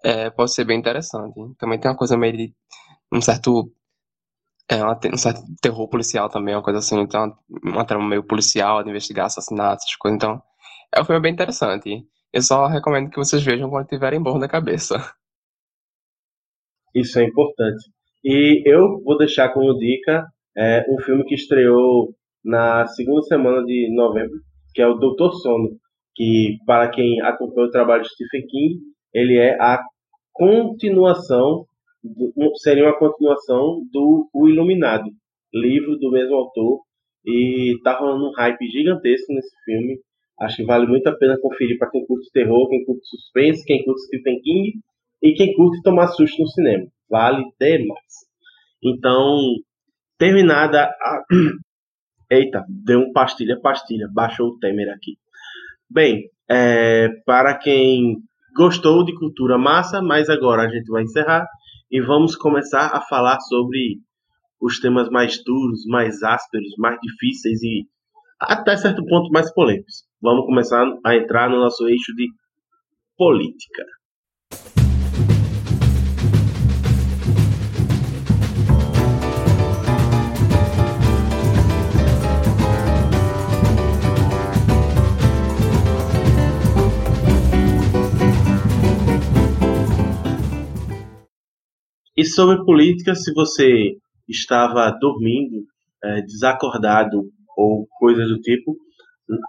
É, 0.04 0.30
pode 0.30 0.52
ser 0.52 0.64
bem 0.64 0.78
interessante. 0.78 1.34
Também 1.58 1.78
tem 1.78 1.90
uma 1.90 1.96
coisa 1.96 2.16
meio 2.16 2.36
de 2.36 2.54
um 3.12 3.20
certo 3.20 3.72
é, 4.70 4.76
ela 4.76 4.94
tem 4.94 5.12
um 5.12 5.16
certo 5.16 5.40
terror 5.62 5.88
policial 5.88 6.28
também, 6.28 6.54
uma 6.54 6.62
coisa 6.62 6.78
assim, 6.80 7.00
então, 7.00 7.34
uma 7.62 7.84
trama 7.84 8.06
meio 8.06 8.22
policial, 8.22 8.82
de 8.82 8.90
investigar 8.90 9.26
assassinatos, 9.26 9.84
essas 9.84 9.96
coisas. 9.96 10.16
Então, 10.16 10.42
é 10.94 11.00
um 11.00 11.04
filme 11.04 11.22
bem 11.22 11.32
interessante. 11.32 12.06
Eu 12.32 12.42
só 12.42 12.66
recomendo 12.66 13.10
que 13.10 13.16
vocês 13.16 13.42
vejam 13.42 13.70
quando 13.70 13.86
tiverem 13.86 14.22
bom 14.22 14.38
na 14.38 14.48
cabeça. 14.48 14.96
Isso 16.94 17.18
é 17.18 17.24
importante. 17.24 17.90
E 18.24 18.62
eu 18.66 19.02
vou 19.02 19.16
deixar 19.16 19.50
como 19.50 19.78
dica 19.78 20.26
é, 20.56 20.84
um 20.88 21.00
filme 21.02 21.24
que 21.24 21.34
estreou 21.34 22.14
na 22.44 22.86
segunda 22.88 23.22
semana 23.22 23.64
de 23.64 23.94
novembro, 23.94 24.38
que 24.74 24.82
é 24.82 24.86
o 24.86 24.94
Doutor 24.94 25.32
Sono, 25.34 25.70
que 26.14 26.58
para 26.66 26.90
quem 26.90 27.20
acompanha 27.22 27.68
o 27.68 27.70
trabalho 27.70 28.02
de 28.02 28.10
Stephen 28.10 28.46
King, 28.46 28.80
ele 29.14 29.38
é 29.38 29.56
a 29.60 29.80
continuação 30.32 31.64
seria 32.56 32.84
uma 32.84 32.98
continuação 32.98 33.82
do 33.92 34.28
O 34.32 34.48
Iluminado, 34.48 35.10
livro 35.52 35.96
do 35.96 36.10
mesmo 36.10 36.34
autor, 36.34 36.80
e 37.24 37.78
tá 37.82 37.98
rolando 37.98 38.28
um 38.28 38.32
hype 38.32 38.66
gigantesco 38.68 39.32
nesse 39.32 39.54
filme. 39.64 39.98
Acho 40.40 40.56
que 40.56 40.64
vale 40.64 40.86
muito 40.86 41.06
a 41.08 41.16
pena 41.16 41.38
conferir 41.40 41.78
para 41.78 41.90
quem 41.90 42.06
curte 42.06 42.30
terror, 42.32 42.68
quem 42.68 42.84
curte 42.84 43.06
suspense, 43.08 43.64
quem 43.64 43.84
curte 43.84 44.02
Stephen 44.02 44.40
King 44.40 44.72
e 45.22 45.32
quem 45.32 45.54
curte 45.54 45.82
tomar 45.82 46.08
susto 46.08 46.40
no 46.40 46.48
cinema. 46.48 46.86
Vale 47.10 47.44
demais. 47.60 48.28
Então, 48.82 49.38
terminada 50.16 50.84
a. 50.84 51.24
Eita, 52.30 52.62
deu 52.68 53.00
um 53.00 53.12
pastilha, 53.12 53.58
pastilha, 53.58 54.06
baixou 54.12 54.48
o 54.48 54.58
Temer 54.58 54.90
aqui. 54.90 55.16
Bem, 55.90 56.28
é, 56.48 57.08
para 57.24 57.56
quem 57.56 58.16
gostou 58.54 59.02
de 59.02 59.14
cultura 59.14 59.56
massa, 59.56 60.02
mas 60.02 60.28
agora 60.28 60.62
a 60.62 60.68
gente 60.68 60.90
vai 60.90 61.04
encerrar 61.04 61.46
e 61.90 62.00
vamos 62.00 62.36
começar 62.36 62.94
a 62.94 63.00
falar 63.00 63.40
sobre 63.40 64.00
os 64.60 64.80
temas 64.80 65.08
mais 65.08 65.42
duros, 65.44 65.84
mais 65.86 66.22
ásperos, 66.22 66.74
mais 66.78 66.98
difíceis 67.00 67.62
e 67.62 67.86
até 68.40 68.76
certo 68.76 69.04
ponto 69.04 69.30
mais 69.30 69.52
polêmicos. 69.52 70.04
Vamos 70.20 70.46
começar 70.46 70.84
a 71.04 71.16
entrar 71.16 71.48
no 71.48 71.60
nosso 71.60 71.88
eixo 71.88 72.14
de 72.14 72.28
política. 73.16 73.84
E 92.18 92.24
sobre 92.24 92.64
política, 92.64 93.14
se 93.14 93.32
você 93.32 93.92
estava 94.28 94.90
dormindo, 94.90 95.64
é, 96.02 96.20
desacordado 96.22 97.22
ou 97.56 97.86
coisa 97.96 98.26
do 98.26 98.40
tipo, 98.40 98.76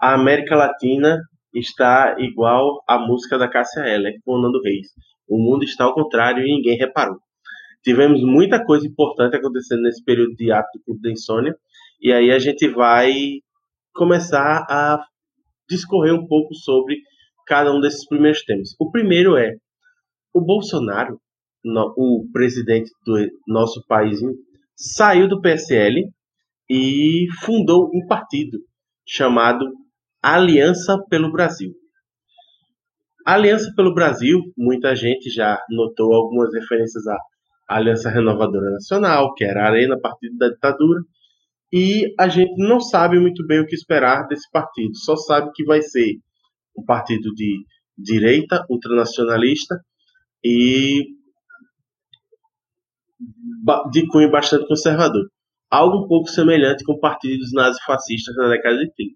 a 0.00 0.14
América 0.14 0.54
Latina 0.54 1.18
está 1.52 2.14
igual 2.20 2.80
à 2.86 2.96
música 2.96 3.36
da 3.36 3.48
Cássia 3.48 3.80
Eller 3.80 4.20
com 4.24 4.40
Nando 4.40 4.62
Reis. 4.62 4.86
O 5.28 5.36
mundo 5.36 5.64
está 5.64 5.82
ao 5.82 5.94
contrário 5.94 6.44
e 6.44 6.54
ninguém 6.54 6.78
reparou. 6.78 7.18
Tivemos 7.82 8.22
muita 8.22 8.64
coisa 8.64 8.86
importante 8.86 9.34
acontecendo 9.34 9.82
nesse 9.82 10.04
período 10.04 10.36
de 10.36 10.52
ato 10.52 10.78
do 10.86 10.96
da 11.00 11.10
Insônia, 11.10 11.56
e 12.00 12.12
aí 12.12 12.30
a 12.30 12.38
gente 12.38 12.68
vai 12.68 13.12
começar 13.92 14.64
a 14.70 15.04
discorrer 15.68 16.14
um 16.14 16.24
pouco 16.24 16.54
sobre 16.54 17.00
cada 17.48 17.74
um 17.74 17.80
desses 17.80 18.06
primeiros 18.06 18.44
temas. 18.44 18.76
O 18.78 18.92
primeiro 18.92 19.36
é: 19.36 19.56
o 20.32 20.40
Bolsonaro 20.40 21.20
o 21.64 22.26
presidente 22.32 22.90
do 23.04 23.16
nosso 23.46 23.84
país 23.86 24.20
saiu 24.74 25.28
do 25.28 25.40
PSL 25.40 26.08
e 26.68 27.26
fundou 27.44 27.90
um 27.92 28.06
partido 28.06 28.58
chamado 29.06 29.66
Aliança 30.22 30.98
pelo 31.08 31.32
Brasil. 31.32 31.72
Aliança 33.26 33.72
pelo 33.76 33.92
Brasil, 33.92 34.40
muita 34.56 34.94
gente 34.94 35.28
já 35.30 35.60
notou 35.68 36.14
algumas 36.14 36.52
referências 36.54 37.06
à 37.06 37.18
Aliança 37.68 38.08
Renovadora 38.08 38.70
Nacional, 38.70 39.34
que 39.34 39.44
era 39.44 39.64
a 39.64 39.68
Arena, 39.68 40.00
partido 40.00 40.36
da 40.36 40.48
ditadura, 40.48 41.00
e 41.72 42.12
a 42.18 42.28
gente 42.28 42.56
não 42.56 42.80
sabe 42.80 43.20
muito 43.20 43.46
bem 43.46 43.60
o 43.60 43.66
que 43.66 43.74
esperar 43.74 44.26
desse 44.26 44.50
partido, 44.50 44.96
só 44.96 45.14
sabe 45.14 45.50
que 45.54 45.64
vai 45.64 45.80
ser 45.82 46.16
um 46.76 46.84
partido 46.84 47.32
de 47.34 47.64
direita, 47.96 48.64
ultranacionalista 48.68 49.76
e 50.44 51.04
de 53.90 54.06
cunho 54.08 54.30
bastante 54.30 54.66
conservador, 54.66 55.26
algo 55.70 56.04
um 56.04 56.08
pouco 56.08 56.28
semelhante 56.28 56.84
com 56.84 56.98
partidos 56.98 57.52
nazifascistas 57.52 58.34
na 58.36 58.48
década 58.48 58.78
de 58.78 58.92
30. 58.94 59.14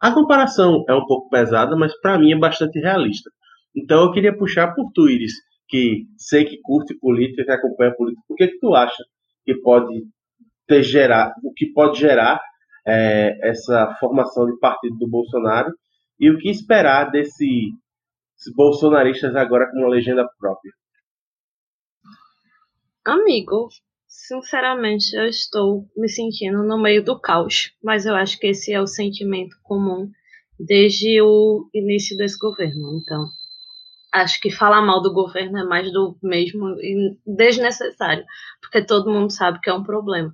A 0.00 0.12
comparação 0.12 0.84
é 0.88 0.94
um 0.94 1.04
pouco 1.06 1.28
pesada, 1.28 1.76
mas 1.76 1.92
para 2.00 2.18
mim 2.18 2.32
é 2.32 2.38
bastante 2.38 2.78
realista. 2.78 3.30
Então 3.74 4.04
eu 4.04 4.12
queria 4.12 4.36
puxar 4.36 4.74
por 4.74 4.90
tu, 4.94 5.08
Iris. 5.08 5.32
que 5.68 6.06
sei 6.16 6.44
que 6.44 6.58
curte 6.62 6.96
política, 6.98 7.44
que 7.44 7.50
acompanha 7.50 7.94
política, 7.94 8.24
o 8.28 8.34
que, 8.34 8.48
que 8.48 8.58
tu 8.58 8.74
acha 8.74 9.04
que 9.44 9.54
pode 9.56 10.02
ter 10.66 10.82
gerar, 10.82 11.32
o 11.44 11.52
que 11.52 11.72
pode 11.72 11.98
gerar 11.98 12.40
é, 12.86 13.38
essa 13.48 13.94
formação 14.00 14.46
de 14.46 14.58
partido 14.58 14.96
do 14.96 15.08
Bolsonaro 15.08 15.72
e 16.18 16.30
o 16.30 16.38
que 16.38 16.48
esperar 16.48 17.10
desses 17.10 17.42
bolsonaristas 18.56 19.34
agora 19.36 19.70
com 19.70 19.78
uma 19.78 19.88
legenda 19.88 20.26
própria? 20.38 20.72
Amigo, 23.08 23.70
sinceramente 24.06 25.16
eu 25.16 25.24
estou 25.24 25.88
me 25.96 26.10
sentindo 26.10 26.62
no 26.62 26.76
meio 26.76 27.02
do 27.02 27.18
caos, 27.18 27.72
mas 27.82 28.04
eu 28.04 28.14
acho 28.14 28.38
que 28.38 28.48
esse 28.48 28.70
é 28.70 28.78
o 28.82 28.86
sentimento 28.86 29.56
comum 29.62 30.10
desde 30.60 31.18
o 31.22 31.70
início 31.72 32.18
desse 32.18 32.38
governo. 32.38 33.00
Então, 33.00 33.24
acho 34.12 34.38
que 34.38 34.50
falar 34.50 34.82
mal 34.82 35.00
do 35.00 35.10
governo 35.10 35.56
é 35.56 35.64
mais 35.64 35.90
do 35.90 36.18
mesmo 36.22 36.68
e 36.82 37.16
desnecessário, 37.26 38.26
porque 38.60 38.84
todo 38.84 39.10
mundo 39.10 39.32
sabe 39.32 39.58
que 39.62 39.70
é 39.70 39.72
um 39.72 39.82
problema. 39.82 40.30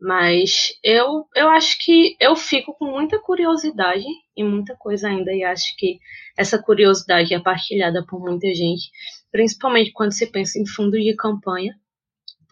Mas 0.00 0.78
eu, 0.84 1.26
eu 1.34 1.48
acho 1.48 1.76
que 1.84 2.16
eu 2.20 2.36
fico 2.36 2.72
com 2.78 2.84
muita 2.84 3.18
curiosidade 3.18 4.06
e 4.36 4.44
muita 4.44 4.76
coisa 4.76 5.08
ainda, 5.08 5.32
e 5.32 5.42
acho 5.42 5.76
que 5.76 5.98
essa 6.38 6.56
curiosidade 6.56 7.34
é 7.34 7.40
partilhada 7.40 8.06
por 8.08 8.20
muita 8.20 8.46
gente, 8.54 8.92
principalmente 9.32 9.90
quando 9.90 10.12
se 10.12 10.30
pensa 10.30 10.56
em 10.60 10.66
fundo 10.68 10.92
de 10.92 11.12
campanha, 11.16 11.74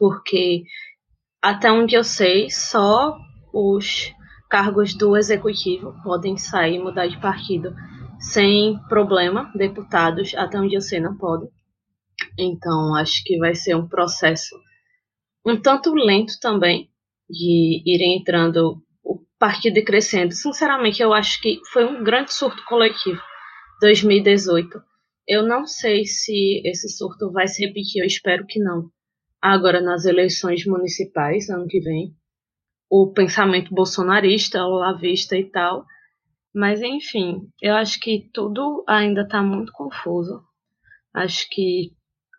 porque 0.05 0.65
até 1.41 1.73
onde 1.73 1.95
eu 1.95 2.05
sei, 2.05 2.51
só 2.51 3.17
os 3.55 4.13
cargos 4.51 4.95
do 4.95 5.17
executivo 5.17 5.95
podem 6.05 6.37
sair 6.37 6.75
e 6.75 6.79
mudar 6.79 7.07
de 7.07 7.19
partido 7.19 7.75
sem 8.21 8.79
problema. 8.87 9.51
Deputados, 9.55 10.35
até 10.35 10.61
onde 10.61 10.75
eu 10.75 10.83
sei, 10.83 11.01
não 11.01 11.17
podem. 11.17 11.49
Então, 12.39 12.95
acho 12.95 13.25
que 13.25 13.39
vai 13.39 13.55
ser 13.55 13.75
um 13.77 13.89
processo 13.89 14.55
um 15.47 15.59
tanto 15.59 15.95
lento 15.95 16.35
também, 16.39 16.91
de 17.29 17.83
irem 17.87 18.19
entrando 18.19 18.77
o 19.03 19.21
partido 19.39 19.79
e 19.79 19.85
crescendo. 19.85 20.33
Sinceramente, 20.33 21.03
eu 21.03 21.15
acho 21.15 21.41
que 21.41 21.61
foi 21.73 21.87
um 21.87 22.05
grande 22.05 22.35
surto 22.35 22.63
coletivo 22.67 23.21
2018. 23.81 24.83
Eu 25.27 25.43
não 25.43 25.67
sei 25.67 26.05
se 26.05 26.61
esse 26.67 26.91
surto 26.91 27.33
vai 27.33 27.49
se 27.49 27.65
repetir, 27.67 28.03
eu 28.03 28.07
espero 28.07 28.45
que 28.47 28.59
não. 28.59 28.91
Agora 29.45 29.81
nas 29.81 30.05
eleições 30.07 30.65
municipais, 30.65 31.51
ano 31.51 31.67
que 31.67 31.81
vem, 31.81 32.15
o 32.89 33.13
pensamento 33.13 33.75
bolsonarista, 33.75 34.65
o 34.65 34.79
lavista 34.79 35.37
e 35.37 35.45
tal. 35.45 35.85
Mas 36.55 36.81
enfim, 36.81 37.49
eu 37.61 37.75
acho 37.75 38.01
que 38.01 38.31
tudo 38.33 38.85
ainda 38.89 39.23
está 39.23 39.43
muito 39.43 39.73
confuso. 39.73 40.43
Acho 41.13 41.47
que 41.51 41.93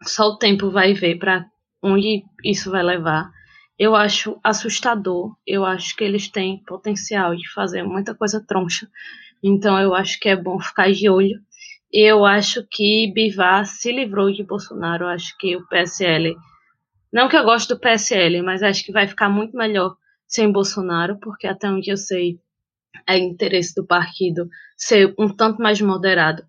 só 0.04 0.30
o 0.30 0.38
tempo 0.38 0.72
vai 0.72 0.94
ver 0.94 1.20
para 1.20 1.46
onde 1.84 2.24
isso 2.44 2.72
vai 2.72 2.82
levar 2.82 3.30
eu 3.78 3.96
acho 3.96 4.40
assustador. 4.44 5.36
Eu 5.46 5.66
acho 5.66 5.96
que 5.96 6.04
eles 6.04 6.30
têm 6.30 6.64
potencial 6.64 7.36
de 7.36 7.52
fazer 7.52 7.84
muita 7.84 8.16
coisa 8.16 8.44
troncha. 8.46 8.88
Então 9.44 9.80
eu 9.80 9.94
acho 9.94 10.20
que 10.20 10.30
é 10.30 10.36
bom 10.36 10.60
ficar 10.60 10.92
de 10.92 11.10
olho. 11.10 11.40
Eu 11.92 12.26
acho 12.26 12.66
que 12.70 13.12
Bivar 13.14 13.66
se 13.66 13.92
livrou 13.92 14.32
de 14.32 14.44
Bolsonaro. 14.44 15.06
Eu 15.06 15.10
acho 15.10 15.38
que 15.38 15.56
o 15.56 15.68
PSL. 15.68 16.36
Não 17.16 17.30
que 17.30 17.38
eu 17.38 17.46
goste 17.46 17.74
do 17.74 17.80
PSL, 17.80 18.42
mas 18.42 18.62
acho 18.62 18.84
que 18.84 18.92
vai 18.92 19.08
ficar 19.08 19.30
muito 19.30 19.56
melhor 19.56 19.96
sem 20.28 20.52
Bolsonaro, 20.52 21.18
porque 21.22 21.48
até 21.48 21.70
onde 21.70 21.90
eu 21.90 21.96
sei 21.96 22.42
é 23.08 23.18
interesse 23.18 23.74
do 23.74 23.88
partido 23.88 24.50
ser 24.76 25.16
um 25.18 25.30
tanto 25.30 25.62
mais 25.62 25.80
moderado. 25.80 26.44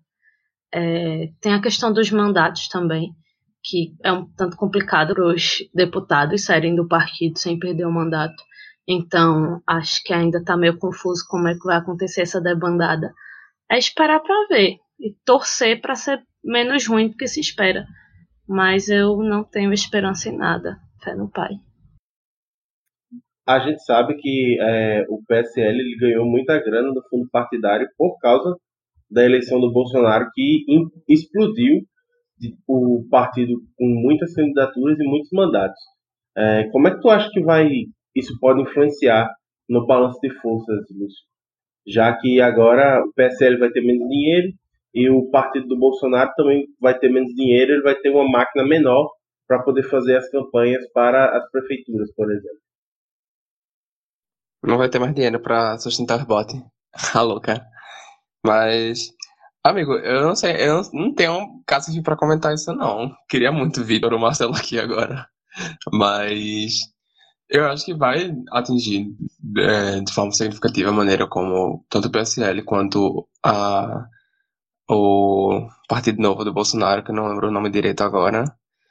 É, 0.69 1.29
tem 1.39 1.53
a 1.53 1.61
questão 1.61 1.93
dos 1.93 2.11
mandatos 2.11 2.67
também 2.67 3.15
que 3.63 3.95
é 4.03 4.11
um 4.11 4.25
tanto 4.33 4.57
complicado 4.57 5.13
os 5.25 5.59
deputados 5.73 6.43
saírem 6.43 6.75
do 6.75 6.85
partido 6.85 7.39
sem 7.39 7.57
perder 7.57 7.85
o 7.85 7.91
mandato. 7.91 8.43
Então, 8.85 9.61
acho 9.65 10.03
que 10.03 10.11
ainda 10.11 10.39
está 10.39 10.57
meio 10.57 10.77
confuso 10.77 11.25
como 11.29 11.47
é 11.47 11.53
que 11.53 11.63
vai 11.63 11.77
acontecer 11.77 12.23
essa 12.23 12.41
debandada. 12.41 13.13
É 13.71 13.77
esperar 13.77 14.19
para 14.19 14.47
ver 14.49 14.79
e 14.99 15.15
torcer 15.23 15.79
para 15.79 15.95
ser 15.95 16.21
menos 16.43 16.85
ruim 16.87 17.07
do 17.07 17.15
que 17.15 17.27
se 17.27 17.39
espera. 17.39 17.85
Mas 18.47 18.89
eu 18.89 19.17
não 19.17 19.43
tenho 19.43 19.73
esperança 19.73 20.29
em 20.29 20.37
nada. 20.37 20.77
Fé 21.03 21.15
no 21.15 21.29
pai. 21.29 21.51
A 23.45 23.59
gente 23.59 23.83
sabe 23.83 24.15
que 24.15 24.57
é, 24.59 25.05
o 25.09 25.21
PSL 25.25 25.79
ele 25.79 25.97
ganhou 25.97 26.25
muita 26.25 26.59
grana 26.59 26.93
do 26.93 27.01
fundo 27.09 27.29
partidário 27.31 27.87
por 27.97 28.17
causa 28.19 28.57
da 29.09 29.23
eleição 29.23 29.59
do 29.59 29.71
Bolsonaro, 29.71 30.29
que 30.33 30.65
explodiu 31.07 31.81
o 32.67 33.07
partido 33.09 33.53
com 33.77 33.85
muitas 33.85 34.33
candidaturas 34.33 34.99
e 34.99 35.03
muitos 35.03 35.29
mandatos. 35.31 35.79
É, 36.35 36.69
como 36.71 36.87
é 36.87 36.91
que 36.93 37.01
tu 37.01 37.09
acha 37.09 37.29
que 37.31 37.41
vai 37.41 37.69
isso 38.15 38.37
pode 38.39 38.61
influenciar 38.61 39.29
no 39.69 39.85
balanço 39.85 40.19
de 40.21 40.29
forças, 40.41 40.85
Lúcio? 40.91 41.25
Já 41.87 42.13
que 42.17 42.41
agora 42.41 43.01
o 43.03 43.13
PSL 43.13 43.57
vai 43.57 43.69
ter 43.69 43.81
menos 43.81 44.07
dinheiro 44.09 44.49
e 44.93 45.09
o 45.09 45.29
partido 45.29 45.67
do 45.67 45.77
Bolsonaro 45.77 46.31
também 46.35 46.67
vai 46.79 46.97
ter 46.97 47.09
menos 47.09 47.33
dinheiro, 47.33 47.73
ele 47.73 47.83
vai 47.83 47.95
ter 47.95 48.09
uma 48.09 48.27
máquina 48.29 48.65
menor 48.65 49.11
para 49.47 49.63
poder 49.63 49.83
fazer 49.83 50.17
as 50.17 50.29
campanhas 50.29 50.85
para 50.91 51.37
as 51.37 51.49
prefeituras, 51.51 52.13
por 52.15 52.31
exemplo. 52.31 52.59
Não 54.63 54.77
vai 54.77 54.89
ter 54.89 54.99
mais 54.99 55.13
dinheiro 55.13 55.39
para 55.39 55.77
sustentar 55.77 56.19
os 56.19 56.25
bots. 56.25 56.59
Alô, 57.13 57.39
cara. 57.39 57.65
Mas 58.45 59.15
Amigo, 59.67 59.95
eu 59.95 60.21
não 60.21 60.33
sei, 60.33 60.55
eu 60.65 60.81
não 60.93 61.13
tenho 61.13 61.61
caso 61.65 61.91
pra 62.01 62.15
comentar 62.15 62.53
isso, 62.53 62.71
não. 62.73 63.13
Queria 63.27 63.51
muito 63.51 63.83
vir 63.83 63.99
para 63.99 64.15
o 64.15 64.19
Marcelo 64.19 64.55
aqui 64.55 64.79
agora. 64.79 65.27
Mas 65.91 66.73
eu 67.49 67.65
acho 67.65 67.83
que 67.85 67.93
vai 67.93 68.33
atingir 68.51 69.07
é, 69.57 69.99
de 69.99 70.13
forma 70.13 70.31
significativa 70.31 70.89
a 70.89 70.93
maneira 70.93 71.27
como 71.27 71.85
tanto 71.89 72.07
o 72.07 72.11
PSL 72.11 72.63
quanto 72.63 73.27
a, 73.43 74.05
o 74.89 75.67
Partido 75.87 76.21
Novo 76.21 76.43
do 76.43 76.53
Bolsonaro, 76.53 77.03
que 77.03 77.11
eu 77.11 77.15
não 77.15 77.27
lembro 77.27 77.47
o 77.47 77.51
nome 77.51 77.69
direito 77.69 78.01
agora. 78.01 78.45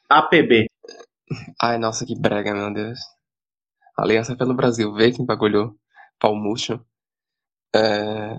APB. 0.09 0.67
Ai, 1.61 1.79
nossa, 1.79 2.07
que 2.07 2.19
brega, 2.19 2.55
meu 2.55 2.73
Deus. 2.73 2.99
Aliança 3.97 4.37
pelo 4.37 4.55
Brasil, 4.55 4.93
vê 4.95 5.11
que 5.13 5.25
bagulho 5.25 5.77
pau 6.19 6.35
murcho. 6.35 6.81
É, 7.75 8.39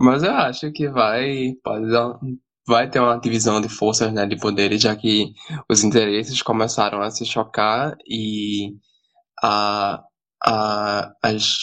mas 0.00 0.22
eu 0.22 0.32
acho 0.32 0.72
que 0.72 0.88
vai, 0.88 1.54
pode 1.62 1.90
dar, 1.90 2.18
vai 2.66 2.88
ter 2.90 3.00
uma 3.00 3.18
divisão 3.18 3.60
de 3.60 3.68
forças, 3.68 4.12
né, 4.12 4.26
de 4.26 4.36
poderes, 4.38 4.82
já 4.82 4.96
que 4.96 5.32
os 5.68 5.84
interesses 5.84 6.42
começaram 6.42 7.02
a 7.02 7.10
se 7.10 7.24
chocar 7.26 7.96
e 8.06 8.76
a, 9.42 10.02
a, 10.44 11.12
as, 11.22 11.54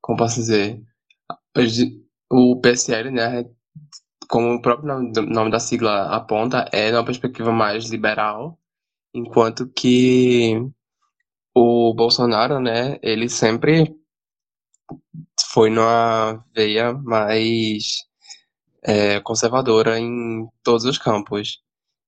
como 0.00 0.18
posso 0.18 0.36
dizer, 0.36 0.82
o 2.30 2.60
PSL, 2.60 3.10
né, 3.10 3.44
como 4.28 4.54
o 4.54 4.62
próprio 4.62 4.88
nome, 4.88 5.12
nome 5.28 5.50
da 5.50 5.60
sigla 5.60 6.14
aponta, 6.14 6.68
é 6.72 6.92
uma 6.92 7.04
perspectiva 7.04 7.52
mais 7.52 7.90
liberal, 7.90 8.58
enquanto 9.14 9.68
que 9.68 10.54
o 11.54 11.94
Bolsonaro, 11.94 12.60
né, 12.60 12.98
ele 13.02 13.28
sempre 13.28 13.96
foi 15.52 15.70
numa 15.70 16.44
veia 16.54 16.92
mais 16.92 18.04
é, 18.82 19.20
conservadora 19.20 19.98
em 19.98 20.48
todos 20.62 20.84
os 20.84 20.98
campos. 20.98 21.62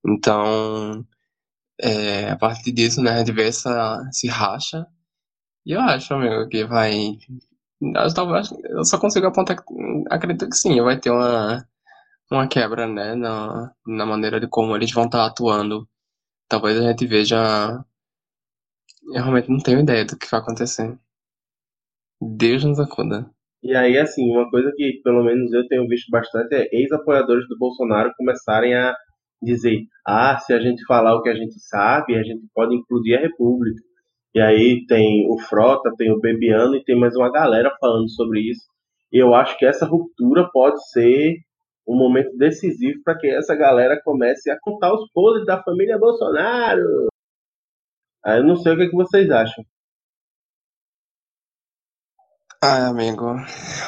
Então, 0.07 1.07
é, 1.81 2.31
a 2.31 2.37
partir 2.37 2.73
disso, 2.73 3.03
né, 3.03 3.13
a 3.13 3.19
gente 3.21 3.33
vê 3.33 3.49
essa, 3.49 4.09
se 4.13 4.29
racha. 4.29 4.87
E 5.67 5.73
eu 5.73 5.81
acho, 5.81 6.15
amigo, 6.15 6.49
que 6.49 6.65
vai. 6.65 7.19
Eu, 7.81 8.15
talvez, 8.15 8.51
eu 8.71 8.85
só 8.85 8.99
consigo 8.99 9.27
apontar. 9.27 9.57
Acredito 10.11 10.49
que 10.49 10.57
sim, 10.57 10.81
vai 10.81 10.99
ter 10.99 11.11
uma, 11.11 11.67
uma 12.31 12.49
quebra, 12.49 12.87
né, 12.87 13.15
na, 13.15 13.73
na 13.87 14.07
maneira 14.07 14.41
de 14.41 14.49
como 14.49 14.75
eles 14.77 14.93
vão 14.93 15.05
estar 15.07 15.27
atuando. 15.27 15.89
Talvez 16.49 16.79
a 16.79 16.83
gente 16.91 17.07
veja. 17.07 17.85
Eu 19.15 19.23
realmente 19.23 19.49
não 19.51 19.59
tenho 19.59 19.81
ideia 19.81 20.05
do 20.05 20.19
que 20.19 20.31
vai 20.31 20.41
acontecer. 20.41 20.99
Deus 22.21 22.65
nos 22.65 22.81
acuda. 22.81 23.31
E 23.63 23.75
aí, 23.75 23.99
assim, 23.99 24.31
uma 24.31 24.49
coisa 24.51 24.73
que 24.77 25.01
pelo 25.03 25.25
menos 25.25 25.53
eu 25.53 25.67
tenho 25.69 25.87
visto 25.89 26.11
bastante 26.11 26.55
é 26.55 26.69
ex-apoiadores 26.73 27.47
do 27.49 27.59
Bolsonaro 27.59 28.13
começarem 28.17 28.75
a 28.75 28.95
dizer: 29.43 29.81
ah, 30.07 30.39
se 30.39 30.53
a 30.53 30.61
gente 30.61 30.85
falar 30.85 31.17
o 31.17 31.23
que 31.23 31.29
a 31.29 31.35
gente 31.35 31.59
sabe, 31.61 32.17
a 32.17 32.23
gente 32.23 32.47
pode 32.55 32.75
implodir 32.75 33.19
a 33.19 33.23
República. 33.23 33.83
E 34.39 34.41
aí 34.41 34.87
tem 34.87 35.29
o 35.29 35.37
Frota, 35.37 35.91
tem 35.97 36.13
o 36.13 36.21
Bebiano 36.21 36.77
e 36.77 36.85
tem 36.85 36.97
mais 36.97 37.17
uma 37.17 37.29
galera 37.29 37.77
falando 37.81 38.09
sobre 38.09 38.49
isso. 38.49 38.69
E 39.13 39.21
eu 39.21 39.35
acho 39.35 39.59
que 39.59 39.67
essa 39.67 39.85
ruptura 39.85 40.49
pode 40.53 40.81
ser 40.93 41.39
um 41.85 41.99
momento 41.99 42.37
decisivo 42.37 43.03
para 43.03 43.19
que 43.19 43.27
essa 43.27 43.57
galera 43.57 44.01
comece 44.05 44.49
a 44.49 44.57
contar 44.61 44.95
os 44.95 45.11
podres 45.11 45.45
da 45.45 45.61
família 45.61 45.99
Bolsonaro. 45.99 47.09
Aí 48.25 48.39
eu 48.39 48.45
não 48.45 48.55
sei 48.55 48.75
o 48.75 48.77
que, 48.77 48.85
é 48.85 48.89
que 48.89 48.95
vocês 48.95 49.29
acham. 49.29 49.65
Ai, 52.63 52.83
amigo, 52.83 53.25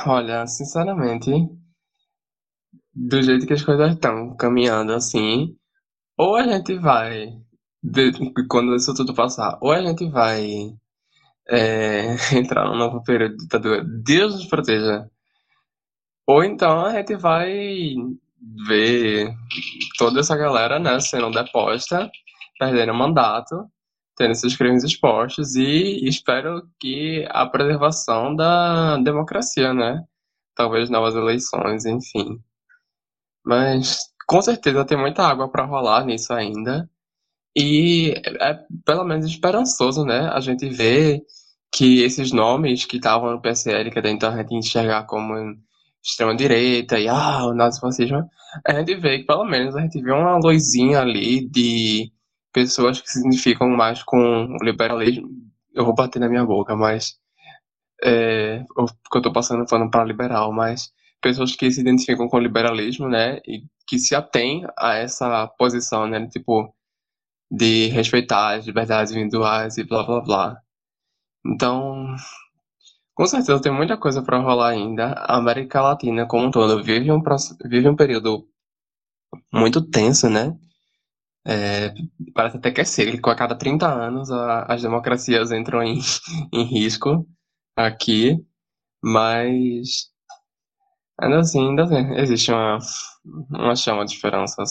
olha, 0.05 0.49
sinceramente, 0.49 1.31
do 2.93 3.23
jeito 3.23 3.47
que 3.47 3.53
as 3.53 3.63
coisas 3.63 3.93
estão 3.93 4.35
caminhando 4.37 4.95
assim, 4.95 5.57
ou 6.19 6.35
a 6.35 6.43
gente 6.43 6.77
vai, 6.77 7.41
de- 7.83 8.13
quando 8.49 8.75
isso 8.77 8.95
tudo 8.95 9.15
passar, 9.15 9.59
ou 9.61 9.73
a 9.73 9.83
gente 9.83 10.09
vai 10.11 10.73
é, 11.49 12.15
entrar 12.37 12.67
num 12.67 12.77
novo 12.77 13.03
período 13.05 13.37
de 13.37 13.43
ditadura, 13.45 13.85
Deus 13.85 14.35
nos 14.35 14.47
proteja, 14.47 15.09
ou 16.27 16.45
então 16.45 16.85
a 16.87 16.93
gente 16.93 17.17
vai 17.17 17.95
ver 18.67 19.35
toda 19.99 20.21
essa 20.21 20.37
galera, 20.37 20.79
né, 20.79 21.01
sendo 21.01 21.31
deposta, 21.31 22.11
perdendo 22.59 22.93
o 22.93 22.97
mandato, 22.97 23.67
tendo 24.17 24.35
seus 24.35 24.57
crimes 24.57 24.85
expostos 24.85 25.57
e 25.57 26.07
espero 26.09 26.69
que 26.81 27.27
a 27.31 27.47
preservação 27.47 28.35
da 28.37 28.99
democracia, 28.99 29.73
né? 29.75 30.05
Talvez 30.55 30.91
novas 30.91 31.15
eleições, 31.17 31.87
enfim. 31.87 32.39
Mas 33.45 34.11
com 34.27 34.41
certeza 34.41 34.85
tem 34.85 34.97
muita 34.97 35.23
água 35.27 35.51
para 35.51 35.65
rolar 35.67 36.05
nisso 36.07 36.33
ainda. 36.33 36.89
E 37.57 38.15
é 38.41 38.59
pelo 38.85 39.05
menos 39.05 39.27
esperançoso, 39.27 40.05
né? 40.05 40.29
A 40.33 40.41
gente 40.41 40.69
vê 40.69 41.23
que 41.73 42.03
esses 42.03 42.33
nomes 42.33 42.85
que 42.85 42.97
estavam 42.97 43.33
no 43.33 43.41
PSL, 43.41 43.91
que 43.91 43.99
até 43.99 44.11
então 44.11 44.33
a 44.33 44.37
gente 44.37 44.55
enxergar 44.55 45.05
como 45.07 45.35
extrema-direita 46.03 46.99
e 46.99 47.09
ah, 47.09 47.47
o 47.47 47.55
nazifascismo, 47.55 48.29
a 48.67 48.75
gente 48.75 48.95
vê 48.97 49.19
que 49.21 49.27
pelo 49.27 49.45
menos 49.45 49.77
a 49.77 49.81
gente 49.81 50.01
vê 50.03 50.13
uma 50.13 50.39
luzinha 50.39 51.01
ali 51.01 51.49
de 51.49 52.13
pessoas 52.53 53.01
que 53.01 53.11
se 53.11 53.21
identificam 53.21 53.69
mais 53.69 54.03
com 54.03 54.19
o 54.47 54.65
liberalismo. 54.65 55.29
Eu 55.75 55.85
vou 55.85 55.95
bater 55.95 56.19
na 56.21 56.29
minha 56.29 56.45
boca, 56.45 56.77
mas. 56.77 57.19
É, 58.03 58.65
porque 58.75 59.19
eu 59.19 59.23
tô 59.23 59.33
passando 59.33 59.69
falando 59.69 59.91
para 59.91 60.05
liberal, 60.05 60.53
mas 60.53 60.91
pessoas 61.21 61.55
que 61.55 61.71
se 61.71 61.81
identificam 61.81 62.29
com 62.29 62.39
o 62.39 62.41
liberalismo, 62.41 63.09
né, 63.09 63.41
e 63.47 63.63
que 63.87 63.99
se 63.99 64.15
atêm 64.15 64.65
a 64.79 64.95
essa 64.95 65.47
posição, 65.59 66.07
né, 66.07 66.27
tipo, 66.29 66.75
de 67.51 67.89
respeitar 67.89 68.57
as 68.57 68.67
liberdades 68.67 69.13
individuais 69.13 69.77
e 69.79 69.85
blá 69.85 70.05
blá 70.05 70.21
blá. 70.21 70.63
Então, 71.45 72.15
com 73.15 73.27
certeza 73.27 73.61
tem 73.61 73.73
muita 73.73 73.97
coisa 73.97 74.23
para 74.23 74.39
rolar 74.39 74.71
ainda. 74.71 75.13
A 75.13 75.37
América 75.37 75.81
Latina, 75.83 76.27
como 76.27 76.47
um 76.47 76.51
todo, 76.51 76.83
vive 76.83 77.11
um, 77.13 77.23
vive 77.67 77.89
um 77.89 77.97
período 77.97 78.47
muito 79.53 79.83
tenso, 79.83 80.29
né? 80.29 80.57
É, 81.47 81.93
parece 82.35 82.57
até 82.59 82.71
que 82.71 82.81
é 82.81 82.85
cíclico. 82.85 83.31
A 83.31 83.37
cada 83.37 83.57
30 83.57 83.87
anos 83.87 84.31
a, 84.31 84.65
as 84.73 84.83
democracias 84.83 85.53
entram 85.53 85.83
em, 85.83 85.99
em 86.53 86.65
risco 86.65 87.27
aqui, 87.77 88.39
mas 89.03 90.11
ainda 91.19 91.41
assim, 91.41 91.69
ainda 91.71 91.85
assim, 91.85 92.15
existe 92.17 92.53
uma, 92.53 92.79
uma 93.51 93.77
chama 93.77 94.05
de 94.05 94.15
esperança. 94.15 94.63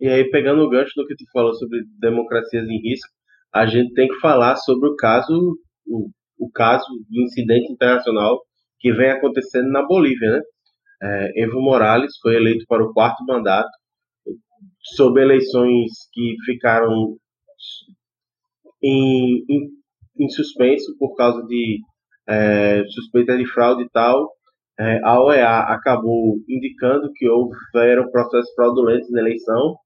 E 0.00 0.08
aí, 0.08 0.28
pegando 0.30 0.62
o 0.62 0.68
gancho 0.68 0.92
do 0.96 1.06
que 1.06 1.14
tu 1.16 1.24
falou 1.32 1.54
sobre 1.54 1.82
democracias 2.00 2.68
em 2.68 2.80
risco, 2.80 3.08
a 3.52 3.66
gente 3.66 3.92
tem 3.94 4.08
que 4.08 4.18
falar 4.20 4.56
sobre 4.56 4.88
o 4.88 4.96
caso, 4.96 5.56
o, 5.86 6.10
o 6.38 6.50
caso 6.50 6.86
do 7.08 7.22
incidente 7.22 7.72
internacional 7.72 8.40
que 8.80 8.92
vem 8.92 9.10
acontecendo 9.10 9.68
na 9.70 9.86
Bolívia, 9.86 10.32
né? 10.32 10.42
É, 11.02 11.42
Evo 11.42 11.60
Morales 11.60 12.12
foi 12.22 12.36
eleito 12.36 12.64
para 12.68 12.82
o 12.82 12.92
quarto 12.92 13.24
mandato 13.24 13.70
sob 14.96 15.20
eleições 15.20 15.90
que 16.12 16.36
ficaram 16.44 17.16
em, 18.82 19.44
em, 19.48 19.70
em 20.18 20.28
suspenso 20.28 20.96
por 20.98 21.14
causa 21.14 21.42
de 21.46 21.80
é, 22.28 22.84
suspeita 22.88 23.36
de 23.36 23.46
fraude 23.46 23.84
e 23.84 23.90
tal. 23.90 24.32
É, 24.78 25.00
a 25.04 25.22
OEA 25.22 25.58
acabou 25.60 26.36
indicando 26.48 27.10
que 27.14 27.28
houveram 27.28 28.10
processos 28.10 28.52
fraudulentos 28.54 29.10
na 29.10 29.20
eleição. 29.20 29.76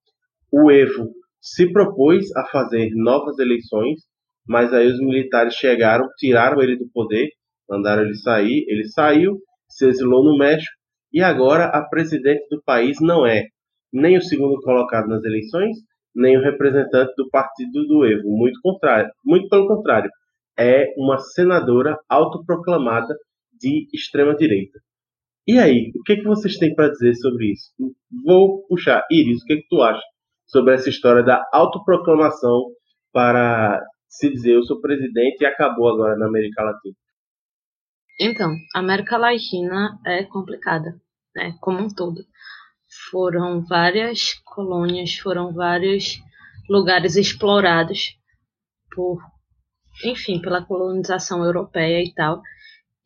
O 0.51 0.71
Evo 0.71 1.11
se 1.41 1.71
propôs 1.73 2.35
a 2.35 2.45
fazer 2.47 2.91
novas 2.95 3.39
eleições, 3.39 4.01
mas 4.47 4.73
aí 4.73 4.87
os 4.87 4.99
militares 4.99 5.55
chegaram, 5.55 6.09
tiraram 6.17 6.63
ele 6.63 6.77
do 6.77 6.89
poder, 6.89 7.29
mandaram 7.69 8.03
ele 8.03 8.15
sair. 8.15 8.65
Ele 8.67 8.85
saiu, 8.89 9.39
se 9.69 9.87
exilou 9.87 10.25
no 10.25 10.39
México 10.39 10.73
e 11.13 11.23
agora 11.23 11.67
a 11.67 11.83
presidente 11.83 12.47
do 12.51 12.63
país 12.63 12.99
não 13.01 13.27
é 13.27 13.45
nem 13.93 14.17
o 14.17 14.23
segundo 14.23 14.61
colocado 14.61 15.09
nas 15.09 15.23
eleições, 15.25 15.77
nem 16.15 16.37
o 16.37 16.43
representante 16.43 17.13
do 17.17 17.29
partido 17.31 17.87
do 17.87 18.05
Evo. 18.05 18.31
Muito 18.31 18.59
contrário, 18.63 19.11
muito 19.25 19.49
pelo 19.49 19.69
contrário, 19.69 20.11
é 20.59 20.93
uma 20.97 21.19
senadora 21.19 21.99
autoproclamada 22.09 23.15
de 23.53 23.87
extrema 23.95 24.35
direita. 24.35 24.79
E 25.47 25.59
aí, 25.59 25.91
o 25.95 26.03
que, 26.03 26.17
que 26.17 26.25
vocês 26.25 26.57
têm 26.57 26.75
para 26.75 26.91
dizer 26.91 27.15
sobre 27.15 27.53
isso? 27.53 27.71
Vou 28.25 28.67
puxar. 28.67 29.03
Iris, 29.11 29.43
o 29.43 29.45
que, 29.47 29.57
que 29.57 29.69
tu 29.69 29.81
acha 29.81 30.03
sobre 30.49 30.75
essa 30.75 30.89
história 30.89 31.23
da 31.23 31.43
autoproclamação 31.53 32.65
para 33.13 33.81
se 34.09 34.31
dizer 34.31 34.55
eu 34.55 34.65
sou 34.65 34.81
presidente 34.81 35.43
e 35.43 35.47
acabou 35.47 35.89
agora 35.89 36.17
na 36.17 36.27
América 36.27 36.63
Latina? 36.63 36.95
Então, 38.21 38.53
a 38.75 38.81
América 38.81 39.17
Latina 39.17 39.99
é 40.05 40.25
complicada, 40.25 41.01
né, 41.37 41.55
como 41.61 41.79
um 41.79 41.89
todo 41.89 42.25
foram 43.11 43.61
várias 43.65 44.35
colônias, 44.45 45.15
foram 45.17 45.53
vários 45.53 46.19
lugares 46.69 47.17
explorados 47.17 48.17
por, 48.95 49.19
enfim, 50.05 50.41
pela 50.41 50.65
colonização 50.65 51.45
europeia 51.45 52.03
e 52.03 52.13
tal. 52.15 52.43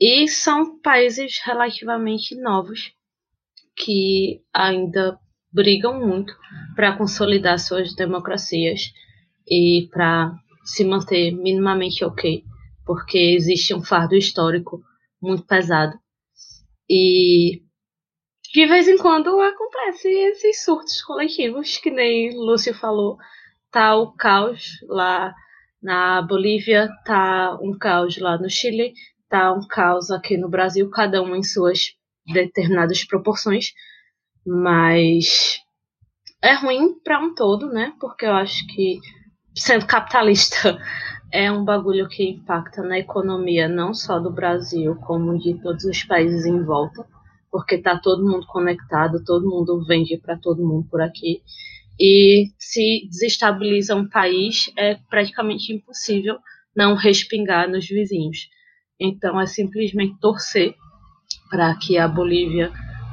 E 0.01 0.28
são 0.28 0.80
países 0.80 1.40
relativamente 1.45 2.34
novos 2.34 2.93
que 3.76 4.43
ainda 4.53 5.18
brigam 5.53 6.01
muito 6.01 6.35
para 6.75 6.97
consolidar 6.97 7.59
suas 7.59 7.95
democracias 7.95 8.93
e 9.47 9.89
para 9.93 10.33
se 10.65 10.85
manter 10.85 11.33
minimamente 11.33 12.05
ok, 12.05 12.45
porque 12.87 13.19
existe 13.19 13.75
um 13.75 13.83
fardo 13.83 14.15
histórico 14.15 14.83
muito 15.21 15.45
pesado. 15.45 15.99
E 16.89 17.63
de 18.53 18.67
vez 18.67 18.87
em 18.87 18.99
quando 18.99 19.41
acontece 19.41 20.09
esses 20.09 20.63
surtos 20.63 21.03
coletivos, 21.03 21.79
que 21.79 21.91
nem 21.91 22.37
Lúcio 22.37 22.75
falou, 22.75 23.17
tá 23.71 23.97
o 23.97 24.13
caos 24.13 24.79
lá 24.89 25.35
na 25.83 26.23
Bolívia, 26.23 26.89
tá 27.05 27.59
um 27.61 27.77
caos 27.77 28.19
lá 28.19 28.39
no 28.39 28.49
Chile, 28.51 28.93
tá 29.29 29.53
um 29.53 29.67
caos 29.67 30.11
aqui 30.11 30.37
no 30.37 30.49
Brasil, 30.49 30.89
cada 30.91 31.23
um 31.23 31.35
em 31.35 31.43
suas 31.43 31.95
determinadas 32.27 33.05
proporções, 33.05 33.73
mas 34.47 35.61
é 36.43 36.55
ruim 36.55 36.99
para 37.03 37.20
um 37.20 37.34
todo, 37.34 37.68
né? 37.68 37.93
Porque 38.01 38.26
eu 38.26 38.32
acho 38.34 38.66
que 38.68 39.01
sendo 39.55 39.86
capitalista 39.86 40.78
é 41.32 41.51
um 41.51 41.64
bagulho 41.64 42.09
que 42.09 42.30
impacta 42.30 42.82
na 42.82 42.99
economia 42.99 43.68
não 43.68 43.95
só 43.95 44.18
do 44.18 44.30
Brasil, 44.30 44.97
como 44.97 45.38
de 45.38 45.55
todos 45.62 45.84
os 45.84 46.03
países 46.05 46.45
em 46.47 46.62
volta 46.64 47.07
porque 47.53 47.74
está 47.74 47.99
todo 47.99 48.26
mundo 48.26 48.47
conectado, 48.47 49.22
todo 49.22 49.49
mundo 49.49 49.84
vende 49.84 50.16
para 50.16 50.38
todo 50.38 50.66
mundo 50.66 50.88
por 50.90 51.03
aqui. 51.03 51.43
E 52.01 52.47
se 52.59 53.07
desestabiliza 53.11 53.95
um 53.95 54.09
país, 54.09 54.72
é 54.76 54.95
praticamente 55.11 55.70
impossível 55.70 56.38
não 56.74 56.95
respingar 56.95 57.68
nos 57.68 57.86
vizinhos. 57.86 58.49
Então 58.99 59.38
é 59.38 59.47
simplesmente 59.47 60.18
torcer 60.18 60.74
para 61.51 61.76
que 61.76 61.99
a 61.99 62.09
Bolívia 62.09 62.72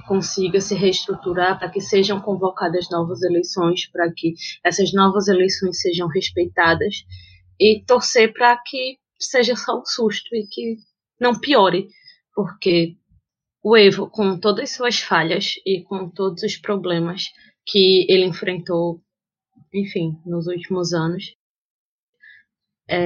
consiga 0.10 0.60
se 0.60 0.74
reestruturar, 0.74 1.60
para 1.60 1.70
que 1.70 1.80
sejam 1.80 2.20
convocadas 2.20 2.90
novas 2.90 3.22
eleições, 3.22 3.86
para 3.92 4.12
que 4.12 4.34
essas 4.66 4.92
novas 4.92 5.28
eleições 5.28 5.80
sejam 5.80 6.08
respeitadas 6.08 7.06
e 7.60 7.84
torcer 7.86 8.34
para 8.34 8.58
que 8.58 8.98
seja 9.20 9.56
só 9.56 9.80
um 9.80 9.86
susto 9.86 10.36
e 10.36 10.48
que 10.48 10.78
não 11.22 11.40
piore, 11.40 11.90
porque 12.34 12.98
o 13.62 13.78
Evo, 13.78 14.10
com 14.10 14.40
todas 14.40 14.72
as 14.72 14.76
suas 14.76 15.00
falhas 15.00 15.54
e 15.64 15.84
com 15.84 16.10
todos 16.10 16.42
os 16.42 16.58
problemas 16.58 17.26
que 17.64 18.08
ele 18.10 18.26
enfrentou, 18.26 19.04
enfim, 19.72 20.20
nos 20.26 20.48
últimos 20.48 20.92
anos, 20.92 21.36
é, 22.90 23.06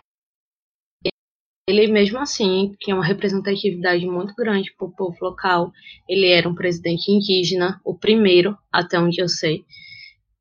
ele 1.79 1.91
mesmo 1.91 2.19
assim 2.19 2.71
tinha 2.79 2.95
uma 2.95 3.05
representatividade 3.05 4.05
muito 4.05 4.33
grande 4.35 4.73
para 4.77 4.87
o 4.87 4.95
povo 4.95 5.17
local. 5.21 5.71
Ele 6.07 6.27
era 6.27 6.47
um 6.47 6.55
presidente 6.55 7.11
indígena, 7.11 7.79
o 7.83 7.97
primeiro, 7.97 8.57
até 8.71 8.99
onde 8.99 9.21
eu 9.21 9.27
sei. 9.27 9.63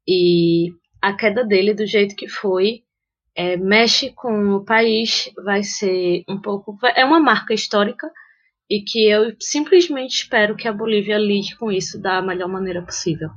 E 0.06 0.68
a 1.00 1.12
queda 1.14 1.44
dele, 1.44 1.74
do 1.74 1.86
jeito 1.86 2.14
que 2.16 2.28
foi, 2.28 2.82
é, 3.34 3.56
mexe 3.56 4.10
com 4.10 4.54
o 4.54 4.64
país, 4.64 5.30
vai 5.44 5.62
ser 5.62 6.22
um 6.28 6.40
pouco. 6.40 6.76
É 6.94 7.04
uma 7.04 7.20
marca 7.20 7.54
histórica 7.54 8.10
e 8.68 8.82
que 8.82 9.08
eu 9.08 9.34
simplesmente 9.40 10.22
espero 10.22 10.56
que 10.56 10.66
a 10.66 10.72
Bolívia 10.72 11.18
lide 11.18 11.56
com 11.56 11.70
isso 11.70 12.00
da 12.00 12.22
melhor 12.22 12.48
maneira 12.48 12.82
possível. 12.82 13.28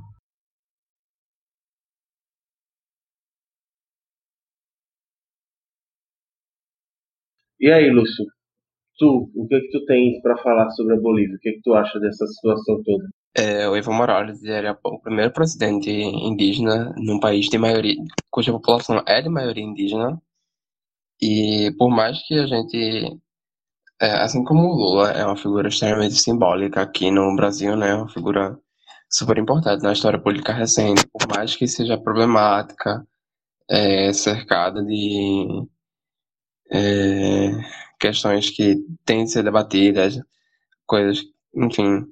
E 7.58 7.70
aí, 7.70 7.90
Lúcio? 7.90 8.24
Tu, 8.98 9.30
o 9.34 9.46
que 9.48 9.54
é 9.54 9.60
que 9.60 9.70
tu 9.70 9.84
tens 9.86 10.20
para 10.22 10.36
falar 10.38 10.70
sobre 10.70 10.94
a 10.94 11.00
Bolívia? 11.00 11.36
O 11.36 11.38
que 11.40 11.50
é 11.50 11.52
que 11.52 11.62
tu 11.62 11.74
acha 11.74 11.98
dessa 12.00 12.26
situação 12.26 12.82
toda? 12.82 13.08
É, 13.36 13.68
o 13.68 13.76
Evo 13.76 13.92
Morales 13.92 14.42
era 14.44 14.78
o 14.82 15.00
primeiro 15.00 15.32
presidente 15.32 15.90
indígena 15.90 16.94
num 16.96 17.20
país 17.20 17.48
de 17.50 17.58
maioria, 17.58 17.96
cuja 18.30 18.52
população 18.52 19.02
é 19.06 19.20
de 19.20 19.28
maioria 19.28 19.62
indígena. 19.62 20.20
E 21.20 21.70
por 21.78 21.90
mais 21.90 22.18
que 22.26 22.34
a 22.34 22.46
gente, 22.46 23.18
é, 24.00 24.10
assim 24.22 24.42
como 24.44 24.62
o 24.68 24.74
Lula 24.74 25.10
é 25.10 25.24
uma 25.24 25.36
figura 25.36 25.68
extremamente 25.68 26.14
simbólica 26.14 26.82
aqui 26.82 27.10
no 27.10 27.34
Brasil, 27.36 27.76
né, 27.76 27.94
uma 27.94 28.08
figura 28.08 28.58
super 29.10 29.36
importante 29.38 29.82
na 29.82 29.92
história 29.92 30.18
política 30.20 30.52
recente, 30.52 31.06
por 31.08 31.28
mais 31.28 31.54
que 31.56 31.66
seja 31.68 31.98
problemática, 31.98 33.06
é, 33.70 34.12
cercada 34.12 34.82
de 34.82 35.66
é, 36.70 37.50
questões 37.98 38.50
que 38.50 38.76
têm 39.04 39.24
de 39.24 39.30
ser 39.30 39.42
debatidas, 39.42 40.18
coisas, 40.86 41.24
enfim, 41.54 42.06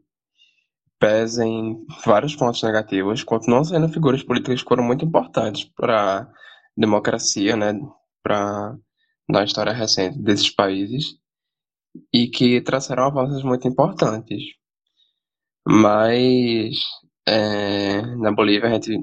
pesem 0.99 1.85
vários 2.05 2.35
pontos 2.35 2.63
negativos, 2.63 3.23
continuam 3.23 3.65
sendo 3.65 3.89
figuras 3.89 4.23
políticas 4.23 4.63
que 4.63 4.69
foram 4.69 4.85
muito 4.85 5.05
importantes 5.05 5.65
para 5.65 6.23
a 6.23 6.29
democracia, 6.77 7.57
né, 7.57 7.79
para 8.23 8.77
na 9.29 9.45
história 9.45 9.73
recente 9.73 10.19
desses 10.19 10.51
países 10.51 11.17
e 12.13 12.29
que 12.29 12.61
trouxeram 12.61 13.05
avanços 13.05 13.43
muito 13.43 13.67
importantes. 13.69 14.43
Mas 15.67 16.77
é, 17.27 18.03
na 18.17 18.33
Bolívia 18.33 18.69
a 18.69 18.73
gente 18.75 18.99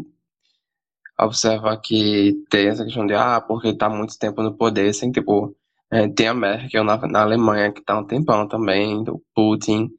observa 1.26 1.78
que 1.78 2.44
tem 2.50 2.68
essa 2.68 2.84
questão 2.84 3.06
de 3.06 3.14
ah, 3.14 3.42
porque 3.42 3.70
está 3.70 3.90
muito 3.90 4.18
tempo 4.18 4.42
no 4.42 4.56
poder, 4.58 4.90
assim, 4.90 5.12
tipo, 5.12 5.56
é, 5.92 6.08
tem 6.08 6.28
a 6.28 6.34
Merkel 6.34 6.84
na, 6.84 6.98
na 7.08 7.22
Alemanha 7.22 7.72
que 7.72 7.80
está 7.82 7.98
um 8.00 8.06
tempão 8.06 8.48
também, 8.48 9.04
do 9.04 9.22
Putin, 9.36 9.90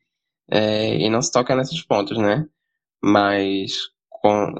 é, 0.51 0.97
e 0.99 1.09
não 1.11 1.23
se 1.23 1.31
toca 1.33 1.55
nesses 1.55 1.83
pontos, 1.83 2.19
né? 2.19 2.47
Mas 3.03 3.91
com, 4.09 4.55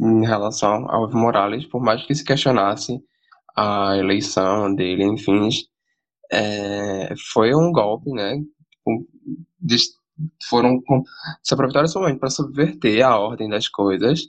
em 0.00 0.26
relação 0.26 0.88
ao 0.90 1.04
Evo 1.08 1.18
Morales, 1.18 1.66
por 1.66 1.82
mais 1.82 2.04
que 2.04 2.14
se 2.14 2.24
questionasse 2.24 3.00
a 3.56 3.96
eleição 3.96 4.74
dele, 4.74 5.04
enfim, 5.04 5.48
é, 6.30 7.14
foi 7.32 7.54
um 7.54 7.72
golpe, 7.72 8.10
né? 8.12 8.36
De, 9.60 9.76
foram 10.48 10.80
se 11.42 11.54
aproveitaram 11.54 11.84
desse 11.84 11.98
momento 11.98 12.20
para 12.20 12.30
subverter 12.30 13.04
a 13.04 13.18
ordem 13.18 13.48
das 13.48 13.68
coisas 13.68 14.28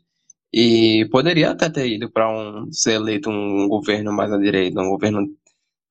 e 0.54 1.08
poderia 1.12 1.52
até 1.52 1.70
ter 1.70 1.88
ido 1.88 2.10
para 2.12 2.30
um 2.30 2.72
ser 2.72 2.94
eleito 2.94 3.30
um 3.30 3.68
governo 3.68 4.14
mais 4.14 4.32
à 4.32 4.38
direita, 4.38 4.82
um 4.82 4.90
governo 4.90 5.28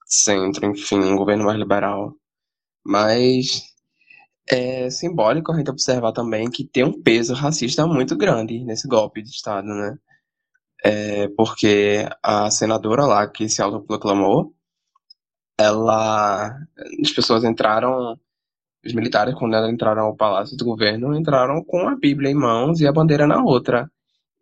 centro, 0.06 0.66
enfim, 0.66 0.98
um 1.00 1.16
governo 1.16 1.44
mais 1.44 1.58
liberal. 1.58 2.14
Mas 2.84 3.62
é 4.48 4.90
simbólico 4.90 5.52
a 5.52 5.56
gente 5.56 5.70
observar 5.70 6.12
também 6.12 6.50
que 6.50 6.64
tem 6.64 6.84
um 6.84 7.02
peso 7.02 7.34
racista 7.34 7.86
muito 7.86 8.16
grande 8.16 8.64
nesse 8.64 8.88
golpe 8.88 9.22
de 9.22 9.30
Estado, 9.30 9.66
né? 9.68 9.98
É 10.84 11.28
porque 11.36 12.08
a 12.22 12.50
senadora 12.50 13.06
lá 13.06 13.26
que 13.28 13.48
se 13.48 13.62
autoproclamou, 13.62 14.54
ela. 15.58 16.56
As 17.02 17.10
pessoas 17.12 17.44
entraram. 17.44 18.18
Os 18.84 18.92
militares, 18.94 19.34
quando 19.34 19.56
entraram 19.68 20.04
ao 20.04 20.16
palácio 20.16 20.56
do 20.56 20.64
governo, 20.64 21.16
entraram 21.16 21.64
com 21.64 21.88
a 21.88 21.96
Bíblia 21.96 22.30
em 22.30 22.34
mãos 22.34 22.80
e 22.80 22.86
a 22.86 22.92
bandeira 22.92 23.26
na 23.26 23.42
outra. 23.42 23.90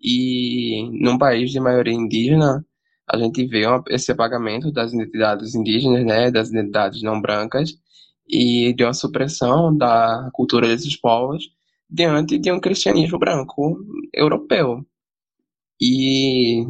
E 0.05 0.87
num 1.01 1.17
país 1.17 1.51
de 1.51 1.59
maioria 1.59 1.95
indígena, 1.95 2.65
a 3.11 3.17
gente 3.17 3.47
vê 3.47 3.63
esse 3.89 4.13
apagamento 4.13 4.71
das 4.71 4.93
identidades 4.93 5.55
indígenas, 5.55 6.05
né, 6.05 6.31
das 6.31 6.51
identidades 6.51 7.03
não 7.03 7.21
brancas, 7.21 7.73
e 8.29 8.75
de 8.75 8.85
uma 8.85 8.93
supressão 8.93 9.75
da 9.77 10.31
cultura 10.33 10.69
desses 10.69 10.97
povos 10.97 11.45
diante 11.89 12.39
de 12.39 12.53
um 12.53 12.61
cristianismo 12.61 13.19
branco 13.19 13.79
europeu. 14.13 14.85
E 15.81 16.67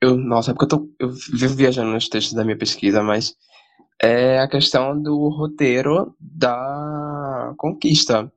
eu, 0.00 0.16
nossa, 0.16 0.50
é 0.50 0.54
porque 0.54 0.64
eu, 0.64 0.78
tô, 0.78 0.88
eu 0.98 1.10
vivo 1.32 1.54
viajando 1.54 1.90
nos 1.90 2.08
textos 2.08 2.34
da 2.34 2.44
minha 2.44 2.58
pesquisa, 2.58 3.02
mas 3.02 3.34
é 4.02 4.38
a 4.40 4.48
questão 4.48 5.00
do 5.00 5.28
roteiro 5.28 6.14
da 6.20 7.54
conquista. 7.56 8.30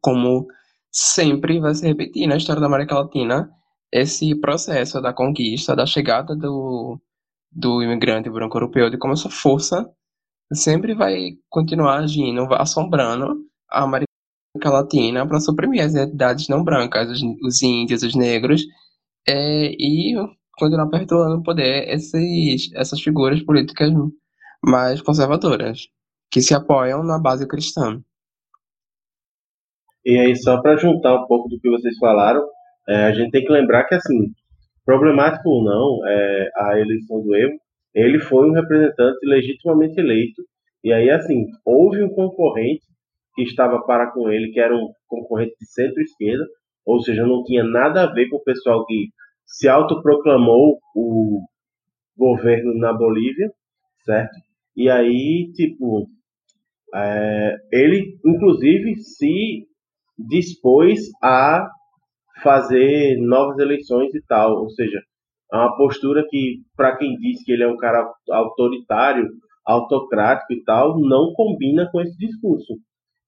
Como 0.00 0.48
sempre 0.90 1.60
vai 1.60 1.74
se 1.74 1.86
repetir 1.86 2.26
na 2.26 2.36
história 2.36 2.60
da 2.60 2.66
América 2.66 2.98
Latina, 2.98 3.50
esse 3.92 4.34
processo 4.40 5.00
da 5.00 5.12
conquista, 5.12 5.74
da 5.74 5.86
chegada 5.86 6.34
do, 6.36 7.00
do 7.50 7.82
imigrante 7.82 8.30
branco 8.30 8.56
europeu, 8.56 8.90
de 8.90 8.98
como 8.98 9.14
essa 9.14 9.28
força 9.28 9.88
sempre 10.52 10.94
vai 10.94 11.32
continuar 11.48 11.98
agindo, 11.98 12.52
assombrando 12.54 13.36
a 13.70 13.84
América 13.84 14.08
Latina 14.64 15.26
para 15.26 15.40
suprimir 15.40 15.84
as 15.84 15.92
identidades 15.92 16.48
não 16.48 16.64
brancas, 16.64 17.10
os, 17.10 17.22
os 17.42 17.62
índios, 17.62 18.02
os 18.02 18.14
negros, 18.14 18.62
é, 19.26 19.72
e 19.72 20.14
continuar 20.56 20.88
perpetuando 20.88 21.36
o 21.36 21.42
poder 21.42 21.88
esses, 21.88 22.70
essas 22.74 23.00
figuras 23.00 23.42
políticas 23.42 23.90
mais 24.62 25.00
conservadoras, 25.00 25.88
que 26.30 26.42
se 26.42 26.54
apoiam 26.54 27.02
na 27.02 27.18
base 27.18 27.46
cristã. 27.46 28.02
E 30.04 30.18
aí, 30.18 30.36
só 30.36 30.60
para 30.60 30.76
juntar 30.76 31.14
um 31.14 31.26
pouco 31.26 31.48
do 31.48 31.60
que 31.60 31.68
vocês 31.68 31.96
falaram, 31.98 32.44
é, 32.88 33.04
a 33.04 33.12
gente 33.12 33.30
tem 33.30 33.44
que 33.44 33.52
lembrar 33.52 33.84
que, 33.84 33.94
assim, 33.94 34.32
problemático 34.84 35.48
ou 35.48 35.64
não, 35.64 36.08
é, 36.08 36.50
a 36.56 36.78
eleição 36.78 37.22
do 37.22 37.34
Evo, 37.34 37.58
ele 37.94 38.18
foi 38.18 38.48
um 38.48 38.52
representante 38.52 39.18
legitimamente 39.24 40.00
eleito. 40.00 40.42
E 40.82 40.92
aí, 40.92 41.10
assim, 41.10 41.46
houve 41.64 42.02
um 42.02 42.08
concorrente 42.08 42.82
que 43.34 43.42
estava 43.42 43.82
para 43.84 44.10
com 44.10 44.28
ele, 44.30 44.50
que 44.52 44.60
era 44.60 44.74
um 44.74 44.92
concorrente 45.06 45.54
de 45.60 45.66
centro-esquerda, 45.66 46.44
ou 46.84 47.00
seja, 47.00 47.24
não 47.26 47.44
tinha 47.44 47.62
nada 47.62 48.02
a 48.02 48.12
ver 48.12 48.28
com 48.28 48.36
o 48.36 48.42
pessoal 48.42 48.84
que 48.86 49.08
se 49.46 49.68
autoproclamou 49.68 50.78
o 50.94 51.40
governo 52.16 52.74
na 52.78 52.92
Bolívia, 52.92 53.50
certo? 54.04 54.34
E 54.76 54.88
aí, 54.88 55.50
tipo, 55.54 56.06
é, 56.94 57.56
ele 57.72 58.18
inclusive 58.24 58.96
se 58.96 59.66
dispôs 60.28 61.00
a 61.22 61.68
fazer 62.42 63.16
novas 63.18 63.58
eleições 63.58 64.14
e 64.14 64.22
tal, 64.22 64.62
ou 64.62 64.70
seja, 64.70 65.00
é 65.52 65.56
uma 65.56 65.76
postura 65.76 66.24
que, 66.28 66.62
para 66.76 66.96
quem 66.96 67.16
diz 67.16 67.42
que 67.44 67.52
ele 67.52 67.64
é 67.64 67.68
um 67.68 67.76
cara 67.76 68.08
autoritário, 68.30 69.28
autocrático 69.66 70.52
e 70.52 70.62
tal, 70.64 70.98
não 70.98 71.32
combina 71.34 71.88
com 71.90 72.00
esse 72.00 72.16
discurso. 72.16 72.74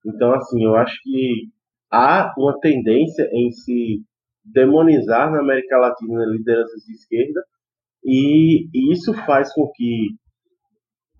Então, 0.06 0.32
assim, 0.34 0.64
eu 0.64 0.74
acho 0.76 0.96
que 1.02 1.48
há 1.90 2.32
uma 2.38 2.58
tendência 2.60 3.28
em 3.32 3.50
se 3.50 4.02
demonizar 4.44 5.30
na 5.30 5.40
América 5.40 5.78
Latina 5.78 6.24
lideranças 6.24 6.82
de 6.84 6.92
esquerda, 6.92 7.40
e, 8.04 8.68
isso 8.92 9.12
faz 9.24 9.52
com 9.52 9.70
que 9.74 10.08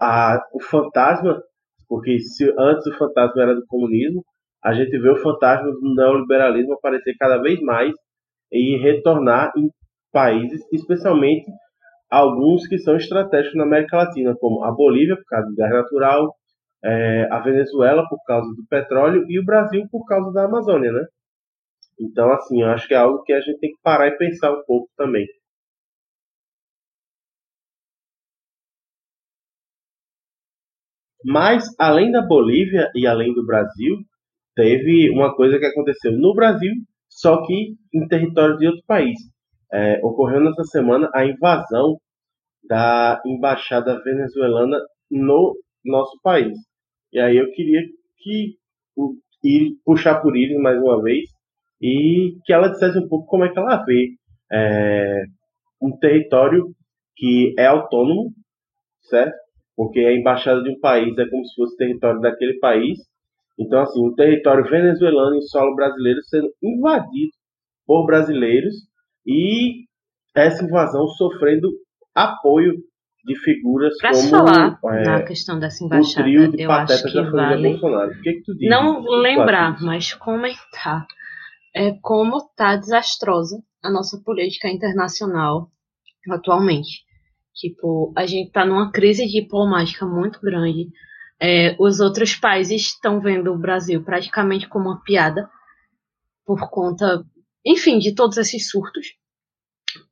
a, 0.01 0.41
o 0.53 0.61
fantasma, 0.61 1.41
porque 1.89 2.19
se 2.21 2.53
antes 2.59 2.87
o 2.87 2.99
fantasma 2.99 3.43
era 3.43 3.55
do 3.55 3.67
comunismo, 3.67 4.25
a 4.65 4.73
gente 4.75 4.97
vê 4.99 5.11
o 5.11 5.17
fantasma 5.17 5.71
do 5.73 5.95
neoliberalismo 5.95 6.75
aparecer 6.75 7.17
cada 7.19 7.39
vez 7.39 7.61
mais 7.61 7.93
e 8.51 8.77
retornar 8.77 9.53
em 9.57 9.71
países, 10.13 10.61
especialmente 10.73 11.47
alguns 12.11 12.67
que 12.69 12.79
são 12.79 12.97
estratégicos 12.97 13.57
na 13.57 13.65
América 13.65 13.97
Latina, 13.97 14.37
como 14.39 14.63
a 14.65 14.71
Bolívia, 14.71 15.17
por 15.17 15.25
causa 15.25 15.49
do 15.49 15.57
gás 15.57 15.73
natural, 15.73 16.35
é, 16.85 17.29
a 17.31 17.39
Venezuela, 17.41 18.07
por 18.09 18.23
causa 18.25 18.49
do 18.55 18.67
petróleo, 18.69 19.25
e 19.29 19.39
o 19.41 19.45
Brasil, 19.45 19.87
por 19.91 20.05
causa 20.07 20.33
da 20.33 20.45
Amazônia, 20.45 20.93
né? 20.93 21.07
Então, 21.99 22.31
assim, 22.33 22.63
eu 22.63 22.69
acho 22.69 22.87
que 22.89 22.95
é 22.95 22.99
algo 22.99 23.23
que 23.23 23.33
a 23.33 23.41
gente 23.41 23.59
tem 23.61 23.71
que 23.71 23.81
parar 23.83 24.09
e 24.09 24.17
pensar 24.19 24.53
um 24.53 24.63
pouco 24.67 24.89
também. 24.97 25.27
Mas, 31.25 31.65
além 31.79 32.11
da 32.11 32.21
Bolívia 32.21 32.91
e 32.95 33.07
além 33.07 33.33
do 33.33 33.47
Brasil, 33.47 33.97
teve 34.55 35.11
uma 35.11 35.35
coisa 35.35 35.59
que 35.59 35.67
aconteceu 35.67 36.13
no 36.13 36.35
Brasil, 36.35 36.73
só 37.09 37.45
que 37.47 37.75
em 37.93 38.09
território 38.09 38.57
de 38.59 38.67
outro 38.67 38.83
país 38.87 39.19
é, 39.73 40.01
ocorreu 40.03 40.41
nessa 40.41 40.65
semana 40.65 41.11
a 41.15 41.25
invasão 41.25 41.99
da 42.69 43.21
embaixada 43.27 44.01
venezuelana 44.03 44.79
no 45.11 45.57
nosso 45.85 46.19
país. 46.23 46.57
E 47.13 47.19
aí 47.19 47.37
eu 47.37 47.51
queria 47.53 47.81
que 48.19 48.57
ir 49.45 49.77
puxar 49.85 50.21
por 50.21 50.37
Iris 50.37 50.59
mais 50.59 50.81
uma 50.81 51.03
vez 51.03 51.29
e 51.81 52.37
que 52.45 52.53
ela 52.53 52.69
dissesse 52.69 52.99
um 52.99 53.09
pouco 53.09 53.27
como 53.27 53.45
é 53.45 53.53
que 53.53 53.59
ela 53.59 53.85
vê 53.85 54.11
é, 54.53 55.25
um 55.81 55.97
território 55.99 56.73
que 57.17 57.55
é 57.59 57.67
autônomo, 57.67 58.33
certo? 59.03 59.37
Porque 59.77 60.01
a 60.01 60.13
embaixada 60.15 60.63
de 60.63 60.71
um 60.71 60.79
país 60.79 61.17
é 61.19 61.29
como 61.29 61.45
se 61.45 61.55
fosse 61.55 61.77
território 61.77 62.21
daquele 62.21 62.59
país. 62.61 62.99
Então, 63.59 63.81
assim, 63.83 64.07
o 64.07 64.15
território 64.15 64.65
venezuelano 64.65 65.37
em 65.37 65.43
solo 65.43 65.75
brasileiro 65.75 66.21
sendo 66.23 66.49
invadido 66.63 67.33
por 67.87 68.07
brasileiros 68.07 68.75
e 69.27 69.85
essa 70.35 70.65
invasão 70.65 71.07
sofrendo 71.09 71.69
apoio 72.15 72.75
de 73.25 73.39
figuras 73.39 73.97
pra 73.99 74.11
como 74.11 74.29
falar 74.29 74.79
é, 74.85 75.03
na 75.03 75.23
questão 75.23 75.59
dessa 75.59 75.85
embaixada, 75.85 76.21
o 76.21 76.25
trio 76.25 76.51
de 76.51 76.63
eu 76.63 76.69
patetas 76.69 77.05
acho 77.05 77.13
que 77.13 77.31
vale 77.31 77.79
que, 78.23 78.33
que 78.33 78.43
tu 78.43 78.55
diz? 78.57 78.69
não 78.69 79.03
lembrar, 79.03 79.81
mas 79.81 80.13
comentar 80.15 81.07
é 81.75 81.93
como 82.03 82.39
está 82.39 82.77
desastrosa 82.77 83.63
a 83.83 83.91
nossa 83.91 84.21
política 84.25 84.69
internacional 84.69 85.71
atualmente. 86.31 87.05
Tipo, 87.55 88.13
a 88.17 88.27
gente 88.27 88.49
está 88.49 88.65
numa 88.65 88.91
crise 88.91 89.27
diplomática 89.27 90.07
muito 90.07 90.41
grande. 90.41 90.89
É, 91.45 91.75
os 91.77 91.99
outros 91.99 92.37
países 92.37 92.83
estão 92.83 93.21
vendo 93.21 93.53
o 93.53 93.59
Brasil 93.59 94.01
praticamente 94.05 94.69
como 94.69 94.91
uma 94.91 95.03
piada 95.03 95.51
por 96.47 96.71
conta, 96.71 97.25
enfim, 97.67 97.99
de 97.99 98.15
todos 98.15 98.37
esses 98.37 98.71
surtos. 98.71 99.17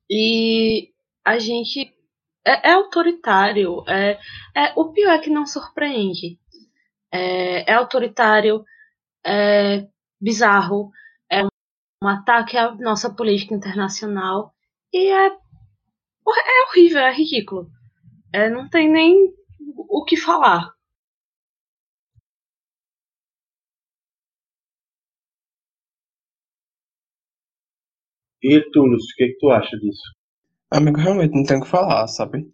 E 0.09 0.89
a 1.23 1.39
gente 1.39 1.93
é, 2.45 2.71
é 2.71 2.73
autoritário. 2.73 3.81
É, 3.87 4.19
é, 4.53 4.73
o 4.75 4.91
pior 4.91 5.13
é 5.13 5.19
que 5.19 5.29
não 5.29 5.45
surpreende. 5.45 6.37
É, 7.09 7.71
é 7.71 7.73
autoritário, 7.75 8.65
é 9.25 9.87
bizarro, 10.19 10.91
é 11.29 11.45
um, 11.45 11.47
um 12.03 12.07
ataque 12.09 12.57
à 12.57 12.75
nossa 12.75 13.09
política 13.09 13.55
internacional 13.55 14.53
e 14.93 15.07
é, 15.09 15.27
é 15.27 16.67
horrível, 16.67 16.99
é 16.99 17.13
ridículo. 17.13 17.69
É, 18.33 18.49
não 18.49 18.69
tem 18.69 18.91
nem 18.91 19.33
o 19.77 20.03
que 20.03 20.17
falar. 20.17 20.73
E 28.43 28.61
tu, 28.71 28.85
Lúcio, 28.85 29.13
o 29.13 29.15
que, 29.17 29.27
que 29.27 29.37
tu 29.39 29.49
acha 29.49 29.77
disso? 29.77 30.01
Amigo, 30.71 30.99
realmente 30.99 31.35
não 31.35 31.43
tem 31.43 31.57
o 31.57 31.61
que 31.61 31.67
falar, 31.67 32.07
sabe? 32.07 32.47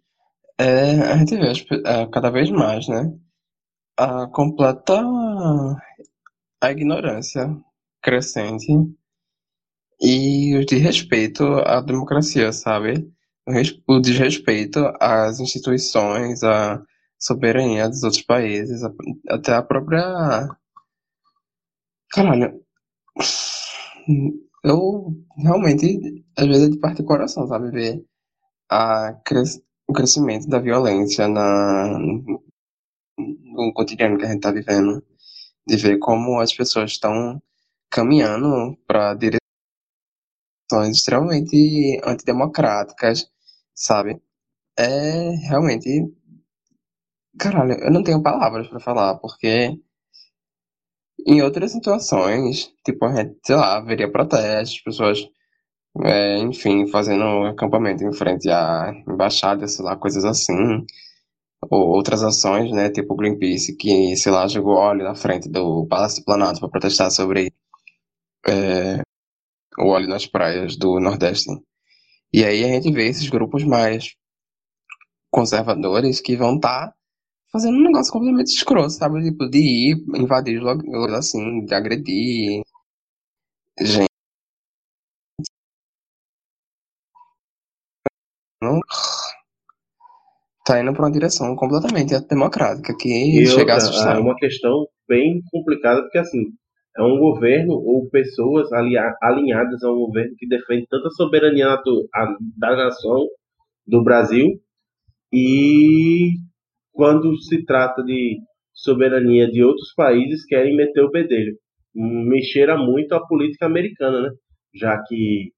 É, 0.58 0.90
a 1.02 1.16
gente 1.18 1.36
vê 1.36 1.52
é, 1.86 2.06
cada 2.06 2.30
vez 2.30 2.50
mais, 2.50 2.88
né? 2.88 3.12
A 3.96 4.26
completa 4.28 5.00
a 6.60 6.70
ignorância 6.70 7.48
crescente 8.02 8.66
e 10.00 10.56
o 10.56 10.64
desrespeito 10.64 11.44
à 11.64 11.80
democracia, 11.80 12.52
sabe? 12.52 13.08
O 13.86 13.98
desrespeito 14.00 14.80
às 15.00 15.40
instituições, 15.40 16.42
à 16.42 16.82
soberania 17.18 17.88
dos 17.88 18.02
outros 18.02 18.22
países, 18.22 18.82
até 19.28 19.54
a 19.54 19.62
própria. 19.62 20.48
Caralho. 22.10 22.60
Eu 24.64 25.14
realmente, 25.36 26.24
às 26.36 26.46
vezes, 26.46 26.68
é 26.68 26.70
de 26.70 26.78
parte 26.78 27.02
do 27.02 27.06
coração, 27.06 27.46
sabe? 27.46 27.70
Ver 27.70 28.04
a 28.70 29.14
cres... 29.24 29.60
o 29.88 29.92
crescimento 29.92 30.48
da 30.48 30.58
violência 30.60 31.28
na... 31.28 31.98
no 33.18 33.72
cotidiano 33.74 34.18
que 34.18 34.24
a 34.24 34.28
gente 34.28 34.38
está 34.38 34.50
vivendo. 34.52 35.02
De 35.66 35.76
ver 35.76 35.98
como 35.98 36.40
as 36.40 36.54
pessoas 36.54 36.92
estão 36.92 37.40
caminhando 37.90 38.76
para 38.86 39.14
direções 39.14 39.40
extremamente 40.96 42.00
antidemocráticas, 42.04 43.30
sabe? 43.74 44.20
É 44.78 45.30
realmente. 45.48 45.88
Caralho, 47.38 47.72
eu 47.80 47.90
não 47.90 48.02
tenho 48.02 48.22
palavras 48.22 48.68
para 48.68 48.80
falar, 48.80 49.16
porque 49.18 49.78
em 51.26 51.42
outras 51.42 51.72
situações, 51.72 52.72
tipo, 52.84 53.04
a 53.04 53.14
gente, 53.14 53.38
sei 53.44 53.56
lá, 53.56 53.76
haveria 53.78 54.10
protestos, 54.10 54.80
pessoas, 54.80 55.28
é, 56.04 56.38
enfim, 56.38 56.86
fazendo 56.88 57.24
acampamento 57.46 58.04
em 58.04 58.12
frente 58.12 58.48
à 58.50 58.92
embaixada, 59.08 59.66
sei 59.68 59.84
lá, 59.84 59.96
coisas 59.96 60.24
assim. 60.24 60.84
Ou 61.70 61.88
outras 61.88 62.22
ações, 62.22 62.70
né, 62.72 62.90
tipo 62.90 63.16
Greenpeace, 63.16 63.76
que, 63.76 64.16
sei 64.16 64.32
lá, 64.32 64.46
jogou 64.48 64.76
óleo 64.76 65.04
na 65.04 65.14
frente 65.14 65.48
do 65.48 65.86
Palácio 65.88 66.24
Planalto 66.24 66.60
para 66.60 66.68
protestar 66.68 67.10
sobre 67.10 67.52
é, 68.46 69.02
o 69.78 69.88
óleo 69.88 70.08
nas 70.08 70.26
praias 70.26 70.76
do 70.76 71.00
Nordeste. 71.00 71.50
E 72.32 72.44
aí 72.44 72.64
a 72.64 72.68
gente 72.68 72.92
vê 72.92 73.08
esses 73.08 73.28
grupos 73.28 73.64
mais 73.64 74.14
conservadores 75.30 76.20
que 76.20 76.36
vão 76.36 76.56
estar 76.56 76.88
tá 76.88 76.94
fazendo 77.52 77.76
um 77.78 77.82
negócio 77.82 78.12
completamente 78.12 78.48
escroto, 78.48 78.90
sabe? 78.90 79.22
Tipo, 79.22 79.48
de 79.48 79.58
ir, 79.58 80.04
invadir 80.16 80.60
logo 80.60 80.82
assim, 81.14 81.64
de 81.64 81.74
agredir 81.74 82.62
gente. 83.80 84.08
Não... 88.62 88.80
Tá 90.66 90.80
indo 90.82 90.92
pra 90.92 91.04
uma 91.04 91.10
direção 91.10 91.56
completamente 91.56 92.18
democrática, 92.28 92.94
que 92.94 93.08
e 93.08 93.46
chega 93.46 93.60
outra, 93.60 93.72
a 93.72 93.76
assustar. 93.78 94.16
É 94.16 94.20
uma 94.20 94.36
questão 94.36 94.86
bem 95.08 95.40
complicada, 95.50 96.02
porque 96.02 96.18
assim, 96.18 96.52
é 96.94 97.02
um 97.02 97.18
governo 97.18 97.72
ou 97.72 98.06
pessoas 98.10 98.68
alinhadas 99.22 99.82
a 99.82 99.90
um 99.90 99.96
governo 99.96 100.34
que 100.36 100.46
defende 100.46 100.86
tanta 100.90 101.08
soberania 101.10 101.80
da 102.58 102.76
nação, 102.76 103.26
do 103.86 104.04
Brasil, 104.04 104.60
e 105.32 106.32
quando 106.92 107.36
se 107.42 107.64
trata 107.64 108.02
de 108.02 108.38
soberania 108.72 109.50
de 109.50 109.62
outros 109.62 109.92
países, 109.94 110.44
querem 110.46 110.76
meter 110.76 111.02
o 111.02 111.10
bedelho. 111.10 111.56
Mexeram 111.94 112.84
muito 112.84 113.12
a 113.14 113.26
política 113.26 113.66
americana, 113.66 114.22
né? 114.22 114.30
Já 114.74 115.02
que 115.06 115.50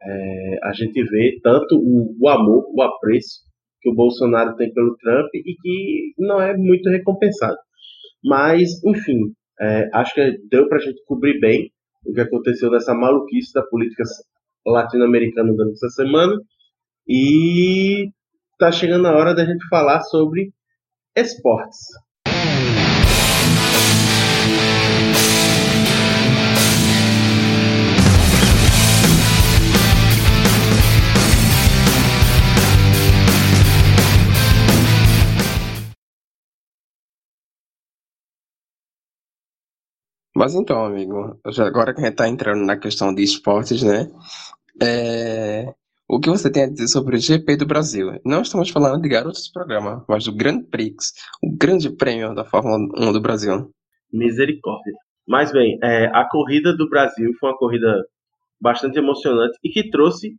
é, 0.00 0.58
a 0.62 0.72
gente 0.72 1.02
vê 1.04 1.38
tanto 1.42 1.76
o, 1.76 2.16
o, 2.20 2.28
amor, 2.28 2.64
o 2.72 2.82
apreço 2.82 3.40
que 3.80 3.90
o 3.90 3.94
Bolsonaro 3.94 4.56
tem 4.56 4.72
pelo 4.72 4.96
Trump 4.96 5.28
e 5.34 5.54
que 5.60 6.12
não 6.18 6.40
é 6.40 6.56
muito 6.56 6.88
recompensado. 6.88 7.56
Mas, 8.24 8.82
enfim, 8.84 9.32
é, 9.60 9.88
acho 9.92 10.14
que 10.14 10.38
deu 10.50 10.68
para 10.68 10.78
a 10.78 10.80
gente 10.80 11.02
cobrir 11.04 11.38
bem 11.40 11.70
o 12.06 12.12
que 12.12 12.20
aconteceu 12.20 12.70
nessa 12.70 12.94
maluquice 12.94 13.52
da 13.52 13.62
política 13.62 14.04
latino-americana 14.66 15.52
durante 15.52 15.74
essa 15.74 15.88
semana. 15.90 16.34
E 17.06 18.10
está 18.52 18.70
chegando 18.70 19.06
a 19.06 19.16
hora 19.16 19.34
da 19.34 19.44
gente 19.44 19.66
falar 19.68 20.00
sobre 20.02 20.50
Esportes 21.18 21.88
Mas 40.38 40.54
então, 40.54 40.84
amigo, 40.84 41.36
agora 41.66 41.92
que 41.92 42.00
a 42.00 42.04
gente 42.04 42.14
tá 42.14 42.28
entrando 42.28 42.64
na 42.64 42.76
questão 42.76 43.12
de 43.12 43.24
esportes, 43.24 43.82
né? 43.82 44.08
É... 44.80 45.74
O 46.10 46.18
que 46.18 46.30
você 46.30 46.50
tem 46.50 46.64
a 46.64 46.70
dizer 46.70 46.88
sobre 46.88 47.16
o 47.16 47.20
GP 47.20 47.58
do 47.58 47.66
Brasil? 47.66 48.18
Não 48.24 48.40
estamos 48.40 48.70
falando 48.70 49.02
de 49.02 49.10
garotos 49.10 49.44
de 49.44 49.52
programa, 49.52 50.06
mas 50.08 50.24
do 50.24 50.34
Grand 50.34 50.62
Prix, 50.62 51.12
o 51.42 51.54
grande 51.54 51.94
prêmio 51.94 52.34
da 52.34 52.46
Fórmula 52.46 52.78
1 52.96 53.12
do 53.12 53.20
Brasil. 53.20 53.70
Misericórdia. 54.10 54.94
Mas 55.28 55.52
bem, 55.52 55.78
é, 55.82 56.06
a 56.06 56.26
corrida 56.26 56.74
do 56.74 56.88
Brasil 56.88 57.30
foi 57.38 57.50
uma 57.50 57.58
corrida 57.58 58.02
bastante 58.58 58.98
emocionante 58.98 59.58
e 59.62 59.68
que 59.68 59.90
trouxe 59.90 60.34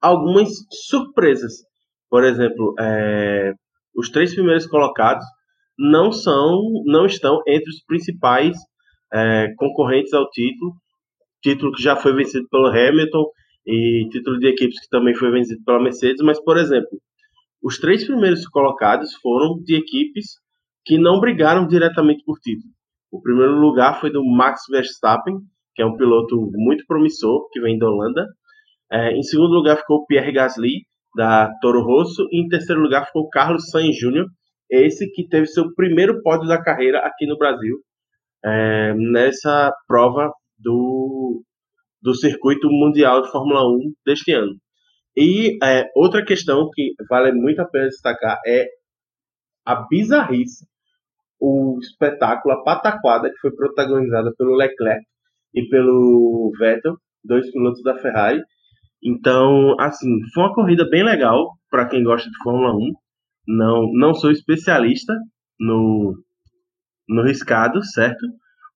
algumas 0.00 0.50
surpresas. 0.86 1.52
Por 2.08 2.22
exemplo, 2.22 2.76
é, 2.78 3.52
os 3.96 4.10
três 4.10 4.32
primeiros 4.32 4.68
colocados 4.68 5.24
não 5.76 6.12
são, 6.12 6.62
não 6.86 7.06
estão 7.06 7.42
entre 7.44 7.68
os 7.68 7.82
principais 7.84 8.56
é, 9.12 9.48
concorrentes 9.56 10.12
ao 10.12 10.30
título, 10.30 10.74
título 11.42 11.72
que 11.72 11.82
já 11.82 11.96
foi 11.96 12.14
vencido 12.14 12.46
pelo 12.48 12.68
Hamilton 12.68 13.24
e 13.68 14.08
título 14.10 14.38
de 14.38 14.48
equipes 14.48 14.80
que 14.80 14.88
também 14.88 15.14
foi 15.14 15.30
vencido 15.30 15.62
pela 15.62 15.82
Mercedes, 15.82 16.22
mas, 16.24 16.42
por 16.42 16.56
exemplo, 16.56 16.98
os 17.62 17.78
três 17.78 18.06
primeiros 18.06 18.46
colocados 18.48 19.14
foram 19.20 19.58
de 19.62 19.76
equipes 19.76 20.38
que 20.86 20.96
não 20.96 21.20
brigaram 21.20 21.66
diretamente 21.66 22.24
por 22.24 22.38
título. 22.38 22.72
O 23.12 23.20
primeiro 23.20 23.52
lugar 23.58 24.00
foi 24.00 24.10
do 24.10 24.24
Max 24.24 24.62
Verstappen, 24.70 25.36
que 25.74 25.82
é 25.82 25.86
um 25.86 25.96
piloto 25.96 26.50
muito 26.54 26.84
promissor, 26.86 27.48
que 27.50 27.60
vem 27.60 27.78
da 27.78 27.86
Holanda. 27.86 28.26
É, 28.90 29.12
em 29.12 29.22
segundo 29.22 29.52
lugar 29.52 29.76
ficou 29.76 29.98
o 29.98 30.06
Pierre 30.06 30.32
Gasly, 30.32 30.86
da 31.14 31.50
Toro 31.60 31.82
Rosso. 31.82 32.26
E 32.32 32.40
em 32.40 32.48
terceiro 32.48 32.80
lugar 32.80 33.06
ficou 33.06 33.22
o 33.22 33.28
Carlos 33.28 33.70
Sainz 33.70 33.96
Jr., 33.96 34.24
esse 34.70 35.10
que 35.12 35.28
teve 35.28 35.46
seu 35.46 35.74
primeiro 35.74 36.22
pódio 36.22 36.48
da 36.48 36.62
carreira 36.62 37.00
aqui 37.00 37.26
no 37.26 37.38
Brasil, 37.38 37.76
é, 38.44 38.94
nessa 38.94 39.72
prova 39.86 40.30
do 40.58 41.42
do 42.00 42.14
circuito 42.14 42.68
mundial 42.70 43.22
de 43.22 43.30
Fórmula 43.30 43.66
1 43.68 43.92
deste 44.06 44.32
ano. 44.32 44.54
E 45.16 45.58
é, 45.62 45.90
outra 45.96 46.24
questão 46.24 46.68
que 46.72 46.94
vale 47.08 47.32
muito 47.32 47.60
a 47.60 47.66
pena 47.66 47.86
destacar 47.86 48.38
é 48.46 48.66
a 49.66 49.86
bizarrice, 49.88 50.64
o 51.40 51.78
espetáculo, 51.80 52.54
a 52.54 52.62
pataquada 52.62 53.30
que 53.30 53.38
foi 53.38 53.50
protagonizada 53.54 54.32
pelo 54.36 54.56
Leclerc 54.56 55.04
e 55.54 55.68
pelo 55.68 56.52
Vettel, 56.58 56.96
dois 57.24 57.50
pilotos 57.50 57.82
da 57.82 57.96
Ferrari. 57.96 58.42
Então, 59.02 59.74
assim, 59.78 60.08
foi 60.32 60.44
uma 60.44 60.54
corrida 60.54 60.88
bem 60.88 61.04
legal 61.04 61.52
para 61.70 61.88
quem 61.88 62.02
gosta 62.02 62.28
de 62.28 62.36
Fórmula 62.42 62.74
1. 62.74 62.92
Não, 63.48 63.92
não 63.92 64.14
sou 64.14 64.30
especialista 64.30 65.14
no, 65.58 66.14
no 67.08 67.22
riscado, 67.22 67.84
certo? 67.84 68.26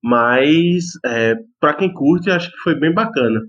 Mas 0.03 0.85
é, 1.07 1.35
para 1.61 1.75
quem 1.75 1.93
curte, 1.93 2.31
acho 2.31 2.51
que 2.51 2.59
foi 2.59 2.75
bem 2.75 2.93
bacana. 2.93 3.41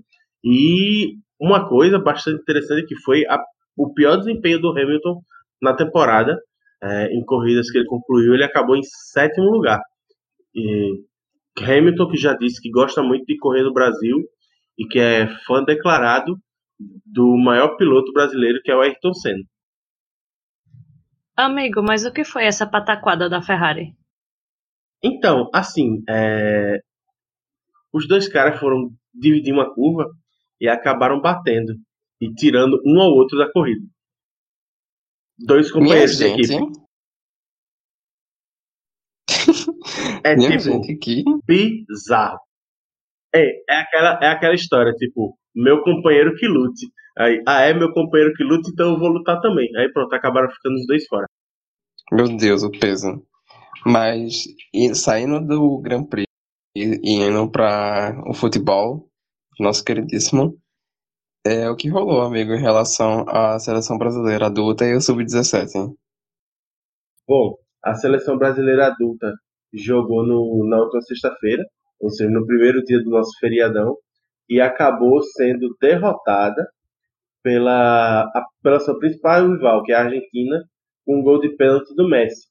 E 0.42 1.16
uma 1.40 1.68
coisa 1.68 1.98
bastante 1.98 2.40
interessante 2.40 2.86
que 2.86 2.96
foi 3.00 3.26
a, 3.26 3.38
o 3.76 3.92
pior 3.92 4.16
desempenho 4.16 4.60
do 4.60 4.70
Hamilton 4.70 5.20
na 5.60 5.74
temporada, 5.74 6.38
é, 6.82 7.06
em 7.06 7.24
corridas 7.24 7.70
que 7.70 7.78
ele 7.78 7.86
concluiu, 7.86 8.34
ele 8.34 8.44
acabou 8.44 8.76
em 8.76 8.82
sétimo 8.82 9.50
lugar. 9.50 9.80
E 10.54 11.02
Hamilton, 11.58 12.08
que 12.08 12.16
já 12.16 12.34
disse 12.34 12.60
que 12.60 12.70
gosta 12.70 13.02
muito 13.02 13.24
de 13.26 13.36
correr 13.38 13.62
no 13.62 13.72
Brasil 13.72 14.18
e 14.78 14.86
que 14.86 14.98
é 14.98 15.26
fã 15.46 15.62
declarado 15.64 16.36
do 17.06 17.36
maior 17.36 17.76
piloto 17.76 18.12
brasileiro, 18.12 18.60
que 18.62 18.70
é 18.70 18.76
o 18.76 18.80
Ayrton 18.80 19.14
Senna. 19.14 19.42
Amigo, 21.36 21.82
mas 21.82 22.04
o 22.04 22.12
que 22.12 22.22
foi 22.22 22.44
essa 22.44 22.66
pataquada 22.66 23.28
da 23.28 23.42
Ferrari? 23.42 23.92
Então, 25.02 25.50
assim, 25.52 26.02
é... 26.08 26.80
os 27.92 28.08
dois 28.08 28.28
caras 28.28 28.58
foram 28.58 28.90
dividir 29.12 29.52
uma 29.52 29.72
curva 29.72 30.10
e 30.60 30.68
acabaram 30.68 31.20
batendo 31.20 31.74
e 32.20 32.32
tirando 32.32 32.80
um 32.84 33.00
ao 33.00 33.10
outro 33.10 33.38
da 33.38 33.50
corrida. 33.50 33.86
Dois 35.38 35.70
companheiros 35.70 36.16
de 36.16 36.24
equipe. 36.24 36.54
É 40.24 40.34
Minha 40.36 40.56
tipo 40.56 40.62
gente, 40.62 41.24
bizarro. 41.46 42.38
É, 43.34 43.46
é 43.68 43.80
aquela, 43.80 44.18
é 44.22 44.28
aquela 44.28 44.54
história, 44.54 44.92
tipo, 44.92 45.36
meu 45.54 45.82
companheiro 45.82 46.34
que 46.36 46.46
lute. 46.46 46.86
Aí, 47.18 47.42
ah, 47.46 47.62
é 47.62 47.74
meu 47.74 47.92
companheiro 47.92 48.32
que 48.34 48.42
lute, 48.42 48.70
então 48.70 48.92
eu 48.92 48.98
vou 48.98 49.08
lutar 49.08 49.40
também. 49.40 49.68
Aí 49.76 49.92
pronto, 49.92 50.14
acabaram 50.14 50.50
ficando 50.50 50.76
os 50.76 50.86
dois 50.86 51.06
fora. 51.06 51.26
Meu 52.10 52.36
Deus, 52.36 52.62
o 52.62 52.70
peso. 52.70 53.22
Mas 53.84 54.44
saindo 54.94 55.40
do 55.46 55.78
Grand 55.78 56.04
Prix 56.04 56.26
e, 56.74 57.00
e 57.02 57.14
indo 57.20 57.50
para 57.50 58.22
o 58.26 58.34
futebol, 58.34 59.08
nosso 59.60 59.84
queridíssimo, 59.84 60.58
é 61.46 61.68
o 61.68 61.76
que 61.76 61.88
rolou, 61.88 62.22
amigo, 62.22 62.54
em 62.54 62.60
relação 62.60 63.24
à 63.28 63.58
seleção 63.58 63.98
brasileira 63.98 64.46
adulta 64.46 64.86
e 64.86 64.94
o 64.94 65.00
sub-17. 65.00 65.94
Bom, 67.28 67.54
a 67.82 67.94
seleção 67.94 68.38
brasileira 68.38 68.86
adulta 68.86 69.32
jogou 69.72 70.26
no, 70.26 70.66
na 70.68 70.78
outra 70.78 71.00
sexta-feira, 71.02 71.62
ou 72.00 72.10
seja, 72.10 72.30
no 72.30 72.46
primeiro 72.46 72.82
dia 72.84 73.02
do 73.02 73.10
nosso 73.10 73.38
feriadão, 73.38 73.96
e 74.48 74.60
acabou 74.60 75.22
sendo 75.22 75.76
derrotada 75.80 76.66
pela, 77.42 78.30
pela 78.62 78.80
sua 78.80 78.98
principal 78.98 79.46
rival, 79.46 79.82
que 79.82 79.92
é 79.92 79.96
a 79.96 80.04
Argentina, 80.04 80.62
com 81.04 81.18
um 81.18 81.22
gol 81.22 81.40
de 81.40 81.54
pênalti 81.56 81.94
do 81.94 82.08
Messi. 82.08 82.46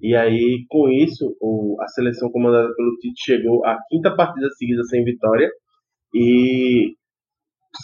E 0.00 0.14
aí, 0.14 0.64
com 0.68 0.88
isso, 0.88 1.36
o, 1.40 1.76
a 1.80 1.88
seleção 1.88 2.30
comandada 2.30 2.72
pelo 2.74 2.96
Tite 2.98 3.20
chegou 3.20 3.64
à 3.66 3.76
quinta 3.88 4.14
partida 4.14 4.48
seguida 4.50 4.82
sem 4.84 5.04
vitória. 5.04 5.50
E 6.14 6.94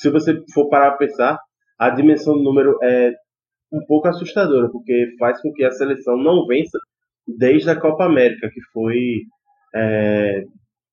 se 0.01 0.11
você 0.11 0.41
for 0.53 0.69
parar 0.69 0.93
para 0.93 1.07
pensar, 1.07 1.39
a 1.79 1.91
dimensão 1.91 2.35
do 2.35 2.43
número 2.43 2.79
é 2.83 3.13
um 3.73 3.85
pouco 3.87 4.09
assustadora, 4.09 4.71
porque 4.71 5.15
faz 5.19 5.41
com 5.41 5.53
que 5.53 5.65
a 5.65 5.71
seleção 5.71 6.17
não 6.17 6.47
vença 6.47 6.79
desde 7.27 7.71
a 7.71 7.81
Copa 7.81 8.05
América, 8.05 8.49
que 8.49 8.61
foi 8.73 9.23
é, 9.75 10.45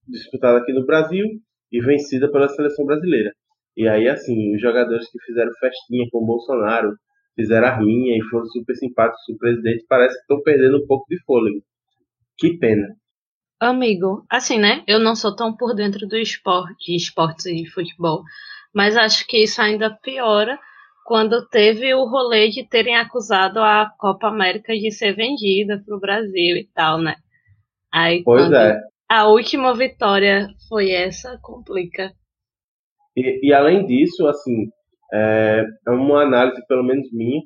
disputada 0.07 0.59
aqui 0.59 0.73
no 0.73 0.85
Brasil 0.85 1.25
e 1.71 1.79
vencida 1.81 2.31
pela 2.31 2.49
seleção 2.49 2.85
brasileira. 2.85 3.31
E 3.77 3.87
aí, 3.87 4.07
assim, 4.07 4.55
os 4.55 4.61
jogadores 4.61 5.09
que 5.09 5.19
fizeram 5.25 5.51
festinha 5.59 6.05
com 6.11 6.23
o 6.23 6.25
Bolsonaro, 6.25 6.93
fizeram 7.35 7.67
arminha 7.67 8.17
e 8.17 8.23
foram 8.29 8.45
super 8.47 8.75
simpáticos 8.75 9.25
com 9.25 9.33
o 9.33 9.37
presidente, 9.37 9.85
parece 9.87 10.15
que 10.15 10.21
estão 10.21 10.41
perdendo 10.41 10.77
um 10.77 10.87
pouco 10.87 11.05
de 11.09 11.21
fôlego. 11.23 11.61
Que 12.37 12.57
pena. 12.57 12.87
Amigo, 13.59 14.25
assim, 14.29 14.57
né? 14.57 14.83
Eu 14.87 14.99
não 14.99 15.15
sou 15.15 15.35
tão 15.35 15.55
por 15.55 15.75
dentro 15.75 16.07
do 16.07 16.17
esporte, 16.17 16.91
de 16.91 16.95
esportes 16.95 17.45
e 17.45 17.53
de 17.53 17.69
futebol, 17.69 18.23
mas 18.73 18.97
acho 18.97 19.25
que 19.27 19.43
isso 19.43 19.61
ainda 19.61 19.91
piora 20.01 20.59
quando 21.05 21.47
teve 21.47 21.93
o 21.93 22.05
rolê 22.05 22.49
de 22.49 22.67
terem 22.67 22.95
acusado 22.95 23.59
a 23.59 23.91
Copa 23.99 24.27
América 24.27 24.73
de 24.73 24.91
ser 24.91 25.15
vendida 25.15 25.81
para 25.85 25.95
o 25.95 25.99
Brasil 25.99 26.57
e 26.57 26.67
tal, 26.73 26.99
né? 26.99 27.15
Aí, 27.91 28.23
pois 28.23 28.51
é. 28.51 28.79
A 29.09 29.27
última 29.27 29.75
vitória 29.75 30.47
foi 30.69 30.91
essa, 30.91 31.37
complica. 31.41 32.13
E, 33.15 33.49
e 33.49 33.53
além 33.53 33.85
disso, 33.85 34.25
assim, 34.25 34.69
é 35.13 35.65
uma 35.87 36.23
análise, 36.23 36.65
pelo 36.67 36.83
menos 36.83 37.11
minha. 37.11 37.41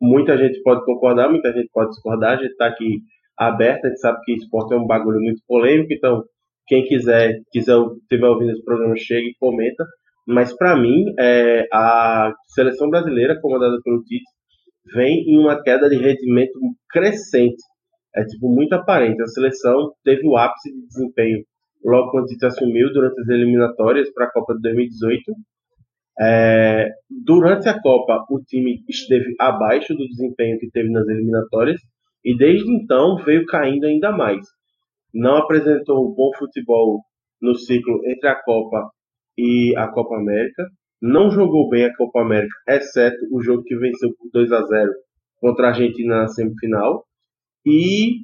muita 0.00 0.36
gente 0.36 0.62
pode 0.62 0.84
concordar, 0.84 1.30
muita 1.30 1.52
gente 1.52 1.68
pode 1.72 1.90
discordar. 1.90 2.38
A 2.38 2.42
gente 2.42 2.52
está 2.52 2.66
aqui 2.66 3.00
aberta, 3.36 3.86
a 3.86 3.90
gente 3.90 4.00
sabe 4.00 4.20
que 4.24 4.32
esporte 4.34 4.74
é 4.74 4.76
um 4.76 4.86
bagulho 4.86 5.20
muito 5.20 5.42
polêmico, 5.46 5.92
então 5.92 6.22
quem 6.66 6.84
quiser, 6.84 7.40
quiser 7.50 7.78
estiver 8.02 8.28
ouvindo 8.28 8.52
esse 8.52 8.64
programa, 8.64 8.94
chega 8.96 9.26
e 9.26 9.34
comenta. 9.40 9.84
Mas 10.26 10.56
para 10.56 10.76
mim, 10.76 11.12
é, 11.18 11.66
a 11.72 12.32
seleção 12.48 12.88
brasileira, 12.88 13.40
comandada 13.40 13.76
pelo 13.82 14.02
Tite, 14.04 14.24
vem 14.94 15.24
em 15.28 15.38
uma 15.38 15.60
queda 15.62 15.88
de 15.88 15.96
rendimento 15.96 16.58
crescente. 16.88 17.62
É 18.14 18.24
tipo 18.24 18.48
muito 18.48 18.72
aparente. 18.74 19.22
A 19.22 19.26
seleção 19.26 19.92
teve 20.04 20.26
o 20.26 20.36
ápice 20.36 20.72
de 20.72 20.86
desempenho 20.86 21.44
logo 21.84 22.10
quando 22.10 22.24
o 22.24 22.26
Tite 22.26 22.46
assumiu 22.46 22.92
durante 22.92 23.20
as 23.20 23.28
eliminatórias 23.28 24.12
para 24.12 24.26
a 24.26 24.30
Copa 24.30 24.54
de 24.54 24.60
2018 24.62 25.32
é, 26.20 26.90
durante 27.08 27.66
a 27.68 27.80
Copa, 27.80 28.26
o 28.28 28.40
time 28.40 28.84
esteve 28.86 29.34
abaixo 29.40 29.94
do 29.94 30.06
desempenho 30.06 30.58
que 30.58 30.70
teve 30.70 30.90
nas 30.90 31.08
eliminatórias 31.08 31.80
e 32.22 32.36
desde 32.36 32.70
então 32.70 33.16
veio 33.16 33.46
caindo 33.46 33.86
ainda 33.86 34.12
mais. 34.12 34.46
Não 35.14 35.36
apresentou 35.36 36.06
um 36.06 36.14
bom 36.14 36.30
futebol 36.38 37.00
no 37.40 37.54
ciclo 37.54 38.02
entre 38.04 38.28
a 38.28 38.34
Copa 38.34 38.90
e 39.38 39.74
a 39.78 39.88
Copa 39.88 40.16
América. 40.16 40.66
Não 41.00 41.30
jogou 41.30 41.70
bem 41.70 41.86
a 41.86 41.96
Copa 41.96 42.20
América, 42.20 42.54
exceto 42.68 43.26
o 43.32 43.40
jogo 43.40 43.64
que 43.64 43.74
venceu 43.76 44.10
por 44.18 44.28
2 44.30 44.52
a 44.52 44.62
0 44.62 44.92
contra 45.40 45.66
a 45.66 45.70
Argentina 45.70 46.18
na 46.18 46.28
semifinal. 46.28 47.06
E 47.64 48.18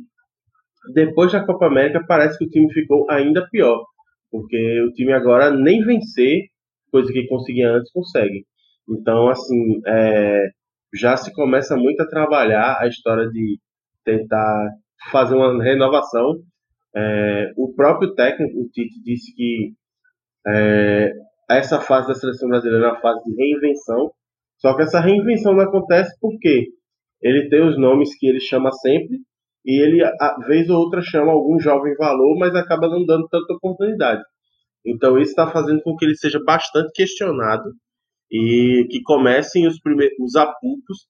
depois 0.93 1.33
da 1.33 1.45
Copa 1.45 1.67
América 1.67 2.05
parece 2.07 2.39
que 2.39 2.45
o 2.45 2.51
time 2.51 2.71
ficou 2.75 3.11
ainda 3.11 3.49
pior, 3.49 3.83
porque 4.31 4.83
o 4.83 4.93
time 4.93 5.15
agora 5.15 5.51
nem 5.51 5.83
vencer 5.83 6.51
coisa 6.97 7.13
que 7.13 7.27
conseguia 7.27 7.71
antes, 7.71 7.93
consegue. 7.93 8.47
Então, 8.89 9.29
assim, 9.29 9.81
é, 9.87 10.47
já 10.95 11.15
se 11.17 11.31
começa 11.35 11.77
muito 11.77 12.01
a 12.03 12.09
trabalhar 12.09 12.79
a 12.81 12.87
história 12.87 13.29
de 13.29 13.59
tentar 14.03 14.71
fazer 15.11 15.35
uma 15.37 15.63
renovação. 15.63 16.37
É, 16.95 17.53
o 17.59 17.75
próprio 17.75 18.15
técnico, 18.15 18.59
o 18.59 18.69
Tite, 18.71 19.03
disse 19.05 19.35
que 19.35 19.75
é, 20.47 21.13
essa 21.51 21.81
fase 21.81 22.09
da 22.09 22.15
seleção 22.15 22.49
brasileira 22.49 22.87
é 22.87 22.91
uma 22.91 23.01
fase 23.01 23.23
de 23.25 23.37
reinvenção. 23.37 24.11
Só 24.57 24.75
que 24.75 24.83
essa 24.83 25.01
reinvenção 25.01 25.53
não 25.53 25.65
acontece 25.65 26.17
porque 26.19 26.69
ele 27.21 27.51
tem 27.51 27.63
os 27.63 27.79
nomes 27.79 28.19
que 28.19 28.27
ele 28.27 28.41
chama 28.41 28.73
sempre 28.73 29.19
e 29.67 29.83
ele, 29.83 30.03
a 30.03 30.37
vez 30.47 30.71
ou 30.71 30.79
outra, 30.79 31.03
chama 31.03 31.33
algum 31.33 31.59
jovem 31.61 31.95
valor, 31.97 32.39
mas 32.39 32.55
acaba 32.55 32.89
não 32.89 33.05
dando 33.05 33.29
tanta 33.29 33.53
oportunidade. 33.53 34.23
Então 34.87 35.19
isso 35.19 35.31
está 35.31 35.51
fazendo 35.51 35.83
com 35.83 35.97
que 35.97 36.05
ele 36.05 36.17
seja 36.17 36.41
bastante 36.43 36.93
questionado 36.93 37.73
e 38.31 38.87
que 38.91 39.03
comecem 39.03 39.67
os 39.67 39.81
primeiros 39.81 40.17
os 40.21 40.37
apuros 40.37 41.07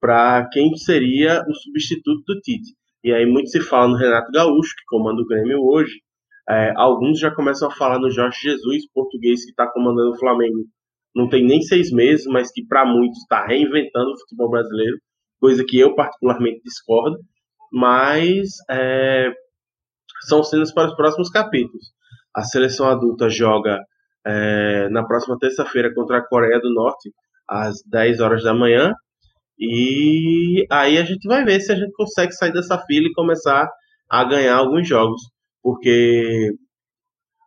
para 0.00 0.48
quem 0.50 0.74
seria 0.76 1.42
o 1.48 1.54
substituto 1.54 2.22
do 2.26 2.40
Tite. 2.40 2.74
E 3.02 3.12
aí 3.12 3.26
muito 3.26 3.50
se 3.50 3.60
fala 3.60 3.88
no 3.88 3.96
Renato 3.96 4.30
Gaúcho, 4.32 4.74
que 4.76 4.84
comanda 4.86 5.20
o 5.20 5.26
Grêmio 5.26 5.60
hoje. 5.60 6.00
É, 6.48 6.72
alguns 6.76 7.18
já 7.18 7.30
começam 7.34 7.68
a 7.68 7.74
falar 7.74 7.98
no 7.98 8.10
Jorge 8.10 8.38
Jesus, 8.40 8.90
português 8.92 9.44
que 9.44 9.50
está 9.50 9.66
comandando 9.70 10.12
o 10.12 10.18
Flamengo. 10.18 10.64
Não 11.14 11.28
tem 11.28 11.44
nem 11.44 11.60
seis 11.60 11.90
meses, 11.90 12.26
mas 12.26 12.50
que 12.50 12.64
para 12.66 12.86
muitos 12.86 13.18
está 13.18 13.44
reinventando 13.44 14.12
o 14.12 14.18
futebol 14.20 14.50
brasileiro, 14.50 14.96
coisa 15.40 15.64
que 15.66 15.78
eu 15.78 15.94
particularmente 15.94 16.62
discordo. 16.64 17.18
Mas 17.72 18.48
é, 18.70 19.30
são 20.26 20.42
cenas 20.42 20.72
para 20.72 20.88
os 20.88 20.96
próximos 20.96 21.28
capítulos. 21.28 21.92
A 22.34 22.42
seleção 22.42 22.86
adulta 22.86 23.28
joga 23.28 23.78
é, 24.26 24.88
na 24.90 25.04
próxima 25.04 25.38
terça-feira 25.38 25.92
contra 25.94 26.18
a 26.18 26.26
Coreia 26.26 26.60
do 26.60 26.72
Norte, 26.72 27.10
às 27.48 27.82
10 27.86 28.20
horas 28.20 28.42
da 28.42 28.54
manhã. 28.54 28.92
E 29.58 30.66
aí 30.70 30.98
a 30.98 31.04
gente 31.04 31.26
vai 31.26 31.44
ver 31.44 31.60
se 31.60 31.72
a 31.72 31.74
gente 31.74 31.92
consegue 31.92 32.32
sair 32.32 32.52
dessa 32.52 32.78
fila 32.78 33.08
e 33.08 33.12
começar 33.12 33.68
a 34.08 34.24
ganhar 34.24 34.56
alguns 34.56 34.86
jogos, 34.86 35.20
porque 35.62 36.52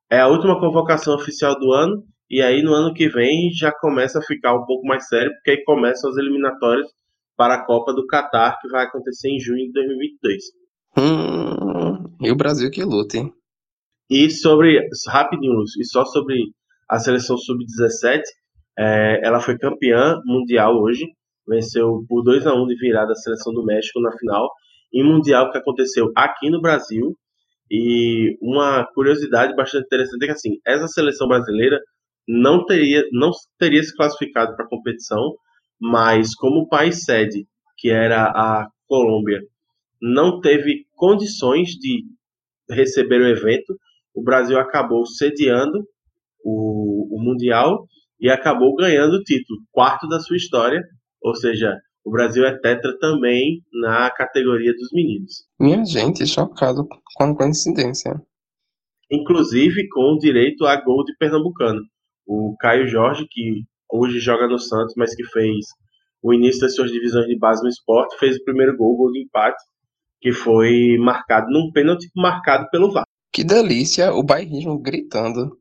é 0.09 0.19
a 0.19 0.27
última 0.27 0.59
convocação 0.59 1.15
oficial 1.15 1.57
do 1.57 1.71
ano. 1.71 2.03
E 2.29 2.41
aí 2.41 2.61
no 2.61 2.73
ano 2.73 2.93
que 2.93 3.09
vem 3.09 3.51
já 3.53 3.71
começa 3.71 4.19
a 4.19 4.23
ficar 4.23 4.53
um 4.53 4.65
pouco 4.65 4.85
mais 4.85 5.07
sério, 5.07 5.31
porque 5.33 5.51
aí 5.51 5.63
começam 5.63 6.09
as 6.09 6.17
eliminatórias 6.17 6.87
para 7.37 7.55
a 7.55 7.65
Copa 7.65 7.93
do 7.93 8.05
Catar, 8.07 8.57
que 8.61 8.67
vai 8.69 8.85
acontecer 8.85 9.29
em 9.29 9.39
junho 9.39 9.65
de 9.67 9.71
2022. 9.71 10.43
Hum, 10.97 12.15
e 12.21 12.31
o 12.31 12.35
Brasil 12.35 12.69
que 12.69 12.83
luta, 12.83 13.17
hein? 13.17 13.33
E 14.11 14.29
sobre, 14.29 14.79
rapidinho, 15.07 15.53
Lúcio, 15.53 15.81
e 15.81 15.85
só 15.85 16.03
sobre 16.05 16.37
a 16.89 16.99
seleção 16.99 17.37
sub-17, 17.37 18.21
é, 18.77 19.21
ela 19.23 19.39
foi 19.39 19.57
campeã 19.57 20.19
mundial 20.25 20.75
hoje, 20.81 21.05
venceu 21.47 22.03
por 22.09 22.21
2 22.23 22.45
a 22.45 22.53
1 22.53 22.67
de 22.67 22.75
virada 22.75 23.13
a 23.13 23.15
seleção 23.15 23.53
do 23.53 23.63
México 23.65 24.01
na 24.01 24.11
final, 24.17 24.49
em 24.93 25.03
mundial 25.03 25.51
que 25.51 25.57
aconteceu 25.57 26.11
aqui 26.15 26.49
no 26.49 26.61
Brasil, 26.61 27.15
E 27.71 28.37
uma 28.41 28.85
curiosidade 28.93 29.55
bastante 29.55 29.85
interessante 29.85 30.23
é 30.23 30.27
que 30.27 30.33
assim, 30.33 30.57
essa 30.67 30.87
seleção 30.87 31.27
brasileira 31.27 31.79
não 32.27 32.65
teria, 32.65 33.03
não 33.13 33.31
teria 33.59 33.83
se 33.83 33.95
classificado 33.95 34.55
para 34.55 34.65
a 34.65 34.69
competição, 34.69 35.35
mas 35.79 36.35
como 36.35 36.61
o 36.61 36.69
país 36.69 37.03
sede, 37.05 37.47
que 37.77 37.89
era 37.89 38.25
a 38.25 38.67
Colômbia, 38.87 39.41
não 40.01 40.41
teve 40.41 40.85
condições 40.95 41.69
de 41.71 42.03
receber 42.69 43.21
o 43.21 43.27
evento, 43.27 43.77
o 44.13 44.23
Brasil 44.23 44.59
acabou 44.59 45.05
sediando 45.05 45.79
o, 46.43 47.17
o 47.17 47.23
Mundial 47.23 47.87
e 48.19 48.29
acabou 48.29 48.75
ganhando 48.75 49.15
o 49.15 49.23
título, 49.23 49.59
quarto 49.71 50.07
da 50.07 50.19
sua 50.19 50.37
história, 50.37 50.81
ou 51.21 51.35
seja, 51.35 51.75
o 52.03 52.11
Brasil 52.11 52.45
é 52.45 52.57
tetra 52.57 52.97
também 52.99 53.61
na 53.71 54.09
categoria 54.11 54.73
dos 54.73 54.89
meninos. 54.91 55.43
Minha 55.59 55.85
gente, 55.85 56.25
chocado 56.25 56.87
com 57.15 57.23
a 57.23 57.35
coincidência. 57.35 58.13
Inclusive 59.09 59.87
com 59.89 60.13
o 60.13 60.17
direito 60.17 60.65
a 60.65 60.81
gol 60.81 61.03
de 61.03 61.15
pernambucano. 61.17 61.81
O 62.25 62.55
Caio 62.59 62.87
Jorge, 62.87 63.27
que 63.29 63.63
hoje 63.91 64.19
joga 64.19 64.47
no 64.47 64.57
Santos, 64.57 64.93
mas 64.95 65.13
que 65.15 65.23
fez 65.25 65.65
o 66.23 66.33
início 66.33 66.61
das 66.61 66.75
suas 66.75 66.91
divisões 66.91 67.25
de 67.25 67.37
base 67.37 67.61
no 67.63 67.69
esporte, 67.69 68.17
fez 68.17 68.37
o 68.37 68.43
primeiro 68.43 68.77
gol, 68.77 68.95
gol 68.95 69.11
de 69.11 69.23
empate, 69.23 69.61
que 70.19 70.31
foi 70.31 70.97
marcado 70.99 71.47
num 71.49 71.71
pênalti 71.71 72.07
marcado 72.15 72.69
pelo 72.69 72.91
VAR. 72.91 73.05
Que 73.33 73.45
delícia, 73.45 74.13
o 74.13 74.21
bairrismo 74.21 74.77
gritando. 74.77 75.57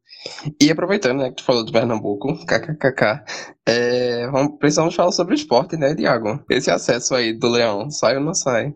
E 0.61 0.71
aproveitando, 0.71 1.21
né, 1.21 1.31
que 1.31 1.37
tu 1.37 1.45
falou 1.45 1.65
do 1.65 1.73
Pernambuco, 1.73 2.35
kkkk, 2.45 3.25
é, 3.67 4.29
vamos, 4.29 4.59
precisamos 4.59 4.95
falar 4.95 5.13
sobre 5.13 5.35
esporte, 5.35 5.77
né, 5.77 5.95
Diago? 5.95 6.45
Esse 6.51 6.71
acesso 6.71 7.15
aí 7.15 7.33
do 7.33 7.49
Leão, 7.49 7.91
sai 7.91 8.17
ou 8.17 8.23
não 8.23 8.35
sai? 8.35 8.75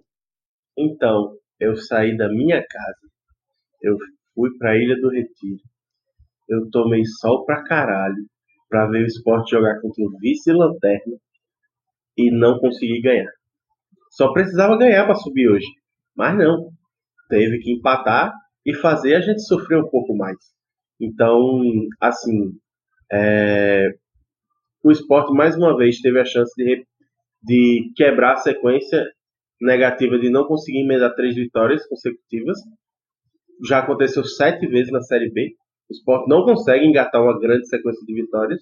Então, 0.79 1.35
eu 1.61 1.77
saí 1.77 2.17
da 2.17 2.29
minha 2.29 2.65
casa, 2.67 3.11
eu 3.83 3.97
fui 4.35 4.57
pra 4.59 4.77
Ilha 4.77 4.97
do 5.01 5.11
Retiro, 5.11 5.61
eu 6.49 6.71
tomei 6.71 7.05
sol 7.05 7.45
pra 7.45 7.63
caralho 7.65 8.25
pra 8.69 8.87
ver 8.87 9.03
o 9.03 9.07
esporte 9.07 9.51
jogar 9.51 9.81
contra 9.81 10.03
o 10.03 10.19
vice-lanterna 10.19 11.17
e 12.17 12.31
não 12.31 12.59
consegui 12.59 13.03
ganhar. 13.03 13.31
Só 14.11 14.33
precisava 14.33 14.79
ganhar 14.79 15.05
para 15.05 15.17
subir 15.17 15.49
hoje, 15.49 15.67
mas 16.17 16.37
não. 16.39 16.71
Teve 17.29 17.59
que 17.59 17.73
empatar 17.73 18.33
e 18.65 18.75
fazer 18.75 19.15
a 19.15 19.21
gente 19.21 19.43
sofrer 19.43 19.79
um 19.79 19.89
pouco 19.89 20.17
mais. 20.17 20.37
Então, 21.01 21.63
assim, 22.01 22.53
é, 23.13 23.91
o 24.83 24.91
esporte 24.91 25.33
mais 25.33 25.57
uma 25.57 25.77
vez 25.77 26.01
teve 26.01 26.21
a 26.21 26.25
chance 26.25 26.53
de, 26.57 26.85
de 27.43 27.93
quebrar 27.97 28.35
a 28.35 28.37
sequência 28.37 29.05
negativa 29.61 30.19
de 30.19 30.31
não 30.31 30.45
conseguir 30.47 30.81
emendar 30.81 31.15
três 31.15 31.35
vitórias 31.35 31.87
consecutivas. 31.87 32.59
Já 33.67 33.79
aconteceu 33.79 34.25
sete 34.25 34.67
vezes 34.67 34.93
na 34.93 35.01
Série 35.01 35.31
B. 35.31 35.55
O 35.91 35.93
esporte 35.93 36.29
não 36.29 36.45
consegue 36.45 36.87
engatar 36.87 37.23
uma 37.23 37.39
grande 37.39 37.69
sequência 37.69 38.05
de 38.05 38.15
vitórias. 38.15 38.61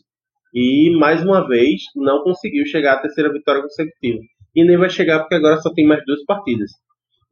E, 0.55 0.94
mais 0.98 1.22
uma 1.24 1.46
vez, 1.48 1.80
não 1.96 2.22
conseguiu 2.22 2.66
chegar 2.66 2.94
à 2.94 3.00
terceira 3.00 3.32
vitória 3.32 3.62
consecutiva. 3.62 4.20
E 4.55 4.64
nem 4.64 4.76
vai 4.76 4.90
chegar 4.90 5.20
porque 5.20 5.34
agora 5.34 5.57
só 5.59 5.72
tem 5.72 5.86
mais 5.86 6.05
duas 6.05 6.22
partidas. 6.24 6.70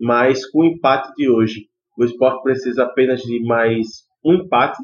Mas 0.00 0.46
com 0.50 0.60
o 0.60 0.64
empate 0.64 1.12
de 1.14 1.28
hoje, 1.28 1.66
o 1.98 2.04
esporte 2.04 2.42
precisa 2.42 2.84
apenas 2.84 3.20
de 3.20 3.42
mais 3.42 3.86
um 4.24 4.34
empate 4.34 4.78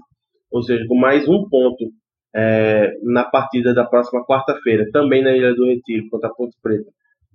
ou 0.51 0.63
seja, 0.63 0.87
com 0.87 0.95
mais 0.95 1.29
um 1.29 1.49
ponto 1.49 1.85
é, 2.35 2.93
na 3.03 3.25
partida 3.25 3.75
da 3.75 3.85
próxima 3.85 4.25
quarta-feira, 4.25 4.89
também 4.93 5.23
na 5.23 5.37
Ilha 5.37 5.55
do 5.55 5.67
Retiro, 5.67 6.09
contra 6.11 6.29
a 6.29 6.33
Ponte 6.33 6.57
Preta. 6.63 6.91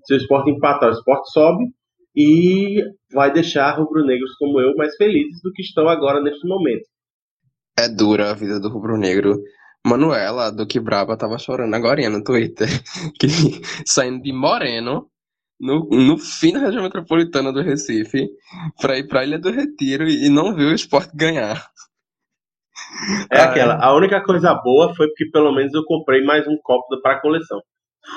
Se 0.05 0.13
o 0.13 0.17
esporte 0.17 0.49
empatar, 0.49 0.89
o 0.89 0.93
esporte 0.93 1.31
sobe 1.31 1.65
e 2.15 2.83
vai 3.13 3.31
deixar 3.31 3.77
rubro-negros 3.77 4.35
como 4.37 4.59
eu 4.59 4.75
mais 4.75 4.95
felizes 4.95 5.39
do 5.43 5.51
que 5.53 5.61
estão 5.61 5.87
agora 5.87 6.21
neste 6.21 6.47
momento. 6.47 6.87
É 7.77 7.87
dura 7.87 8.31
a 8.31 8.33
vida 8.33 8.59
do 8.59 8.69
rubro-negro. 8.69 9.39
Manuela, 9.85 10.51
do 10.51 10.67
que 10.67 10.79
Braba, 10.79 11.17
tava 11.17 11.39
chorando 11.39 11.73
agora 11.73 12.07
no 12.09 12.23
Twitter, 12.23 12.67
que 13.19 13.27
saindo 13.85 14.21
de 14.21 14.31
Moreno, 14.31 15.10
no, 15.61 15.87
no 15.91 16.17
fim 16.17 16.53
da 16.53 16.59
região 16.59 16.81
metropolitana 16.81 17.53
do 17.53 17.61
Recife, 17.61 18.27
para 18.81 18.97
ir 18.97 19.07
para 19.07 19.21
a 19.21 19.23
Ilha 19.23 19.37
do 19.37 19.51
Retiro 19.51 20.09
e 20.09 20.27
não 20.27 20.55
viu 20.55 20.69
o 20.69 20.73
esporte 20.73 21.15
ganhar. 21.15 21.63
É 23.31 23.39
ah, 23.39 23.43
aquela. 23.45 23.75
A 23.75 23.95
única 23.95 24.23
coisa 24.23 24.55
boa 24.55 24.93
foi 24.95 25.07
porque 25.07 25.29
pelo 25.29 25.53
menos 25.53 25.71
eu 25.73 25.85
comprei 25.85 26.23
mais 26.23 26.47
um 26.47 26.57
copo 26.63 26.99
para 27.01 27.13
a 27.13 27.21
coleção. 27.21 27.61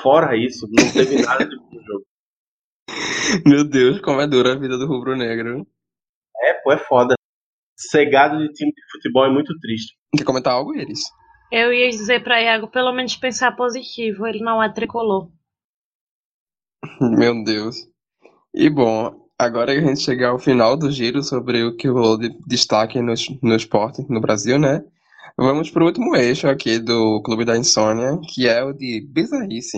Fora 0.01 0.35
isso, 0.35 0.67
não 0.71 0.91
teve 0.91 1.21
nada 1.21 1.45
de 1.45 1.55
bom 1.55 1.79
jogo. 1.85 2.05
Meu 3.45 3.63
Deus, 3.63 4.01
como 4.01 4.21
é 4.21 4.27
dura 4.27 4.53
a 4.53 4.59
vida 4.59 4.77
do 4.77 4.87
rubro-negro. 4.87 5.67
É, 6.41 6.53
pô, 6.55 6.71
é 6.71 6.77
foda. 6.77 7.13
Cegado 7.77 8.39
de 8.39 8.51
time 8.53 8.71
de 8.71 8.81
futebol 8.91 9.25
é 9.25 9.29
muito 9.29 9.53
triste. 9.59 9.93
Quer 10.17 10.23
comentar 10.23 10.53
algo, 10.53 10.73
eles? 10.75 10.99
Eu 11.51 11.71
ia 11.71 11.89
dizer 11.89 12.23
pra 12.23 12.41
Iago 12.41 12.67
pelo 12.67 12.91
menos 12.91 13.15
pensar 13.15 13.55
positivo, 13.55 14.25
ele 14.25 14.39
não 14.39 14.61
é 14.61 14.73
tricolor. 14.73 15.29
Meu 17.01 17.43
Deus. 17.43 17.75
E 18.53 18.69
bom, 18.69 19.25
Agora 19.37 19.73
que 19.73 19.79
a 19.79 19.85
gente 19.85 19.99
chegar 19.99 20.29
ao 20.29 20.39
final 20.39 20.77
do 20.77 20.89
giro 20.89 21.21
sobre 21.21 21.61
o 21.61 21.75
que 21.75 21.89
rolou 21.89 22.17
de 22.17 22.29
destaque 22.47 23.01
no, 23.01 23.13
no 23.43 23.53
esporte 23.53 24.01
no 24.09 24.21
Brasil, 24.21 24.57
né? 24.57 24.81
Vamos 25.37 25.69
para 25.69 25.83
o 25.83 25.87
último 25.87 26.15
eixo 26.15 26.47
aqui 26.47 26.79
do 26.79 27.21
Clube 27.21 27.43
da 27.43 27.57
Insônia, 27.57 28.17
que 28.33 28.47
é 28.47 28.63
o 28.63 28.71
de 28.71 29.01
bizarrice. 29.11 29.77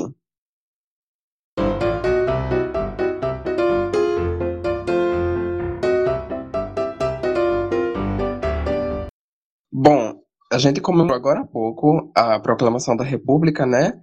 Bom, 9.74 10.22
a 10.54 10.60
gente 10.60 10.80
comemorou 10.80 11.16
agora 11.16 11.40
há 11.40 11.48
pouco 11.48 12.12
a 12.16 12.40
proclamação 12.40 12.96
da 12.96 13.04
República, 13.04 13.66
né? 13.66 14.00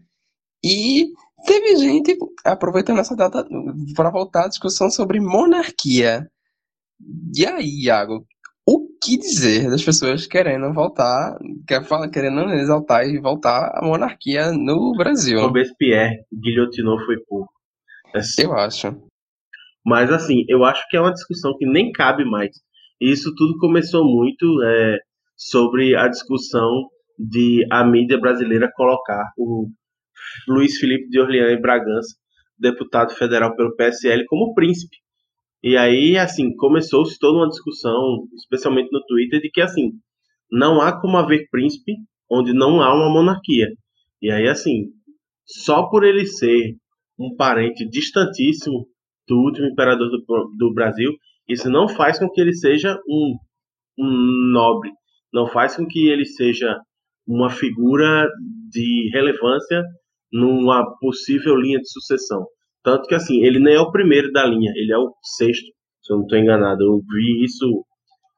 E 0.64 1.12
Teve 1.46 1.76
gente 1.76 2.16
aproveitando 2.44 3.00
essa 3.00 3.14
data 3.14 3.46
para 3.94 4.10
voltar 4.10 4.46
à 4.46 4.48
discussão 4.48 4.90
sobre 4.90 5.20
monarquia. 5.20 6.26
E 7.36 7.46
aí, 7.46 7.84
Iago, 7.84 8.24
o 8.66 8.88
que 9.02 9.18
dizer 9.18 9.68
das 9.68 9.84
pessoas 9.84 10.26
querendo 10.26 10.72
voltar, 10.72 11.36
querendo 12.12 12.50
exaltar 12.54 13.06
e 13.06 13.20
voltar 13.20 13.72
a 13.74 13.84
monarquia 13.84 14.52
no 14.52 14.92
Brasil? 14.92 15.40
Robespierre 15.40 16.24
guilhotinou 16.32 16.98
foi 17.04 17.16
pouco. 17.28 17.52
É 18.14 18.20
eu 18.42 18.54
acho. 18.54 18.96
Mas 19.84 20.10
assim, 20.10 20.44
eu 20.48 20.64
acho 20.64 20.82
que 20.88 20.96
é 20.96 21.00
uma 21.00 21.12
discussão 21.12 21.54
que 21.58 21.66
nem 21.66 21.92
cabe 21.92 22.24
mais. 22.24 22.50
E 23.00 23.10
isso 23.10 23.34
tudo 23.34 23.58
começou 23.58 24.04
muito 24.04 24.46
é, 24.62 24.98
sobre 25.36 25.94
a 25.94 26.08
discussão 26.08 26.88
de 27.18 27.66
a 27.70 27.84
mídia 27.84 28.18
brasileira 28.18 28.70
colocar 28.74 29.30
o 29.36 29.68
Luiz 30.48 30.78
Felipe 30.78 31.08
de 31.08 31.20
Orleans 31.20 31.52
e 31.52 31.60
Bragança, 31.60 32.16
deputado 32.58 33.12
federal 33.14 33.54
pelo 33.56 33.74
PSL, 33.76 34.24
como 34.26 34.54
príncipe. 34.54 34.96
E 35.62 35.76
aí, 35.76 36.16
assim, 36.18 36.54
começou-se 36.56 37.18
toda 37.18 37.38
uma 37.38 37.48
discussão, 37.48 38.26
especialmente 38.34 38.90
no 38.92 39.04
Twitter, 39.06 39.40
de 39.40 39.50
que, 39.50 39.60
assim, 39.60 39.92
não 40.50 40.80
há 40.80 41.00
como 41.00 41.16
haver 41.16 41.48
príncipe 41.50 41.94
onde 42.30 42.52
não 42.52 42.82
há 42.82 42.94
uma 42.94 43.10
monarquia. 43.10 43.68
E 44.20 44.30
aí, 44.30 44.46
assim, 44.46 44.90
só 45.46 45.88
por 45.88 46.04
ele 46.04 46.26
ser 46.26 46.76
um 47.18 47.34
parente 47.34 47.88
distantíssimo 47.88 48.86
do 49.26 49.36
último 49.36 49.68
imperador 49.68 50.10
do, 50.10 50.50
do 50.56 50.74
Brasil, 50.74 51.12
isso 51.48 51.70
não 51.70 51.88
faz 51.88 52.18
com 52.18 52.28
que 52.30 52.40
ele 52.40 52.54
seja 52.54 52.98
um, 53.08 53.36
um 53.98 54.50
nobre, 54.52 54.90
não 55.32 55.46
faz 55.46 55.76
com 55.76 55.86
que 55.86 56.08
ele 56.08 56.24
seja 56.24 56.78
uma 57.26 57.50
figura 57.50 58.28
de 58.70 59.10
relevância 59.12 59.82
numa 60.34 60.84
possível 60.98 61.54
linha 61.54 61.78
de 61.78 61.88
sucessão. 61.88 62.44
Tanto 62.82 63.06
que, 63.06 63.14
assim, 63.14 63.44
ele 63.44 63.60
nem 63.60 63.76
é 63.76 63.80
o 63.80 63.92
primeiro 63.92 64.32
da 64.32 64.44
linha, 64.44 64.72
ele 64.74 64.92
é 64.92 64.98
o 64.98 65.14
sexto, 65.22 65.66
se 66.02 66.12
eu 66.12 66.16
não 66.16 66.24
estou 66.24 66.36
enganado. 66.36 66.82
Eu 66.82 66.98
vi 66.98 67.44
isso 67.44 67.84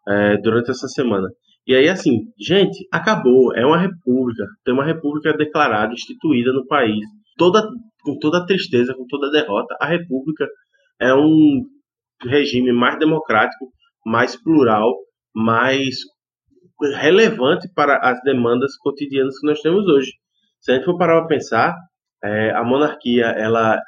é, 0.06 0.36
durante 0.36 0.70
essa 0.70 0.86
semana. 0.88 1.26
E 1.66 1.74
aí, 1.74 1.88
assim, 1.88 2.26
gente, 2.38 2.86
acabou. 2.92 3.56
É 3.56 3.64
uma 3.64 3.78
república. 3.78 4.44
Tem 4.62 4.74
uma 4.74 4.84
república 4.84 5.32
declarada, 5.32 5.94
instituída 5.94 6.52
no 6.52 6.66
país. 6.66 7.04
Toda, 7.38 7.66
com 8.04 8.18
toda 8.18 8.38
a 8.38 8.46
tristeza, 8.46 8.94
com 8.94 9.06
toda 9.08 9.28
a 9.28 9.30
derrota, 9.30 9.74
a 9.80 9.86
república 9.86 10.46
é 11.00 11.14
um 11.14 11.64
regime 12.22 12.72
mais 12.72 12.98
democrático, 12.98 13.66
mais 14.04 14.40
plural, 14.40 14.94
mais 15.34 15.96
relevante 17.00 17.68
para 17.74 17.98
as 17.98 18.20
demandas 18.22 18.76
cotidianas 18.76 19.38
que 19.40 19.46
nós 19.46 19.60
temos 19.60 19.88
hoje. 19.88 20.12
Se 20.66 20.72
a 20.72 20.74
gente 20.74 20.84
for 20.84 20.98
parar 20.98 21.20
para 21.20 21.28
pensar, 21.28 21.76
é, 22.24 22.50
a 22.50 22.64
monarquia 22.64 23.26
ela 23.26 23.80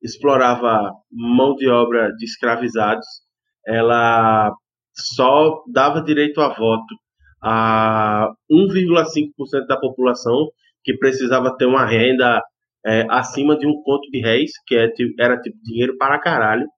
explorava 0.00 0.92
mão 1.10 1.56
de 1.56 1.68
obra 1.68 2.12
de 2.12 2.24
escravizados, 2.24 3.04
ela 3.66 4.54
só 4.94 5.64
dava 5.66 6.00
direito 6.00 6.40
a 6.40 6.54
voto 6.54 6.94
a 7.42 8.28
1,5% 8.48 9.66
da 9.66 9.80
população 9.80 10.46
que 10.84 10.96
precisava 10.96 11.56
ter 11.56 11.66
uma 11.66 11.84
renda 11.84 12.40
é, 12.86 13.04
acima 13.10 13.58
de 13.58 13.66
um 13.66 13.82
conto 13.82 14.08
de 14.08 14.20
réis, 14.20 14.52
que 14.64 14.76
é, 14.76 14.88
era 15.18 15.40
tipo 15.40 15.58
dinheiro 15.64 15.96
para 15.98 16.20
caralho. 16.20 16.68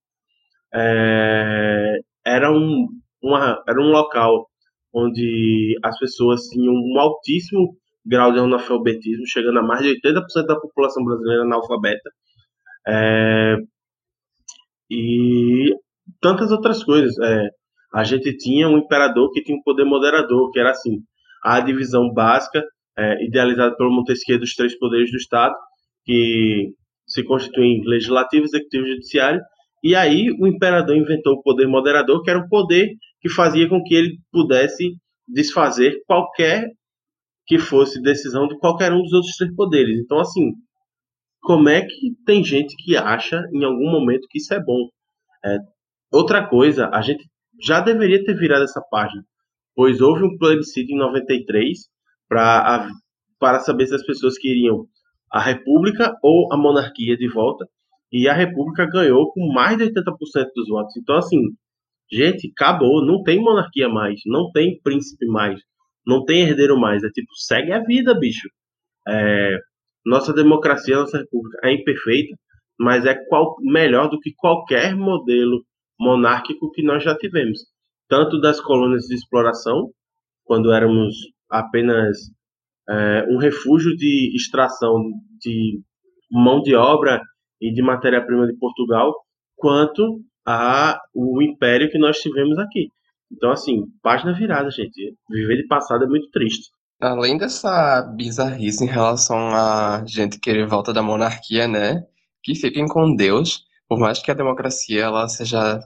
É, 0.72 1.98
era 2.26 2.50
um, 2.50 2.86
uma, 3.22 3.62
era 3.68 3.78
um 3.78 3.90
local 3.90 4.46
onde 4.90 5.78
as 5.84 5.98
pessoas 5.98 6.44
tinham 6.44 6.72
um 6.72 6.98
altíssimo 6.98 7.76
grau 8.08 8.32
de 8.32 8.38
analfabetismo, 8.38 9.26
chegando 9.26 9.58
a 9.58 9.62
mais 9.62 9.82
de 9.82 10.00
80% 10.00 10.46
da 10.46 10.56
população 10.56 11.04
brasileira 11.04 11.42
analfabeta. 11.42 12.10
É, 12.86 13.56
e 14.90 15.74
tantas 16.20 16.50
outras 16.50 16.82
coisas. 16.82 17.18
É, 17.18 17.48
a 17.94 18.04
gente 18.04 18.36
tinha 18.36 18.68
um 18.68 18.78
imperador 18.78 19.30
que 19.32 19.42
tinha 19.42 19.56
um 19.56 19.62
poder 19.62 19.84
moderador, 19.84 20.50
que 20.50 20.58
era 20.58 20.70
assim, 20.70 21.00
a 21.44 21.60
divisão 21.60 22.12
básica, 22.12 22.64
é, 22.96 23.24
idealizada 23.24 23.76
pelo 23.76 23.92
Montesquieu 23.92 24.38
dos 24.38 24.54
três 24.54 24.76
poderes 24.78 25.10
do 25.10 25.16
Estado, 25.16 25.54
que 26.04 26.72
se 27.06 27.22
constituem 27.22 27.82
legislativo, 27.84 28.44
executivo 28.44 28.86
e 28.86 28.90
judiciário, 28.90 29.40
e 29.82 29.94
aí 29.94 30.30
o 30.40 30.46
imperador 30.46 30.96
inventou 30.96 31.34
o 31.34 31.42
poder 31.42 31.66
moderador, 31.66 32.22
que 32.22 32.30
era 32.30 32.38
o 32.38 32.48
poder 32.48 32.88
que 33.20 33.28
fazia 33.28 33.68
com 33.68 33.82
que 33.82 33.94
ele 33.94 34.18
pudesse 34.32 34.94
desfazer 35.26 36.02
qualquer 36.06 36.68
que 37.48 37.58
fosse 37.58 38.00
decisão 38.00 38.46
de 38.46 38.58
qualquer 38.58 38.92
um 38.92 39.00
dos 39.00 39.12
outros 39.14 39.34
três 39.36 39.54
poderes. 39.56 39.98
Então, 39.98 40.20
assim, 40.20 40.52
como 41.40 41.70
é 41.70 41.80
que 41.80 42.14
tem 42.26 42.44
gente 42.44 42.76
que 42.76 42.94
acha 42.94 43.42
em 43.52 43.64
algum 43.64 43.90
momento 43.90 44.28
que 44.28 44.38
isso 44.38 44.52
é 44.52 44.62
bom? 44.62 44.86
É, 45.42 45.56
outra 46.12 46.46
coisa, 46.46 46.90
a 46.92 47.00
gente 47.00 47.24
já 47.60 47.80
deveria 47.80 48.22
ter 48.22 48.36
virado 48.36 48.64
essa 48.64 48.82
página, 48.90 49.24
pois 49.74 50.02
houve 50.02 50.24
um 50.24 50.36
plebiscito 50.36 50.92
em 50.92 50.98
93 50.98 51.78
pra, 52.28 52.90
para 53.40 53.60
saber 53.60 53.86
se 53.86 53.94
as 53.94 54.04
pessoas 54.04 54.36
queriam 54.36 54.86
a 55.32 55.40
república 55.40 56.14
ou 56.22 56.52
a 56.52 56.56
monarquia 56.56 57.16
de 57.16 57.28
volta, 57.28 57.66
e 58.12 58.28
a 58.28 58.34
república 58.34 58.86
ganhou 58.86 59.30
com 59.32 59.52
mais 59.52 59.76
de 59.76 59.84
80% 59.84 60.48
dos 60.54 60.68
votos. 60.68 60.96
Então, 60.96 61.16
assim, 61.16 61.40
gente, 62.10 62.50
acabou, 62.54 63.04
não 63.04 63.22
tem 63.22 63.40
monarquia 63.40 63.88
mais, 63.88 64.20
não 64.26 64.50
tem 64.50 64.80
príncipe 64.82 65.26
mais, 65.26 65.60
não 66.08 66.24
tem 66.24 66.40
herdeiro 66.40 66.80
mais, 66.80 67.04
é 67.04 67.10
tipo, 67.10 67.28
segue 67.36 67.70
a 67.70 67.80
vida, 67.84 68.18
bicho. 68.18 68.48
É, 69.06 69.58
nossa 70.06 70.32
democracia, 70.32 70.96
nossa 70.96 71.18
república 71.18 71.58
é 71.62 71.74
imperfeita, 71.74 72.34
mas 72.80 73.04
é 73.04 73.14
qual, 73.14 73.56
melhor 73.60 74.08
do 74.08 74.18
que 74.18 74.32
qualquer 74.34 74.96
modelo 74.96 75.62
monárquico 76.00 76.70
que 76.70 76.82
nós 76.82 77.04
já 77.04 77.14
tivemos, 77.14 77.60
tanto 78.08 78.40
das 78.40 78.58
colônias 78.58 79.02
de 79.04 79.14
exploração, 79.14 79.90
quando 80.44 80.72
éramos 80.72 81.14
apenas 81.50 82.16
é, 82.88 83.26
um 83.28 83.36
refúgio 83.36 83.94
de 83.94 84.34
extração 84.34 85.10
de 85.38 85.78
mão 86.30 86.62
de 86.62 86.74
obra 86.74 87.20
e 87.60 87.70
de 87.70 87.82
matéria-prima 87.82 88.46
de 88.46 88.56
Portugal, 88.56 89.14
quanto 89.56 90.22
a 90.46 90.98
o 91.14 91.42
império 91.42 91.90
que 91.90 91.98
nós 91.98 92.18
tivemos 92.18 92.58
aqui. 92.58 92.90
Então, 93.30 93.50
assim, 93.50 93.84
página 94.02 94.32
virada, 94.32 94.70
gente. 94.70 95.16
Viver 95.30 95.56
de 95.56 95.66
passado 95.66 96.04
é 96.04 96.08
muito 96.08 96.30
triste. 96.30 96.70
Além 97.00 97.38
dessa 97.38 98.02
bizarrice 98.16 98.82
em 98.82 98.88
relação 98.88 99.36
a 99.54 100.04
gente 100.06 100.40
querer 100.40 100.66
volta 100.66 100.92
da 100.92 101.02
monarquia, 101.02 101.68
né? 101.68 102.02
Que 102.42 102.54
fiquem 102.54 102.88
com 102.88 103.14
Deus, 103.14 103.64
por 103.88 103.98
mais 103.98 104.18
que 104.18 104.30
a 104.30 104.34
democracia 104.34 105.04
ela 105.04 105.28
seja, 105.28 105.80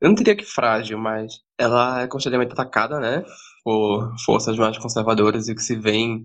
eu 0.00 0.08
não 0.08 0.14
diria 0.14 0.36
que 0.36 0.44
frágil, 0.44 0.98
mas 0.98 1.40
ela 1.58 2.02
é 2.02 2.06
constantemente 2.06 2.52
atacada, 2.52 3.00
né? 3.00 3.24
Por 3.64 4.14
forças 4.24 4.56
mais 4.56 4.78
conservadoras 4.78 5.48
e 5.48 5.54
que 5.54 5.62
se 5.62 5.76
veem, 5.76 6.24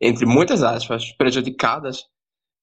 entre 0.00 0.26
muitas 0.26 0.62
aspas, 0.62 1.10
prejudicadas 1.12 2.04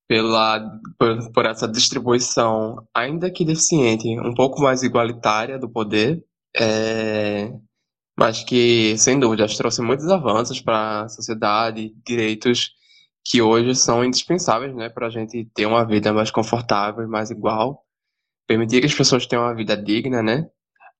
pela, 0.07 0.59
por, 0.97 1.31
por 1.31 1.45
essa 1.45 1.67
distribuição, 1.67 2.87
ainda 2.95 3.31
que 3.31 3.45
deficiente, 3.45 4.07
um 4.19 4.33
pouco 4.33 4.61
mais 4.61 4.83
igualitária 4.83 5.59
do 5.59 5.69
poder, 5.69 6.23
é, 6.55 7.51
mas 8.17 8.43
que, 8.43 8.97
sem 8.97 9.19
dúvida, 9.19 9.47
trouxe 9.47 9.81
muitos 9.81 10.07
avanços 10.09 10.59
para 10.61 11.03
a 11.03 11.09
sociedade, 11.09 11.93
direitos 12.05 12.71
que 13.23 13.41
hoje 13.41 13.75
são 13.75 14.03
indispensáveis 14.03 14.75
né, 14.75 14.89
para 14.89 15.07
a 15.07 15.09
gente 15.09 15.45
ter 15.53 15.65
uma 15.65 15.85
vida 15.85 16.11
mais 16.11 16.31
confortável 16.31 17.07
mais 17.07 17.29
igual, 17.29 17.83
permitir 18.47 18.79
que 18.81 18.87
as 18.87 18.93
pessoas 18.93 19.25
tenham 19.25 19.43
uma 19.43 19.55
vida 19.55 19.77
digna, 19.77 20.23
né? 20.23 20.49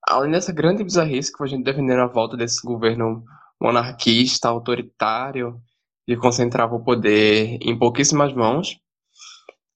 Além 0.08 0.32
dessa 0.32 0.54
grande 0.54 0.84
bizarrice 0.84 1.36
que 1.36 1.44
a 1.44 1.48
gente 1.48 1.64
defendendo 1.64 2.02
a 2.02 2.08
volta 2.08 2.38
desse 2.38 2.66
governo 2.66 3.24
monarquista, 3.60 4.48
autoritário, 4.48 5.60
que 6.06 6.16
concentrava 6.16 6.76
o 6.76 6.84
poder 6.84 7.58
em 7.62 7.78
pouquíssimas 7.78 8.34
mãos, 8.34 8.80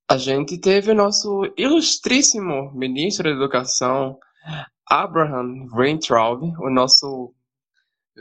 a 0.09 0.17
gente 0.17 0.57
teve 0.57 0.91
o 0.91 0.95
nosso 0.95 1.51
ilustríssimo 1.57 2.71
ministro 2.73 3.23
da 3.23 3.35
Educação, 3.35 4.17
Abraham 4.89 5.67
Weintraub, 5.73 6.43
o 6.59 6.69
nosso 6.69 7.33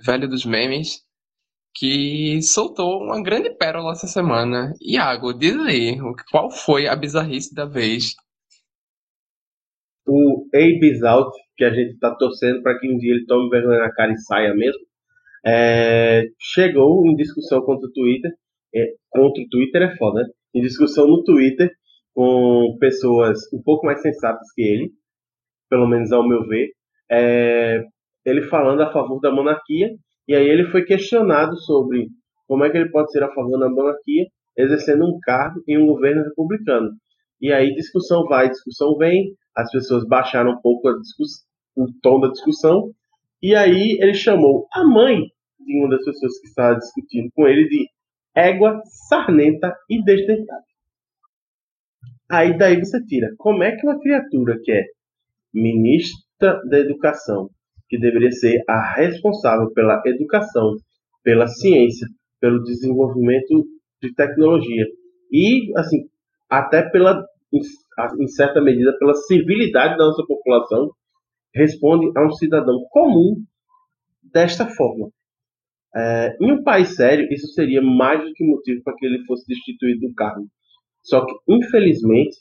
velho 0.04 0.28
dos 0.28 0.44
memes, 0.44 1.02
que 1.74 2.40
soltou 2.42 3.02
uma 3.02 3.22
grande 3.22 3.50
pérola 3.50 3.92
essa 3.92 4.06
semana. 4.06 4.72
Iago, 4.80 5.32
diz 5.32 5.56
aí, 5.60 5.96
qual 6.30 6.50
foi 6.50 6.86
a 6.86 6.96
bizarrice 6.96 7.54
da 7.54 7.64
vez? 7.64 8.14
O 10.06 10.46
Abe 10.54 11.04
Out, 11.06 11.30
que 11.56 11.64
a 11.64 11.70
gente 11.70 11.94
está 11.94 12.14
torcendo 12.14 12.62
para 12.62 12.78
que 12.78 12.88
um 12.88 12.98
dia 12.98 13.12
ele 13.14 13.26
tome 13.26 13.48
vergonha 13.48 13.80
na 13.80 13.92
cara 13.92 14.12
e 14.12 14.18
saia 14.18 14.54
mesmo, 14.54 14.80
é, 15.44 16.24
chegou 16.38 17.06
em 17.06 17.16
discussão 17.16 17.62
contra 17.62 17.88
o 17.88 17.92
Twitter. 17.92 18.32
É, 18.74 18.94
contra 19.10 19.42
o 19.42 19.48
Twitter 19.48 19.82
é 19.82 19.96
foda, 19.96 20.22
né? 20.22 20.28
Em 20.54 20.62
discussão 20.62 21.06
no 21.06 21.22
Twitter 21.24 21.70
com 22.14 22.76
pessoas 22.78 23.38
um 23.52 23.62
pouco 23.62 23.86
mais 23.86 24.00
sensatas 24.02 24.52
que 24.54 24.62
ele, 24.62 24.92
pelo 25.72 25.88
menos 25.88 26.12
ao 26.12 26.28
meu 26.28 26.46
ver, 26.46 26.68
é, 27.10 27.82
ele 28.26 28.42
falando 28.42 28.82
a 28.82 28.92
favor 28.92 29.18
da 29.20 29.32
monarquia, 29.32 29.88
e 30.28 30.34
aí 30.34 30.46
ele 30.46 30.66
foi 30.66 30.84
questionado 30.84 31.56
sobre 31.60 32.08
como 32.46 32.62
é 32.62 32.68
que 32.68 32.76
ele 32.76 32.90
pode 32.90 33.10
ser 33.10 33.22
a 33.22 33.32
favor 33.32 33.58
da 33.58 33.70
monarquia 33.70 34.26
exercendo 34.54 35.06
um 35.06 35.18
cargo 35.22 35.62
em 35.66 35.78
um 35.78 35.86
governo 35.86 36.24
republicano. 36.24 36.90
E 37.40 37.50
aí 37.50 37.72
discussão 37.72 38.24
vai, 38.24 38.50
discussão 38.50 38.98
vem, 38.98 39.32
as 39.56 39.70
pessoas 39.70 40.06
baixaram 40.06 40.50
um 40.50 40.60
pouco 40.60 40.90
o 40.90 41.86
tom 42.02 42.20
da 42.20 42.28
discussão, 42.28 42.90
e 43.42 43.54
aí 43.54 43.96
ele 43.98 44.12
chamou 44.12 44.66
a 44.74 44.84
mãe 44.84 45.22
de 45.58 45.78
uma 45.78 45.88
das 45.88 46.04
pessoas 46.04 46.38
que 46.38 46.48
estava 46.48 46.78
discutindo 46.78 47.30
com 47.34 47.48
ele 47.48 47.66
de 47.66 47.86
égua, 48.36 48.78
sarnenta 49.08 49.74
e 49.88 50.04
desdentada. 50.04 50.64
Aí 52.30 52.58
daí 52.58 52.78
você 52.78 53.02
tira. 53.06 53.34
Como 53.38 53.62
é 53.62 53.74
que 53.74 53.86
uma 53.86 53.98
criatura 53.98 54.58
que 54.62 54.70
é 54.70 54.84
ministra 55.52 56.60
da 56.68 56.78
educação, 56.78 57.48
que 57.88 57.98
deveria 57.98 58.32
ser 58.32 58.62
a 58.68 58.94
responsável 58.94 59.70
pela 59.72 60.00
educação, 60.06 60.76
pela 61.22 61.46
ciência, 61.46 62.06
pelo 62.40 62.62
desenvolvimento 62.62 63.66
de 64.02 64.12
tecnologia 64.14 64.86
e 65.30 65.72
assim 65.76 66.08
até 66.50 66.82
pela 66.90 67.24
em 68.18 68.26
certa 68.28 68.60
medida 68.60 68.96
pela 68.98 69.14
civilidade 69.14 69.96
da 69.96 70.06
nossa 70.06 70.24
população 70.26 70.90
responde 71.54 72.10
a 72.16 72.26
um 72.26 72.32
cidadão 72.32 72.84
comum 72.90 73.36
desta 74.22 74.66
forma. 74.66 75.10
É, 75.94 76.36
em 76.40 76.52
um 76.52 76.62
país 76.62 76.96
sério, 76.96 77.30
isso 77.30 77.48
seria 77.48 77.82
mais 77.82 78.24
do 78.24 78.32
que 78.32 78.44
motivo 78.44 78.82
para 78.82 78.94
que 78.96 79.04
ele 79.04 79.22
fosse 79.26 79.46
destituído 79.46 80.08
do 80.08 80.14
cargo. 80.14 80.46
Só 81.02 81.24
que, 81.24 81.34
infelizmente, 81.46 82.36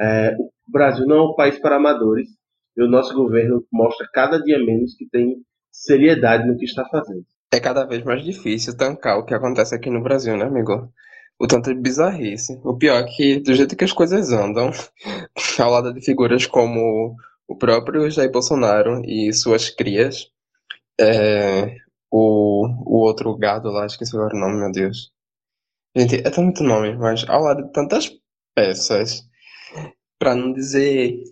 é, 0.00 0.34
o 0.38 0.50
Brasil 0.72 1.06
não 1.06 1.16
é 1.16 1.22
um 1.30 1.34
país 1.34 1.58
para 1.58 1.76
amadores 1.76 2.28
e 2.76 2.82
o 2.82 2.88
nosso 2.88 3.14
governo 3.14 3.64
mostra 3.72 4.08
cada 4.12 4.38
dia 4.40 4.58
menos 4.58 4.94
que 4.94 5.08
tem 5.08 5.36
seriedade 5.70 6.46
no 6.46 6.56
que 6.56 6.64
está 6.64 6.84
fazendo. 6.86 7.24
É 7.52 7.60
cada 7.60 7.84
vez 7.84 8.02
mais 8.04 8.24
difícil 8.24 8.76
tancar 8.76 9.18
o 9.18 9.24
que 9.24 9.34
acontece 9.34 9.74
aqui 9.74 9.90
no 9.90 10.02
Brasil, 10.02 10.36
né, 10.36 10.44
amigo? 10.44 10.92
O 11.38 11.46
tanto 11.46 11.72
de 11.72 11.80
bizarrice. 11.80 12.60
O 12.64 12.76
pior 12.76 13.00
é 13.00 13.04
que, 13.04 13.40
do 13.40 13.54
jeito 13.54 13.76
que 13.76 13.84
as 13.84 13.92
coisas 13.92 14.32
andam, 14.32 14.70
ao 15.58 15.70
lado 15.70 15.92
de 15.92 16.00
figuras 16.00 16.46
como 16.46 17.16
o 17.46 17.56
próprio 17.56 18.10
Jair 18.10 18.30
Bolsonaro 18.30 19.02
e 19.04 19.32
suas 19.32 19.70
crias, 19.70 20.28
é, 21.00 21.76
o, 22.10 22.66
o 22.86 22.98
outro 23.04 23.36
gado 23.36 23.70
lá, 23.70 23.86
esqueci 23.86 24.16
agora 24.16 24.36
o 24.36 24.38
nome, 24.38 24.58
meu 24.58 24.72
Deus. 24.72 25.12
Gente, 25.96 26.16
é 26.16 26.30
tanto 26.30 26.64
nome, 26.64 26.96
mas 26.96 27.24
ao 27.28 27.42
lado 27.42 27.64
de 27.64 27.72
tantas 27.72 28.10
peças, 28.54 29.22
para 30.18 30.34
não 30.34 30.52
dizer, 30.52 31.22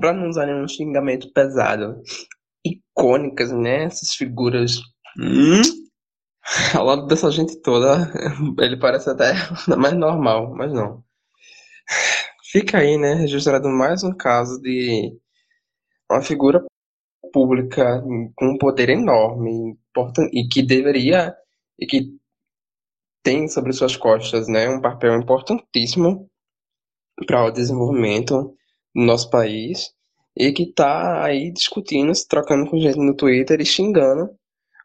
para 0.00 0.12
não 0.12 0.28
usar 0.28 0.46
nenhum 0.46 0.68
xingamento 0.68 1.32
pesado, 1.32 2.00
icônicas, 2.64 3.52
né? 3.52 3.84
Essas 3.84 4.14
figuras. 4.14 4.78
Hum? 5.18 5.62
Ao 6.76 6.84
lado 6.84 7.06
dessa 7.06 7.30
gente 7.30 7.60
toda, 7.60 8.10
ele 8.58 8.78
parece 8.78 9.10
até 9.10 9.32
mais 9.76 9.94
normal, 9.94 10.54
mas 10.54 10.72
não. 10.72 11.04
Fica 12.50 12.78
aí, 12.78 12.96
né, 12.96 13.14
registrado 13.14 13.68
mais 13.68 14.02
um 14.02 14.12
caso 14.12 14.60
de 14.60 15.16
uma 16.10 16.20
figura 16.20 16.64
pública 17.32 18.02
com 18.34 18.46
um 18.46 18.58
poder 18.58 18.88
enorme 18.88 19.78
e 20.32 20.48
que 20.48 20.62
deveria 20.62 21.34
e 21.78 21.86
que 21.86 22.18
tem 23.22 23.46
sobre 23.48 23.72
suas 23.72 23.96
costas 23.96 24.48
né, 24.48 24.68
um 24.68 24.80
papel 24.80 25.14
importantíssimo 25.14 26.28
para 27.26 27.44
o 27.44 27.50
desenvolvimento 27.50 28.56
do 28.94 29.02
nosso 29.02 29.30
país 29.30 29.92
e 30.36 30.52
que 30.52 30.66
tá 30.72 31.24
aí 31.24 31.50
discutindo, 31.52 32.14
se 32.14 32.26
trocando 32.26 32.70
com 32.70 32.78
gente 32.78 32.98
no 32.98 33.14
Twitter 33.14 33.60
e 33.60 33.66
xingando 33.66 34.30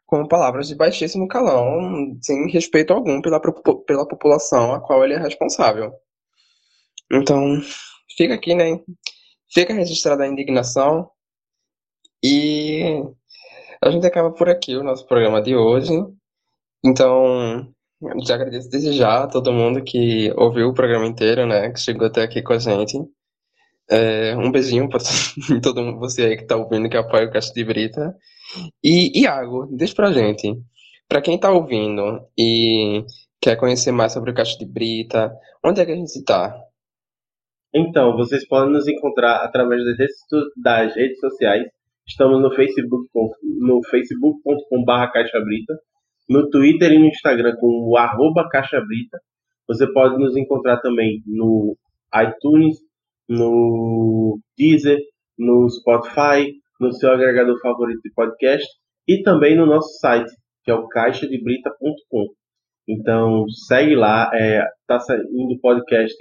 com 0.06 0.26
palavras 0.26 0.68
de 0.68 0.76
baixíssimo 0.76 1.26
calão, 1.26 2.16
sem 2.22 2.48
respeito 2.48 2.92
algum 2.92 3.20
pela, 3.20 3.40
pela 3.86 4.06
população 4.06 4.72
a 4.72 4.80
qual 4.80 5.04
ele 5.04 5.14
é 5.14 5.18
responsável. 5.18 5.92
Então, 7.10 7.60
fica 8.16 8.34
aqui, 8.34 8.54
né? 8.54 8.80
Fica 9.52 9.74
registrada 9.74 10.24
a 10.24 10.28
indignação 10.28 11.10
e 12.22 13.02
a 13.82 13.90
gente 13.90 14.06
acaba 14.06 14.32
por 14.32 14.48
aqui 14.48 14.76
o 14.76 14.82
nosso 14.82 15.06
programa 15.06 15.42
de 15.42 15.56
hoje. 15.56 15.92
Então, 16.84 17.72
já 18.26 18.34
agradeço 18.34 18.68
desde 18.68 18.92
já 18.92 19.24
a 19.24 19.26
todo 19.26 19.52
mundo 19.52 19.82
que 19.82 20.32
ouviu 20.36 20.68
o 20.68 20.74
programa 20.74 21.06
inteiro, 21.06 21.46
né? 21.46 21.70
Que 21.70 21.80
chegou 21.80 22.06
até 22.06 22.22
aqui 22.22 22.42
com 22.42 22.52
a 22.52 22.58
gente. 22.58 22.98
É, 23.88 24.36
um 24.36 24.50
beijinho 24.50 24.88
para 24.88 24.98
todo 25.62 25.82
mundo, 25.82 25.98
você 25.98 26.24
aí 26.24 26.36
que 26.36 26.42
está 26.42 26.56
ouvindo, 26.56 26.88
que 26.88 26.96
apoia 26.96 27.26
o 27.26 27.30
Caixa 27.30 27.52
de 27.52 27.64
Brita. 27.64 28.14
E, 28.82 29.20
Iago, 29.20 29.66
deixa 29.70 29.94
pra 29.94 30.12
gente. 30.12 30.54
Para 31.08 31.22
quem 31.22 31.36
está 31.36 31.50
ouvindo 31.52 32.20
e 32.36 33.04
quer 33.40 33.56
conhecer 33.56 33.92
mais 33.92 34.12
sobre 34.12 34.30
o 34.30 34.34
Caixa 34.34 34.58
de 34.58 34.66
Brita, 34.66 35.32
onde 35.64 35.80
é 35.80 35.86
que 35.86 35.92
a 35.92 35.96
gente 35.96 36.16
está? 36.16 36.56
Então, 37.74 38.16
vocês 38.16 38.46
podem 38.48 38.72
nos 38.72 38.88
encontrar 38.88 39.44
através 39.44 39.84
das 39.84 39.98
redes, 39.98 40.16
das 40.56 40.94
redes 40.94 41.20
sociais. 41.20 41.66
Estamos 42.08 42.40
no 42.40 42.50
Facebook, 42.54 43.08
no 43.42 43.80
facebook.com.br 43.90 45.12
caixabrita, 45.12 45.74
no 46.28 46.48
Twitter 46.48 46.92
e 46.92 46.98
no 46.98 47.06
Instagram 47.06 47.54
com 47.60 47.88
o 47.88 47.96
arroba 47.96 48.48
caixabrita. 48.48 49.18
Você 49.68 49.86
pode 49.92 50.16
nos 50.18 50.36
encontrar 50.36 50.78
também 50.78 51.22
no 51.26 51.76
iTunes, 52.14 52.78
no 53.28 54.38
Deezer, 54.56 54.98
no 55.38 55.68
Spotify, 55.68 56.52
no 56.80 56.92
seu 56.92 57.12
agregador 57.12 57.58
favorito 57.60 58.00
de 58.02 58.12
podcast 58.12 58.66
e 59.08 59.22
também 59.22 59.56
no 59.56 59.66
nosso 59.66 59.98
site, 59.98 60.30
que 60.64 60.70
é 60.70 60.74
o 60.74 60.88
caixadebrita.com. 60.88 62.26
Então, 62.88 63.48
segue 63.66 63.94
lá, 63.94 64.30
é, 64.32 64.64
tá 64.86 65.00
saindo 65.00 65.58
podcast 65.60 66.14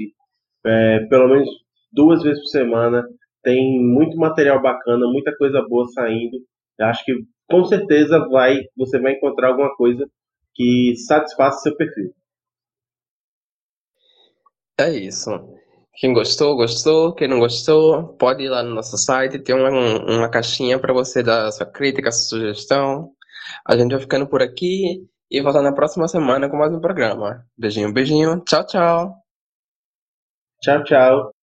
é, 0.66 1.06
pelo 1.08 1.30
menos 1.30 1.50
duas 1.92 2.24
vezes 2.24 2.42
por 2.42 2.50
semana. 2.50 3.04
Tem 3.44 3.80
muito 3.80 4.18
material 4.18 4.62
bacana, 4.62 5.06
muita 5.08 5.36
coisa 5.38 5.62
boa 5.68 5.86
saindo. 5.88 6.38
Eu 6.80 6.88
acho 6.88 7.06
que 7.06 7.14
com 7.48 7.64
certeza 7.64 8.20
vai, 8.30 8.64
você 8.76 9.00
vai 9.00 9.14
encontrar 9.14 9.50
alguma 9.50 9.76
coisa 9.76 10.10
que 10.54 10.96
satisfaça 10.96 11.60
seu 11.60 11.76
perfil. 11.76 12.12
É 14.80 14.90
isso. 14.90 15.30
Quem 15.98 16.14
gostou, 16.14 16.56
gostou. 16.56 17.14
Quem 17.14 17.28
não 17.28 17.40
gostou, 17.40 18.16
pode 18.18 18.44
ir 18.44 18.50
lá 18.50 18.62
no 18.64 18.74
nosso 18.74 18.98
site, 18.98 19.40
tem 19.40 19.56
uma, 19.56 19.70
uma 19.70 20.30
caixinha 20.30 20.80
para 20.80 20.94
você 20.94 21.24
dar 21.24 21.52
sua 21.52 21.66
crítica, 21.66 22.12
sua 22.12 22.40
sugestão. 22.40 23.12
A 23.66 23.78
gente 23.78 23.92
vai 23.92 24.02
ficando 24.02 24.28
por 24.28 24.42
aqui 24.42 25.08
e 25.30 25.42
voltar 25.42 25.62
na 25.62 25.74
próxima 25.74 26.08
semana 26.08 26.50
com 26.50 26.58
mais 26.58 26.74
um 26.74 26.80
programa. 26.80 27.46
Beijinho, 27.58 27.94
beijinho. 27.94 28.42
Tchau, 28.46 28.66
tchau. 28.66 29.16
Tchau, 30.62 30.84
tchau. 30.84 31.35